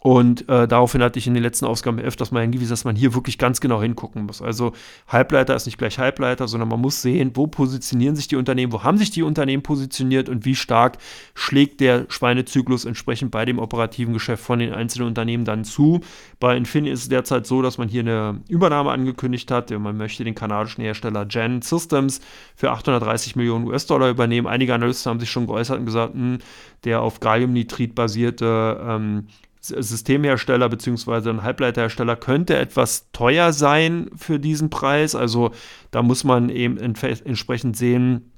und 0.03 0.49
äh, 0.49 0.67
daraufhin 0.67 1.01
hatte 1.01 1.17
ich 1.17 1.27
in 1.27 1.33
den 1.33 1.43
letzten 1.43 1.63
Ausgaben 1.63 1.97
öfters 1.97 2.31
mal 2.31 2.41
hingewiesen, 2.41 2.71
dass 2.71 2.83
man 2.83 2.93
hier 2.93 3.13
wirklich 3.13 3.37
ganz 3.37 3.61
genau 3.61 3.81
hingucken 3.81 4.25
muss. 4.25 4.41
Also 4.41 4.73
Halbleiter 5.07 5.55
ist 5.55 5.65
nicht 5.65 5.77
gleich 5.77 5.97
Halbleiter, 5.97 6.49
sondern 6.49 6.67
man 6.67 6.81
muss 6.81 7.01
sehen, 7.01 7.31
wo 7.35 7.47
positionieren 7.47 8.17
sich 8.17 8.27
die 8.27 8.35
Unternehmen, 8.35 8.73
wo 8.73 8.83
haben 8.83 8.97
sich 8.97 9.11
die 9.11 9.23
Unternehmen 9.23 9.63
positioniert 9.63 10.27
und 10.27 10.43
wie 10.43 10.55
stark 10.55 10.97
schlägt 11.35 11.79
der 11.79 12.05
Schweinezyklus 12.09 12.83
entsprechend 12.83 13.31
bei 13.31 13.45
dem 13.45 13.59
operativen 13.59 14.13
Geschäft 14.13 14.43
von 14.43 14.59
den 14.59 14.73
einzelnen 14.73 15.07
Unternehmen 15.07 15.45
dann 15.45 15.63
zu. 15.63 16.01
Bei 16.37 16.57
Infinity 16.57 16.91
ist 16.91 17.03
es 17.03 17.07
derzeit 17.07 17.47
so, 17.47 17.61
dass 17.61 17.77
man 17.77 17.87
hier 17.87 18.01
eine 18.01 18.41
Übernahme 18.49 18.91
angekündigt 18.91 19.51
hat. 19.51 19.71
Man 19.71 19.95
möchte 19.95 20.25
den 20.25 20.35
kanadischen 20.35 20.83
Hersteller 20.83 21.25
Gen 21.25 21.61
Systems 21.61 22.19
für 22.57 22.71
830 22.71 23.37
Millionen 23.37 23.67
US-Dollar 23.67 24.09
übernehmen. 24.09 24.47
Einige 24.47 24.73
Analysten 24.73 25.11
haben 25.11 25.21
sich 25.21 25.31
schon 25.31 25.47
geäußert 25.47 25.79
und 25.79 25.85
gesagt, 25.85 26.13
mh, 26.13 26.21
hm, 26.21 26.39
der 26.83 27.01
auf 27.01 27.21
Galliumnitrid 27.21 27.95
basierte 27.95 28.85
ähm, 28.85 29.27
Systemhersteller 29.63 30.67
bzw. 30.67 31.29
ein 31.29 31.43
Halbleiterhersteller 31.43 32.15
könnte 32.15 32.57
etwas 32.57 33.09
teuer 33.13 33.53
sein 33.53 34.09
für 34.15 34.39
diesen 34.39 34.69
Preis. 34.69 35.15
Also 35.15 35.51
da 35.91 36.01
muss 36.01 36.23
man 36.23 36.49
eben 36.49 36.77
entsprechend 36.77 37.77
sehen, 37.77 38.32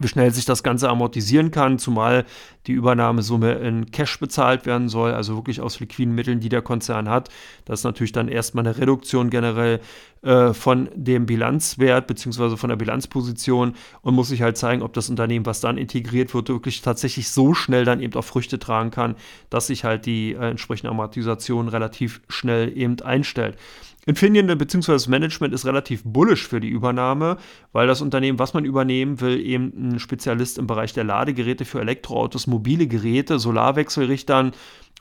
wie 0.00 0.08
schnell 0.08 0.32
sich 0.32 0.44
das 0.44 0.62
Ganze 0.62 0.88
amortisieren 0.88 1.50
kann, 1.50 1.78
zumal 1.78 2.24
die 2.66 2.72
Übernahmesumme 2.72 3.52
in 3.54 3.90
Cash 3.90 4.18
bezahlt 4.18 4.66
werden 4.66 4.88
soll, 4.88 5.12
also 5.12 5.36
wirklich 5.36 5.60
aus 5.60 5.78
liquiden 5.78 6.14
Mitteln, 6.14 6.40
die 6.40 6.48
der 6.48 6.62
Konzern 6.62 7.08
hat. 7.08 7.28
Das 7.64 7.80
ist 7.80 7.84
natürlich 7.84 8.12
dann 8.12 8.28
erstmal 8.28 8.66
eine 8.66 8.76
Reduktion 8.76 9.30
generell 9.30 9.80
äh, 10.22 10.52
von 10.52 10.88
dem 10.94 11.26
Bilanzwert 11.26 12.06
bzw. 12.06 12.56
von 12.56 12.70
der 12.70 12.76
Bilanzposition 12.76 13.74
und 14.02 14.14
muss 14.14 14.28
sich 14.28 14.42
halt 14.42 14.56
zeigen, 14.56 14.82
ob 14.82 14.94
das 14.94 15.10
Unternehmen, 15.10 15.46
was 15.46 15.60
dann 15.60 15.78
integriert 15.78 16.34
wird, 16.34 16.48
wirklich 16.48 16.80
tatsächlich 16.82 17.28
so 17.28 17.54
schnell 17.54 17.84
dann 17.84 18.00
eben 18.00 18.14
auch 18.14 18.24
Früchte 18.24 18.58
tragen 18.58 18.90
kann, 18.90 19.14
dass 19.50 19.68
sich 19.68 19.84
halt 19.84 20.06
die 20.06 20.32
äh, 20.32 20.50
entsprechende 20.50 20.90
Amortisation 20.90 21.68
relativ 21.68 22.20
schnell 22.28 22.76
eben 22.76 23.00
einstellt. 23.00 23.58
Infineon 24.06 24.46
bzw. 24.58 24.92
das 24.92 25.08
Management 25.08 25.54
ist 25.54 25.66
relativ 25.66 26.02
bullish 26.04 26.46
für 26.46 26.60
die 26.60 26.68
Übernahme, 26.68 27.38
weil 27.72 27.86
das 27.86 28.02
Unternehmen, 28.02 28.38
was 28.38 28.54
man 28.54 28.64
übernehmen 28.64 29.20
will, 29.20 29.40
eben 29.40 29.94
ein 29.94 29.98
Spezialist 29.98 30.58
im 30.58 30.66
Bereich 30.66 30.92
der 30.92 31.04
Ladegeräte 31.04 31.64
für 31.64 31.80
Elektroautos, 31.80 32.46
mobile 32.46 32.86
Geräte, 32.86 33.38
Solarwechselrichtern 33.38 34.52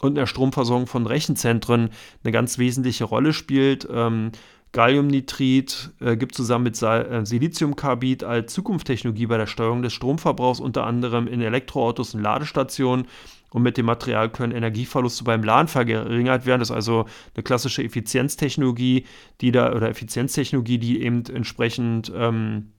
und 0.01 0.15
der 0.15 0.25
Stromversorgung 0.25 0.87
von 0.87 1.05
Rechenzentren 1.05 1.89
eine 2.23 2.31
ganz 2.31 2.57
wesentliche 2.57 3.03
Rolle 3.03 3.33
spielt. 3.33 3.87
Ähm, 3.91 4.31
Galliumnitrid 4.73 5.91
äh, 5.99 6.17
gibt 6.17 6.33
zusammen 6.33 6.63
mit 6.63 6.81
äh, 6.81 7.25
Siliziumkarbid 7.25 8.23
als 8.23 8.53
Zukunftstechnologie 8.53 9.27
bei 9.27 9.37
der 9.37 9.45
Steuerung 9.45 9.83
des 9.83 9.93
Stromverbrauchs 9.93 10.59
unter 10.59 10.85
anderem 10.85 11.27
in 11.27 11.41
Elektroautos 11.41 12.15
und 12.15 12.21
Ladestationen 12.21 13.05
und 13.53 13.61
mit 13.61 13.77
dem 13.77 13.85
Material 13.85 14.29
können 14.29 14.51
Energieverluste 14.51 15.23
beim 15.23 15.43
Laden 15.43 15.67
verringert 15.67 16.45
werden. 16.45 16.59
Das 16.59 16.69
ist 16.69 16.75
also 16.75 17.05
eine 17.35 17.43
klassische 17.43 17.83
Effizienztechnologie, 17.83 19.05
die 19.41 19.51
da 19.51 19.71
oder 19.73 19.89
Effizienztechnologie, 19.89 20.79
die 20.79 21.01
eben 21.01 21.23
entsprechend 21.27 22.11
ähm, 22.15 22.71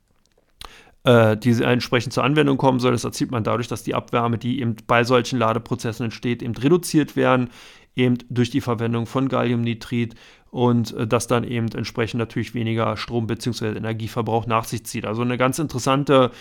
äh, 1.05 1.37
die 1.37 1.63
entsprechend 1.63 2.13
zur 2.13 2.25
Anwendung 2.25 2.57
kommen 2.57 2.81
soll. 2.81 2.93
Das 2.93 3.05
erzielt 3.05 3.31
man 3.31 3.45
dadurch, 3.45 3.69
dass 3.69 3.85
die 3.85 3.95
Abwärme, 3.95 4.37
die 4.37 4.61
eben 4.61 4.77
bei 4.87 5.05
solchen 5.05 5.39
Ladeprozessen 5.39 6.05
entsteht, 6.05 6.43
eben 6.43 6.57
reduziert 6.57 7.15
werden, 7.15 7.51
eben 7.95 8.19
durch 8.29 8.51
die 8.51 8.61
Verwendung 8.61 9.07
von 9.07 9.29
Galliumnitrid 9.29 10.15
und 10.51 10.93
äh, 10.95 11.07
das 11.07 11.29
dann 11.29 11.45
eben 11.45 11.69
entsprechend 11.69 12.19
natürlich 12.19 12.55
weniger 12.55 12.97
Strom 12.97 13.29
bzw. 13.29 13.77
Energieverbrauch 13.77 14.47
nach 14.47 14.65
sich 14.65 14.85
zieht. 14.87 15.05
Also 15.05 15.23
eine 15.23 15.39
ganz 15.39 15.61
interessante 15.61 16.33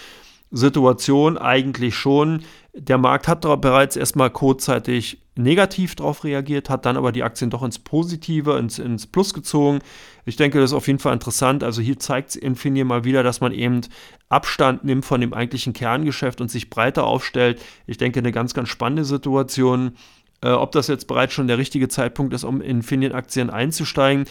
Situation 0.53 1.37
eigentlich 1.37 1.95
schon. 1.95 2.43
Der 2.73 2.99
Markt 2.99 3.27
hat 3.27 3.41
bereits 3.41 3.95
erstmal 3.95 4.29
kurzzeitig 4.29 5.19
negativ 5.35 5.95
darauf 5.95 6.23
reagiert, 6.23 6.69
hat 6.69 6.85
dann 6.85 6.95
aber 6.95 7.11
die 7.11 7.23
Aktien 7.23 7.49
doch 7.49 7.63
ins 7.63 7.79
Positive, 7.79 8.57
ins, 8.59 8.77
ins 8.77 9.07
Plus 9.07 9.33
gezogen. 9.33 9.79
Ich 10.25 10.35
denke, 10.35 10.59
das 10.59 10.69
ist 10.69 10.77
auf 10.77 10.85
jeden 10.85 10.99
Fall 10.99 11.13
interessant. 11.13 11.63
Also 11.63 11.81
hier 11.81 11.97
zeigt 11.97 12.35
Infineon 12.35 12.87
mal 12.87 13.03
wieder, 13.03 13.23
dass 13.23 13.41
man 13.41 13.51
eben 13.51 13.81
Abstand 14.29 14.83
nimmt 14.83 15.05
von 15.05 15.21
dem 15.21 15.33
eigentlichen 15.33 15.73
Kerngeschäft 15.73 16.39
und 16.39 16.51
sich 16.51 16.69
breiter 16.69 17.05
aufstellt. 17.05 17.59
Ich 17.87 17.97
denke, 17.97 18.19
eine 18.19 18.31
ganz, 18.31 18.53
ganz 18.53 18.69
spannende 18.69 19.05
Situation. 19.05 19.95
Äh, 20.41 20.51
ob 20.51 20.71
das 20.71 20.87
jetzt 20.87 21.07
bereits 21.07 21.33
schon 21.33 21.47
der 21.47 21.57
richtige 21.57 21.87
Zeitpunkt 21.87 22.33
ist, 22.33 22.43
um 22.43 22.61
in 22.61 22.77
Infineon-Aktien 22.77 23.49
einzusteigen, 23.49 24.25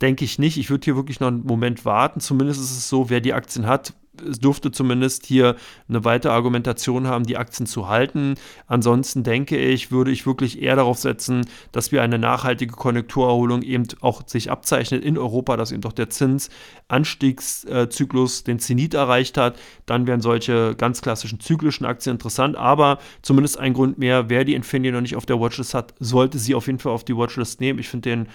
denke 0.00 0.24
ich 0.24 0.38
nicht. 0.38 0.56
Ich 0.56 0.70
würde 0.70 0.84
hier 0.84 0.96
wirklich 0.96 1.18
noch 1.18 1.28
einen 1.28 1.44
Moment 1.44 1.84
warten. 1.84 2.20
Zumindest 2.20 2.60
ist 2.60 2.70
es 2.70 2.88
so, 2.88 3.10
wer 3.10 3.20
die 3.20 3.32
Aktien 3.32 3.66
hat, 3.66 3.92
es 4.28 4.38
durfte 4.38 4.70
zumindest 4.70 5.24
hier 5.26 5.56
eine 5.88 6.04
weitere 6.04 6.32
Argumentation 6.32 7.06
haben, 7.06 7.24
die 7.24 7.36
Aktien 7.36 7.66
zu 7.66 7.88
halten. 7.88 8.34
Ansonsten 8.66 9.22
denke 9.22 9.56
ich, 9.56 9.90
würde 9.90 10.10
ich 10.10 10.26
wirklich 10.26 10.62
eher 10.62 10.76
darauf 10.76 10.98
setzen, 10.98 11.46
dass 11.72 11.92
wir 11.92 12.02
eine 12.02 12.18
nachhaltige 12.18 12.74
Konjunkturerholung 12.74 13.62
eben 13.62 13.86
auch 14.00 14.26
sich 14.26 14.50
abzeichnet 14.50 15.04
in 15.04 15.18
Europa, 15.18 15.56
dass 15.56 15.72
eben 15.72 15.82
doch 15.82 15.92
der 15.92 16.10
Zinsanstiegszyklus 16.10 18.44
den 18.44 18.58
Zenit 18.58 18.94
erreicht 18.94 19.36
hat. 19.36 19.58
Dann 19.86 20.06
wären 20.06 20.20
solche 20.20 20.74
ganz 20.76 21.02
klassischen 21.02 21.40
zyklischen 21.40 21.86
Aktien 21.86 22.14
interessant, 22.14 22.56
aber 22.56 22.98
zumindest 23.22 23.58
ein 23.58 23.74
Grund 23.74 23.98
mehr, 23.98 24.30
wer 24.30 24.44
die 24.44 24.54
Infineon 24.54 24.94
noch 24.94 25.00
nicht 25.00 25.16
auf 25.16 25.26
der 25.26 25.40
Watchlist 25.40 25.74
hat, 25.74 25.94
sollte 25.98 26.38
sie 26.38 26.54
auf 26.54 26.66
jeden 26.66 26.78
Fall 26.78 26.92
auf 26.92 27.04
die 27.04 27.16
Watchlist 27.16 27.60
nehmen. 27.60 27.78
Ich 27.78 27.88
finde 27.88 28.10
den 28.10 28.28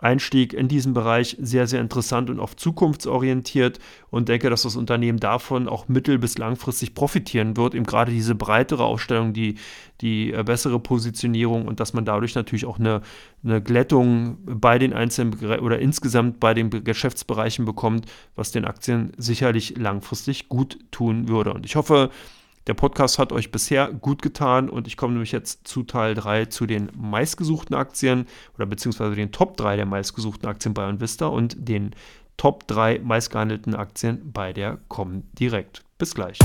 Einstieg 0.00 0.52
in 0.52 0.68
diesen 0.68 0.94
Bereich 0.94 1.36
sehr, 1.40 1.66
sehr 1.66 1.80
interessant 1.80 2.30
und 2.30 2.38
auch 2.38 2.54
zukunftsorientiert 2.54 3.80
und 4.10 4.28
denke, 4.28 4.48
dass 4.48 4.62
das 4.62 4.76
Unternehmen 4.76 5.18
davon 5.18 5.68
auch 5.68 5.88
mittel- 5.88 6.18
bis 6.18 6.38
langfristig 6.38 6.94
profitieren 6.94 7.56
wird. 7.56 7.74
Eben 7.74 7.84
gerade 7.84 8.12
diese 8.12 8.36
breitere 8.36 8.84
Aufstellung, 8.84 9.32
die, 9.32 9.56
die 10.00 10.32
äh, 10.32 10.44
bessere 10.44 10.78
Positionierung 10.78 11.66
und 11.66 11.80
dass 11.80 11.94
man 11.94 12.04
dadurch 12.04 12.36
natürlich 12.36 12.64
auch 12.64 12.78
eine, 12.78 13.02
eine 13.42 13.60
Glättung 13.60 14.38
bei 14.44 14.78
den 14.78 14.92
einzelnen 14.92 15.34
oder 15.60 15.80
insgesamt 15.80 16.38
bei 16.38 16.54
den 16.54 16.70
Geschäftsbereichen 16.70 17.64
bekommt, 17.64 18.06
was 18.36 18.52
den 18.52 18.64
Aktien 18.64 19.12
sicherlich 19.16 19.76
langfristig 19.76 20.48
gut 20.48 20.78
tun 20.92 21.28
würde. 21.28 21.52
Und 21.52 21.66
ich 21.66 21.74
hoffe, 21.74 22.10
der 22.68 22.74
Podcast 22.74 23.18
hat 23.18 23.32
euch 23.32 23.50
bisher 23.50 23.90
gut 23.90 24.20
getan 24.20 24.68
und 24.68 24.86
ich 24.86 24.98
komme 24.98 25.14
nämlich 25.14 25.32
jetzt 25.32 25.66
zu 25.66 25.82
Teil 25.84 26.14
3 26.14 26.44
zu 26.44 26.66
den 26.66 26.90
meistgesuchten 26.94 27.74
Aktien 27.74 28.26
oder 28.56 28.66
beziehungsweise 28.66 29.16
den 29.16 29.32
Top 29.32 29.56
3 29.56 29.76
der 29.76 29.86
meistgesuchten 29.86 30.46
Aktien 30.46 30.74
bei 30.74 31.00
Vista 31.00 31.26
und 31.26 31.56
den 31.58 31.94
Top 32.36 32.68
3 32.68 33.00
meistgehandelten 33.02 33.74
Aktien 33.74 34.32
bei 34.32 34.52
der 34.52 34.78
Comdirect. 34.88 35.82
Bis 35.96 36.14
gleich. 36.14 36.38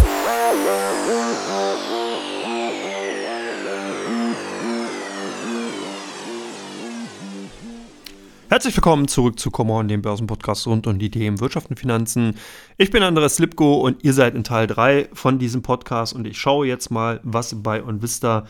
Herzlich 8.54 8.78
willkommen 8.78 9.08
zurück 9.08 9.40
zu 9.40 9.50
Come 9.50 9.74
On, 9.74 9.88
dem 9.88 10.04
Börsenpodcast 10.04 10.68
rund 10.68 10.86
um 10.86 11.00
die 11.00 11.10
Themen 11.10 11.40
Wirtschaft 11.40 11.72
und 11.72 11.80
Finanzen. 11.80 12.36
Ich 12.78 12.92
bin 12.92 13.02
Andreas 13.02 13.40
Lipko 13.40 13.78
und 13.78 14.04
ihr 14.04 14.14
seid 14.14 14.36
in 14.36 14.44
Teil 14.44 14.68
3 14.68 15.10
von 15.12 15.40
diesem 15.40 15.64
Podcast 15.64 16.14
und 16.14 16.28
ich 16.28 16.38
schaue 16.38 16.68
jetzt 16.68 16.92
mal, 16.92 17.20
was 17.24 17.64
bei 17.64 17.84
OnVista 17.84 18.46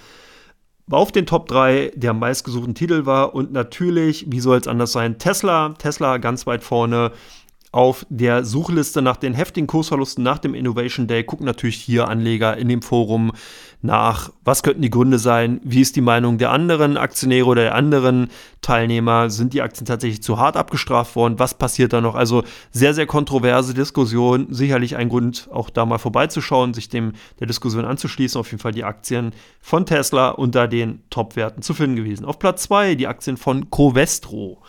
auf 0.91 1.13
den 1.13 1.25
Top 1.25 1.47
3 1.47 1.93
der 1.95 2.13
meistgesuchten 2.13 2.75
Titel 2.75 3.05
war 3.05 3.33
und 3.33 3.53
natürlich, 3.53 4.29
wie 4.29 4.41
soll 4.41 4.57
es 4.57 4.67
anders 4.67 4.91
sein, 4.91 5.19
Tesla, 5.19 5.69
Tesla 5.77 6.17
ganz 6.17 6.45
weit 6.45 6.65
vorne 6.65 7.13
auf 7.73 8.05
der 8.09 8.45
Suchliste 8.45 9.01
nach 9.01 9.17
den 9.17 9.33
heftigen 9.33 9.65
Kursverlusten 9.65 10.23
nach 10.23 10.37
dem 10.37 10.53
Innovation 10.53 11.07
Day 11.07 11.23
gucken 11.23 11.45
natürlich 11.45 11.77
hier 11.77 12.07
Anleger 12.07 12.55
in 12.55 12.69
dem 12.69 12.83
Forum 12.83 13.31
nach, 13.81 14.31
was 14.45 14.61
könnten 14.61 14.83
die 14.83 14.91
Gründe 14.91 15.17
sein, 15.17 15.59
wie 15.63 15.81
ist 15.81 15.95
die 15.95 16.01
Meinung 16.01 16.37
der 16.37 16.51
anderen 16.51 16.97
Aktionäre 16.97 17.47
oder 17.47 17.63
der 17.63 17.75
anderen 17.75 18.29
Teilnehmer, 18.61 19.31
sind 19.31 19.53
die 19.53 19.61
Aktien 19.63 19.87
tatsächlich 19.87 20.21
zu 20.21 20.37
hart 20.37 20.55
abgestraft 20.55 21.15
worden, 21.15 21.39
was 21.39 21.55
passiert 21.55 21.93
da 21.93 21.99
noch? 21.99 22.13
Also 22.13 22.43
sehr, 22.71 22.93
sehr 22.93 23.07
kontroverse 23.07 23.73
Diskussion, 23.73 24.47
sicherlich 24.51 24.95
ein 24.95 25.09
Grund, 25.09 25.49
auch 25.51 25.71
da 25.71 25.85
mal 25.85 25.97
vorbeizuschauen, 25.97 26.75
sich 26.75 26.89
dem 26.89 27.13
der 27.39 27.47
Diskussion 27.47 27.85
anzuschließen, 27.85 28.39
auf 28.39 28.51
jeden 28.51 28.61
Fall 28.61 28.71
die 28.71 28.85
Aktien 28.85 29.33
von 29.59 29.87
Tesla 29.87 30.29
unter 30.29 30.67
den 30.67 31.01
Top-Werten 31.09 31.63
zu 31.63 31.73
finden 31.73 31.95
gewesen. 31.95 32.25
Auf 32.25 32.37
Platz 32.37 32.63
2 32.63 32.95
die 32.95 33.07
Aktien 33.07 33.35
von 33.35 33.71
Covestro. 33.71 34.61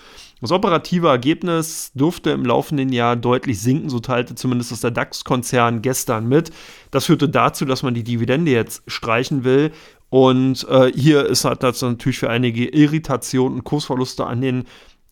Das 0.45 0.53
operative 0.53 1.09
Ergebnis 1.09 1.90
dürfte 1.95 2.28
im 2.28 2.45
laufenden 2.45 2.92
Jahr 2.92 3.16
deutlich 3.16 3.62
sinken, 3.62 3.88
so 3.88 3.99
teilte 3.99 4.34
zumindest 4.34 4.84
der 4.84 4.90
DAX-Konzern 4.90 5.80
gestern 5.80 6.28
mit. 6.28 6.53
Das 6.90 7.07
führte 7.07 7.30
dazu, 7.30 7.64
dass 7.64 7.82
man 7.82 7.95
die 7.95 8.05
Dividende 8.05 8.51
jetzt 8.51 8.82
streichen 8.86 9.45
will. 9.45 9.72
Und 10.11 10.68
äh, 10.68 10.92
hier 10.95 11.24
ist 11.24 11.47
hat 11.47 11.62
das 11.62 11.80
natürlich 11.80 12.18
für 12.18 12.28
einige 12.28 12.68
Irritationen 12.68 13.61
und 13.61 13.64
Kursverluste 13.64 14.26
an 14.26 14.42
den 14.42 14.64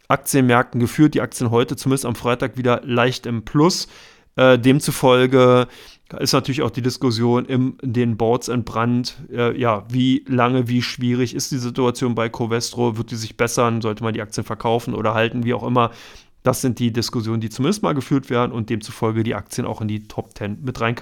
Aktienmärkten 0.07 0.78
geführt. 0.78 1.14
Die 1.14 1.22
Aktien 1.22 1.51
heute 1.51 1.76
zumindest 1.76 2.05
am 2.05 2.14
Freitag 2.14 2.59
wieder 2.59 2.83
leicht 2.85 3.24
im 3.24 3.43
Plus. 3.43 3.89
Äh, 4.37 4.59
demzufolge 4.59 5.66
ist 6.18 6.32
natürlich 6.32 6.62
auch 6.62 6.70
die 6.70 6.82
Diskussion 6.82 7.44
in 7.44 7.76
den 7.82 8.16
Boards 8.16 8.48
entbrannt. 8.48 9.16
Äh, 9.32 9.58
ja, 9.58 9.84
wie 9.88 10.24
lange, 10.26 10.68
wie 10.68 10.82
schwierig 10.82 11.34
ist 11.34 11.50
die 11.52 11.58
Situation 11.58 12.14
bei 12.14 12.28
Covestro? 12.28 12.96
Wird 12.96 13.10
die 13.10 13.16
sich 13.16 13.36
bessern? 13.36 13.80
Sollte 13.80 14.04
man 14.04 14.14
die 14.14 14.22
Aktien 14.22 14.44
verkaufen 14.44 14.94
oder 14.94 15.14
halten? 15.14 15.44
Wie 15.44 15.54
auch 15.54 15.62
immer. 15.62 15.90
Das 16.43 16.61
sind 16.61 16.78
die 16.78 16.93
Diskussionen, 16.93 17.40
die 17.40 17.51
zumindest 17.51 17.82
mal 17.82 17.95
geführt 17.95 18.30
werden 18.30 18.53
und 18.53 18.70
demzufolge 18.70 19.22
die 19.22 19.34
Aktien 19.34 19.66
auch 19.66 19.80
in 19.80 19.88
die 19.88 20.09
Top 20.09 20.36
10 20.36 20.59
mit 20.62 20.80
rein, 20.80 20.97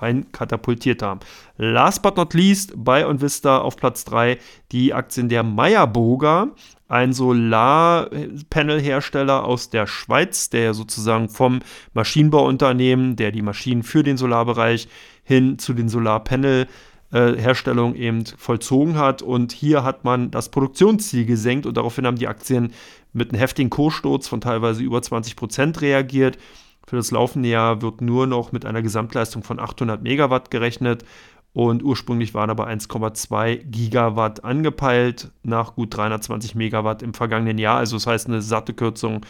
rein 0.00 0.32
katapultiert 0.32 1.02
haben. 1.02 1.20
Last 1.56 2.02
but 2.02 2.16
not 2.16 2.34
least 2.34 2.72
bei 2.76 3.06
OnVista 3.06 3.58
auf 3.58 3.76
Platz 3.76 4.04
3 4.04 4.38
die 4.72 4.94
Aktien 4.94 5.28
der 5.28 5.42
Meyerburger 5.42 6.52
ein 6.88 7.12
Solarpanelhersteller 7.12 9.44
aus 9.44 9.70
der 9.70 9.86
Schweiz, 9.86 10.50
der 10.50 10.74
sozusagen 10.74 11.28
vom 11.28 11.60
Maschinenbauunternehmen, 11.92 13.14
der 13.16 13.30
die 13.30 13.42
Maschinen 13.42 13.82
für 13.82 14.02
den 14.02 14.16
Solarbereich 14.16 14.88
hin 15.22 15.58
zu 15.58 15.74
den 15.74 15.90
Solarpanel-Herstellungen 15.90 17.94
eben 17.94 18.24
vollzogen 18.24 18.96
hat. 18.96 19.20
Und 19.20 19.52
hier 19.52 19.84
hat 19.84 20.04
man 20.04 20.30
das 20.30 20.48
Produktionsziel 20.48 21.26
gesenkt 21.26 21.66
und 21.66 21.76
daraufhin 21.76 22.06
haben 22.06 22.16
die 22.16 22.28
Aktien 22.28 22.72
mit 23.12 23.30
einem 23.30 23.38
heftigen 23.38 23.70
Kurssturz 23.70 24.28
von 24.28 24.40
teilweise 24.40 24.82
über 24.82 25.02
20 25.02 25.36
Prozent 25.36 25.80
reagiert. 25.80 26.38
Für 26.86 26.96
das 26.96 27.10
laufende 27.10 27.48
Jahr 27.48 27.82
wird 27.82 28.00
nur 28.00 28.26
noch 28.26 28.52
mit 28.52 28.64
einer 28.64 28.82
Gesamtleistung 28.82 29.42
von 29.42 29.60
800 29.60 30.02
Megawatt 30.02 30.50
gerechnet 30.50 31.04
und 31.52 31.82
ursprünglich 31.82 32.34
waren 32.34 32.50
aber 32.50 32.68
1,2 32.68 33.64
Gigawatt 33.64 34.44
angepeilt 34.44 35.32
nach 35.42 35.74
gut 35.74 35.96
320 35.96 36.54
Megawatt 36.54 37.02
im 37.02 37.14
vergangenen 37.14 37.58
Jahr. 37.58 37.78
Also 37.78 37.96
das 37.96 38.06
heißt 38.06 38.28
eine 38.28 38.42
satte 38.42 38.74
Kürzung 38.74 39.24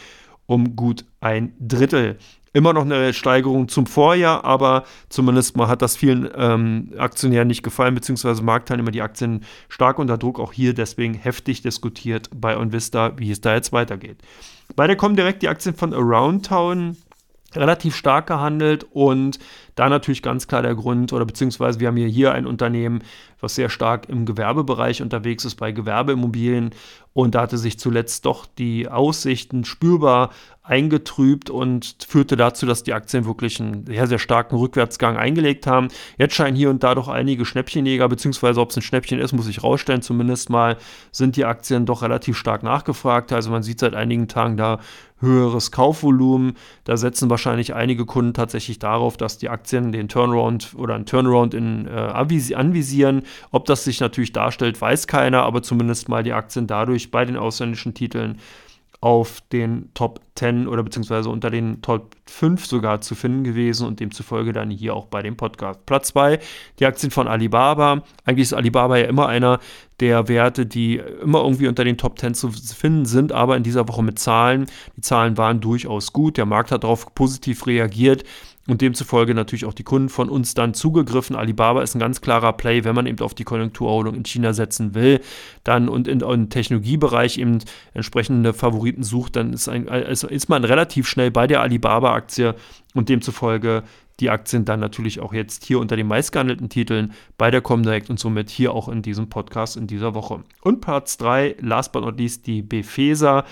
um 0.46 0.76
gut 0.76 1.04
ein 1.20 1.54
Drittel. 1.58 2.18
Immer 2.52 2.72
noch 2.72 2.84
eine 2.84 3.12
Steigerung 3.12 3.68
zum 3.68 3.86
Vorjahr, 3.86 4.44
aber 4.44 4.84
zumindest 5.08 5.56
mal 5.56 5.68
hat 5.68 5.82
das 5.82 5.96
vielen 5.96 6.28
ähm, 6.34 6.92
Aktionären 6.98 7.48
nicht 7.48 7.62
gefallen, 7.62 7.94
beziehungsweise 7.94 8.42
Marktteilnehmer 8.42 8.90
die 8.90 9.02
Aktien 9.02 9.44
stark 9.68 9.98
unter 9.98 10.18
Druck, 10.18 10.40
auch 10.40 10.52
hier 10.52 10.74
deswegen 10.74 11.14
heftig 11.14 11.62
diskutiert 11.62 12.30
bei 12.34 12.56
Onvista, 12.56 13.18
wie 13.18 13.30
es 13.30 13.40
da 13.40 13.54
jetzt 13.54 13.72
weitergeht. 13.72 14.18
Bei 14.76 14.86
der 14.86 14.96
kommen 14.96 15.16
direkt 15.16 15.42
die 15.42 15.48
Aktien 15.48 15.74
von 15.74 15.92
Around 15.92 16.46
Town 16.46 16.96
relativ 17.54 17.96
stark 17.96 18.26
gehandelt 18.26 18.86
und 18.90 19.38
da 19.74 19.88
natürlich 19.88 20.22
ganz 20.22 20.48
klar 20.48 20.62
der 20.62 20.74
Grund, 20.74 21.12
oder 21.12 21.24
beziehungsweise 21.24 21.80
wir 21.80 21.88
haben 21.88 21.96
hier, 21.96 22.08
hier 22.08 22.32
ein 22.32 22.46
Unternehmen, 22.46 23.02
was 23.40 23.54
sehr 23.54 23.68
stark 23.68 24.08
im 24.08 24.26
Gewerbebereich 24.26 25.02
unterwegs 25.02 25.44
ist, 25.44 25.54
bei 25.54 25.70
Gewerbeimmobilien. 25.70 26.70
Und 27.12 27.34
da 27.34 27.42
hatte 27.42 27.58
sich 27.58 27.78
zuletzt 27.78 28.26
doch 28.26 28.46
die 28.46 28.88
Aussichten 28.88 29.64
spürbar 29.64 30.30
eingetrübt 30.62 31.48
und 31.48 31.96
führte 32.06 32.36
dazu, 32.36 32.66
dass 32.66 32.82
die 32.82 32.92
Aktien 32.92 33.24
wirklich 33.24 33.60
einen 33.60 33.86
sehr, 33.86 34.06
sehr 34.06 34.18
starken 34.18 34.56
Rückwärtsgang 34.56 35.16
eingelegt 35.16 35.66
haben. 35.66 35.88
Jetzt 36.18 36.34
scheinen 36.34 36.56
hier 36.56 36.70
und 36.70 36.82
da 36.82 36.94
doch 36.94 37.08
einige 37.08 37.44
Schnäppchenjäger, 37.44 38.08
beziehungsweise 38.08 38.60
ob 38.60 38.70
es 38.70 38.76
ein 38.76 38.82
Schnäppchen 38.82 39.18
ist, 39.18 39.32
muss 39.32 39.48
ich 39.48 39.62
rausstellen. 39.62 40.02
Zumindest 40.02 40.50
mal 40.50 40.76
sind 41.10 41.36
die 41.36 41.44
Aktien 41.44 41.86
doch 41.86 42.02
relativ 42.02 42.36
stark 42.36 42.62
nachgefragt. 42.62 43.32
Also 43.32 43.50
man 43.50 43.62
sieht 43.62 43.80
seit 43.80 43.94
einigen 43.94 44.28
Tagen 44.28 44.56
da 44.56 44.80
höheres 45.20 45.70
Kaufvolumen. 45.70 46.54
Da 46.84 46.96
setzen 46.96 47.30
wahrscheinlich 47.30 47.74
einige 47.74 48.06
Kunden 48.06 48.34
tatsächlich 48.34 48.78
darauf, 48.78 49.16
dass 49.16 49.38
die 49.38 49.48
Aktien 49.48 49.92
den 49.92 50.08
Turnaround 50.08 50.74
oder 50.76 50.94
einen 50.94 51.06
Turnaround 51.06 51.54
in, 51.54 51.86
äh, 51.86 51.90
anvisieren. 51.90 53.22
Ob 53.50 53.64
das 53.66 53.84
sich 53.84 54.00
natürlich 54.00 54.32
darstellt, 54.32 54.80
weiß 54.80 55.06
keiner, 55.06 55.42
aber 55.42 55.62
zumindest 55.62 56.08
mal 56.08 56.22
die 56.22 56.32
Aktien 56.32 56.66
dadurch 56.66 57.10
bei 57.10 57.24
den 57.24 57.36
ausländischen 57.36 57.94
Titeln 57.94 58.38
auf 59.00 59.40
den 59.52 59.90
Top 59.94 60.20
10 60.34 60.66
oder 60.66 60.82
beziehungsweise 60.82 61.30
unter 61.30 61.50
den 61.50 61.82
Top 61.82 62.16
5 62.26 62.66
sogar 62.66 63.00
zu 63.00 63.14
finden 63.14 63.44
gewesen 63.44 63.86
und 63.86 64.00
demzufolge 64.00 64.52
dann 64.52 64.70
hier 64.70 64.94
auch 64.94 65.06
bei 65.06 65.22
dem 65.22 65.36
Podcast. 65.36 65.86
Platz 65.86 66.08
2, 66.08 66.40
die 66.80 66.86
Aktien 66.86 67.12
von 67.12 67.28
Alibaba. 67.28 68.02
Eigentlich 68.24 68.44
ist 68.44 68.54
Alibaba 68.54 68.96
ja 68.96 69.06
immer 69.06 69.28
einer 69.28 69.60
der 70.00 70.28
Werte, 70.28 70.66
die 70.66 70.96
immer 71.22 71.42
irgendwie 71.42 71.68
unter 71.68 71.84
den 71.84 71.96
Top 71.96 72.18
10 72.18 72.34
zu 72.34 72.50
finden 72.50 73.04
sind, 73.04 73.32
aber 73.32 73.56
in 73.56 73.62
dieser 73.62 73.86
Woche 73.88 74.02
mit 74.02 74.18
Zahlen. 74.18 74.66
Die 74.96 75.00
Zahlen 75.00 75.36
waren 75.36 75.60
durchaus 75.60 76.12
gut. 76.12 76.36
Der 76.36 76.46
Markt 76.46 76.72
hat 76.72 76.82
darauf 76.82 77.14
positiv 77.14 77.66
reagiert 77.66 78.24
und 78.68 78.82
demzufolge 78.82 79.34
natürlich 79.34 79.64
auch 79.64 79.72
die 79.72 79.82
Kunden 79.82 80.10
von 80.10 80.28
uns 80.28 80.54
dann 80.54 80.74
zugegriffen. 80.74 81.34
Alibaba 81.34 81.82
ist 81.82 81.96
ein 81.96 82.00
ganz 82.00 82.20
klarer 82.20 82.52
Play, 82.52 82.84
wenn 82.84 82.94
man 82.94 83.06
eben 83.06 83.18
auf 83.20 83.34
die 83.34 83.44
Konjunkturerholung 83.44 84.14
in 84.14 84.24
China 84.24 84.52
setzen 84.52 84.94
will, 84.94 85.20
dann 85.64 85.88
und 85.88 86.06
in, 86.06 86.20
im 86.20 86.50
Technologiebereich 86.50 87.38
eben 87.38 87.58
entsprechende 87.94 88.52
Favoriten 88.52 89.02
sucht, 89.02 89.36
dann 89.36 89.54
ist, 89.54 89.68
ein, 89.68 89.88
also 89.88 90.28
ist 90.28 90.48
man 90.48 90.64
relativ 90.64 91.08
schnell 91.08 91.30
bei 91.30 91.46
der 91.46 91.62
Alibaba-Aktie 91.62 92.54
und 92.94 93.08
demzufolge 93.08 93.84
die 94.20 94.30
Aktien 94.30 94.64
dann 94.64 94.80
natürlich 94.80 95.20
auch 95.20 95.32
jetzt 95.32 95.64
hier 95.64 95.78
unter 95.78 95.96
den 95.96 96.06
meistgehandelten 96.06 96.68
Titeln 96.68 97.12
bei 97.38 97.50
der 97.50 97.60
Comdirect 97.60 98.10
und 98.10 98.18
somit 98.18 98.50
hier 98.50 98.74
auch 98.74 98.88
in 98.88 99.00
diesem 99.00 99.30
Podcast 99.30 99.76
in 99.76 99.86
dieser 99.86 100.14
Woche. 100.14 100.42
Und 100.60 100.80
Platz 100.80 101.16
3, 101.18 101.56
last 101.60 101.92
but 101.92 102.02
not 102.02 102.18
least, 102.18 102.46
die 102.46 102.62
Befesa. 102.62 103.44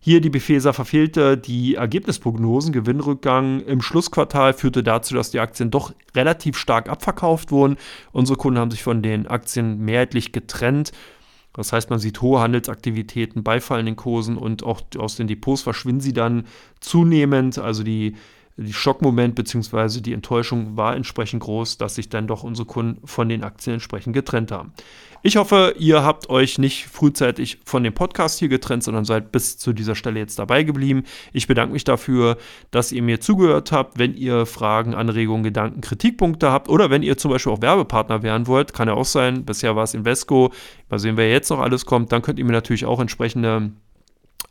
Hier 0.00 0.20
die 0.20 0.30
Befesa 0.30 0.72
verfehlte 0.72 1.36
die 1.36 1.74
Ergebnisprognosen. 1.74 2.72
Gewinnrückgang 2.72 3.60
im 3.60 3.82
Schlussquartal 3.82 4.52
führte 4.52 4.82
dazu, 4.82 5.14
dass 5.14 5.30
die 5.30 5.40
Aktien 5.40 5.70
doch 5.70 5.92
relativ 6.14 6.56
stark 6.56 6.88
abverkauft 6.88 7.50
wurden. 7.50 7.76
Unsere 8.12 8.38
Kunden 8.38 8.60
haben 8.60 8.70
sich 8.70 8.82
von 8.82 9.02
den 9.02 9.26
Aktien 9.26 9.80
mehrheitlich 9.80 10.32
getrennt. 10.32 10.92
Das 11.52 11.72
heißt, 11.72 11.90
man 11.90 11.98
sieht 11.98 12.22
hohe 12.22 12.40
Handelsaktivitäten 12.40 13.42
bei 13.42 13.60
fallenden 13.60 13.96
Kursen 13.96 14.36
und 14.36 14.62
auch 14.62 14.82
aus 14.96 15.16
den 15.16 15.26
Depots 15.26 15.62
verschwinden 15.62 16.00
sie 16.00 16.12
dann 16.12 16.44
zunehmend. 16.78 17.58
Also 17.58 17.82
die 17.82 18.14
die 18.58 18.72
Schockmoment 18.72 19.36
bzw. 19.36 20.00
die 20.00 20.12
Enttäuschung 20.12 20.76
war 20.76 20.96
entsprechend 20.96 21.42
groß, 21.44 21.78
dass 21.78 21.94
sich 21.94 22.08
dann 22.08 22.26
doch 22.26 22.42
unsere 22.42 22.66
Kunden 22.66 23.06
von 23.06 23.28
den 23.28 23.44
Aktien 23.44 23.74
entsprechend 23.74 24.14
getrennt 24.14 24.50
haben. 24.50 24.72
Ich 25.22 25.36
hoffe, 25.36 25.74
ihr 25.78 26.04
habt 26.04 26.28
euch 26.28 26.58
nicht 26.58 26.86
frühzeitig 26.86 27.58
von 27.64 27.82
dem 27.82 27.92
Podcast 27.92 28.38
hier 28.38 28.48
getrennt, 28.48 28.82
sondern 28.84 29.04
seid 29.04 29.32
bis 29.32 29.58
zu 29.58 29.72
dieser 29.72 29.94
Stelle 29.94 30.18
jetzt 30.18 30.38
dabei 30.38 30.64
geblieben. 30.64 31.04
Ich 31.32 31.46
bedanke 31.46 31.72
mich 31.72 31.84
dafür, 31.84 32.36
dass 32.70 32.92
ihr 32.92 33.02
mir 33.02 33.20
zugehört 33.20 33.70
habt. 33.72 33.98
Wenn 33.98 34.14
ihr 34.14 34.46
Fragen, 34.46 34.94
Anregungen, 34.94 35.42
Gedanken, 35.44 35.80
Kritikpunkte 35.80 36.50
habt 36.50 36.68
oder 36.68 36.90
wenn 36.90 37.02
ihr 37.02 37.16
zum 37.16 37.30
Beispiel 37.30 37.52
auch 37.52 37.62
Werbepartner 37.62 38.22
werden 38.22 38.46
wollt, 38.46 38.72
kann 38.72 38.88
ja 38.88 38.94
auch 38.94 39.04
sein. 39.04 39.44
Bisher 39.44 39.74
war 39.76 39.84
es 39.84 39.94
Invesco. 39.94 40.52
Mal 40.88 40.98
sehen, 40.98 41.16
wer 41.16 41.30
jetzt 41.30 41.50
noch 41.50 41.60
alles 41.60 41.86
kommt. 41.86 42.12
Dann 42.12 42.22
könnt 42.22 42.38
ihr 42.38 42.44
mir 42.44 42.52
natürlich 42.52 42.86
auch 42.86 43.00
entsprechende 43.00 43.72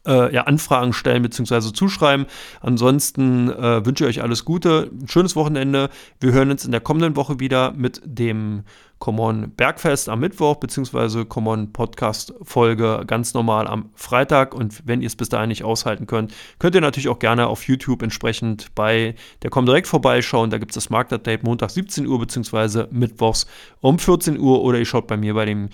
äh, 0.07 0.33
ja, 0.33 0.43
Anfragen 0.43 0.93
stellen 0.93 1.21
bzw. 1.21 1.73
zuschreiben. 1.73 2.25
Ansonsten 2.61 3.49
äh, 3.49 3.85
wünsche 3.85 4.05
ich 4.05 4.17
euch 4.17 4.23
alles 4.23 4.45
Gute, 4.45 4.89
ein 4.91 5.07
schönes 5.07 5.35
Wochenende. 5.35 5.89
Wir 6.19 6.31
hören 6.31 6.49
uns 6.49 6.65
in 6.65 6.71
der 6.71 6.81
kommenden 6.81 7.15
Woche 7.15 7.39
wieder 7.39 7.73
mit 7.73 8.01
dem 8.03 8.63
Common 8.99 9.51
Bergfest 9.55 10.09
am 10.09 10.21
Mittwoch 10.21 10.55
bzw. 10.55 11.25
Common 11.25 11.71
Podcast 11.71 12.33
Folge 12.41 13.03
ganz 13.05 13.33
normal 13.33 13.67
am 13.67 13.89
Freitag. 13.93 14.55
Und 14.55 14.81
wenn 14.85 15.01
ihr 15.01 15.07
es 15.07 15.15
bis 15.15 15.29
dahin 15.29 15.49
nicht 15.49 15.63
aushalten 15.63 16.07
könnt, 16.07 16.33
könnt 16.57 16.73
ihr 16.73 16.81
natürlich 16.81 17.09
auch 17.09 17.19
gerne 17.19 17.47
auf 17.47 17.67
YouTube 17.67 18.01
entsprechend 18.01 18.73
bei 18.73 19.13
der 19.43 19.51
Comdirect 19.51 19.87
vorbeischauen. 19.87 20.49
Da 20.49 20.57
gibt 20.57 20.71
es 20.71 20.75
das 20.75 20.89
Marktupdate 20.89 21.43
Montag 21.43 21.69
17 21.69 22.07
Uhr 22.07 22.19
bzw. 22.19 22.85
Mittwochs 22.89 23.45
um 23.81 23.99
14 23.99 24.39
Uhr 24.39 24.63
oder 24.63 24.79
ihr 24.79 24.85
schaut 24.85 25.05
bei 25.05 25.17
mir 25.17 25.35
bei 25.35 25.45
dem 25.45 25.69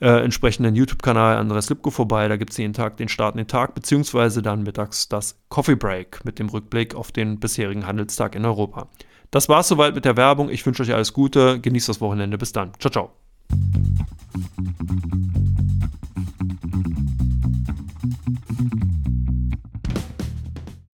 äh, 0.00 0.24
entsprechenden 0.24 0.74
YouTube-Kanal 0.74 1.36
Andreas 1.36 1.68
Lipko 1.68 1.90
vorbei. 1.90 2.28
Da 2.28 2.36
gibt 2.36 2.50
es 2.52 2.56
jeden 2.56 2.72
Tag 2.72 2.96
den 2.96 3.08
Start 3.08 3.34
in 3.34 3.38
den 3.38 3.48
Tag, 3.48 3.74
beziehungsweise 3.74 4.42
dann 4.42 4.62
mittags 4.62 5.08
das 5.08 5.38
Coffee 5.48 5.76
Break 5.76 6.24
mit 6.24 6.38
dem 6.38 6.48
Rückblick 6.48 6.94
auf 6.94 7.12
den 7.12 7.40
bisherigen 7.40 7.86
Handelstag 7.86 8.34
in 8.34 8.44
Europa. 8.44 8.88
Das 9.30 9.48
war's 9.48 9.68
soweit 9.68 9.94
mit 9.94 10.04
der 10.04 10.16
Werbung. 10.16 10.50
Ich 10.50 10.64
wünsche 10.64 10.82
euch 10.82 10.94
alles 10.94 11.12
Gute. 11.12 11.60
Genießt 11.60 11.88
das 11.88 12.00
Wochenende. 12.00 12.38
Bis 12.38 12.52
dann. 12.52 12.72
Ciao, 12.78 12.90
ciao. 12.90 13.12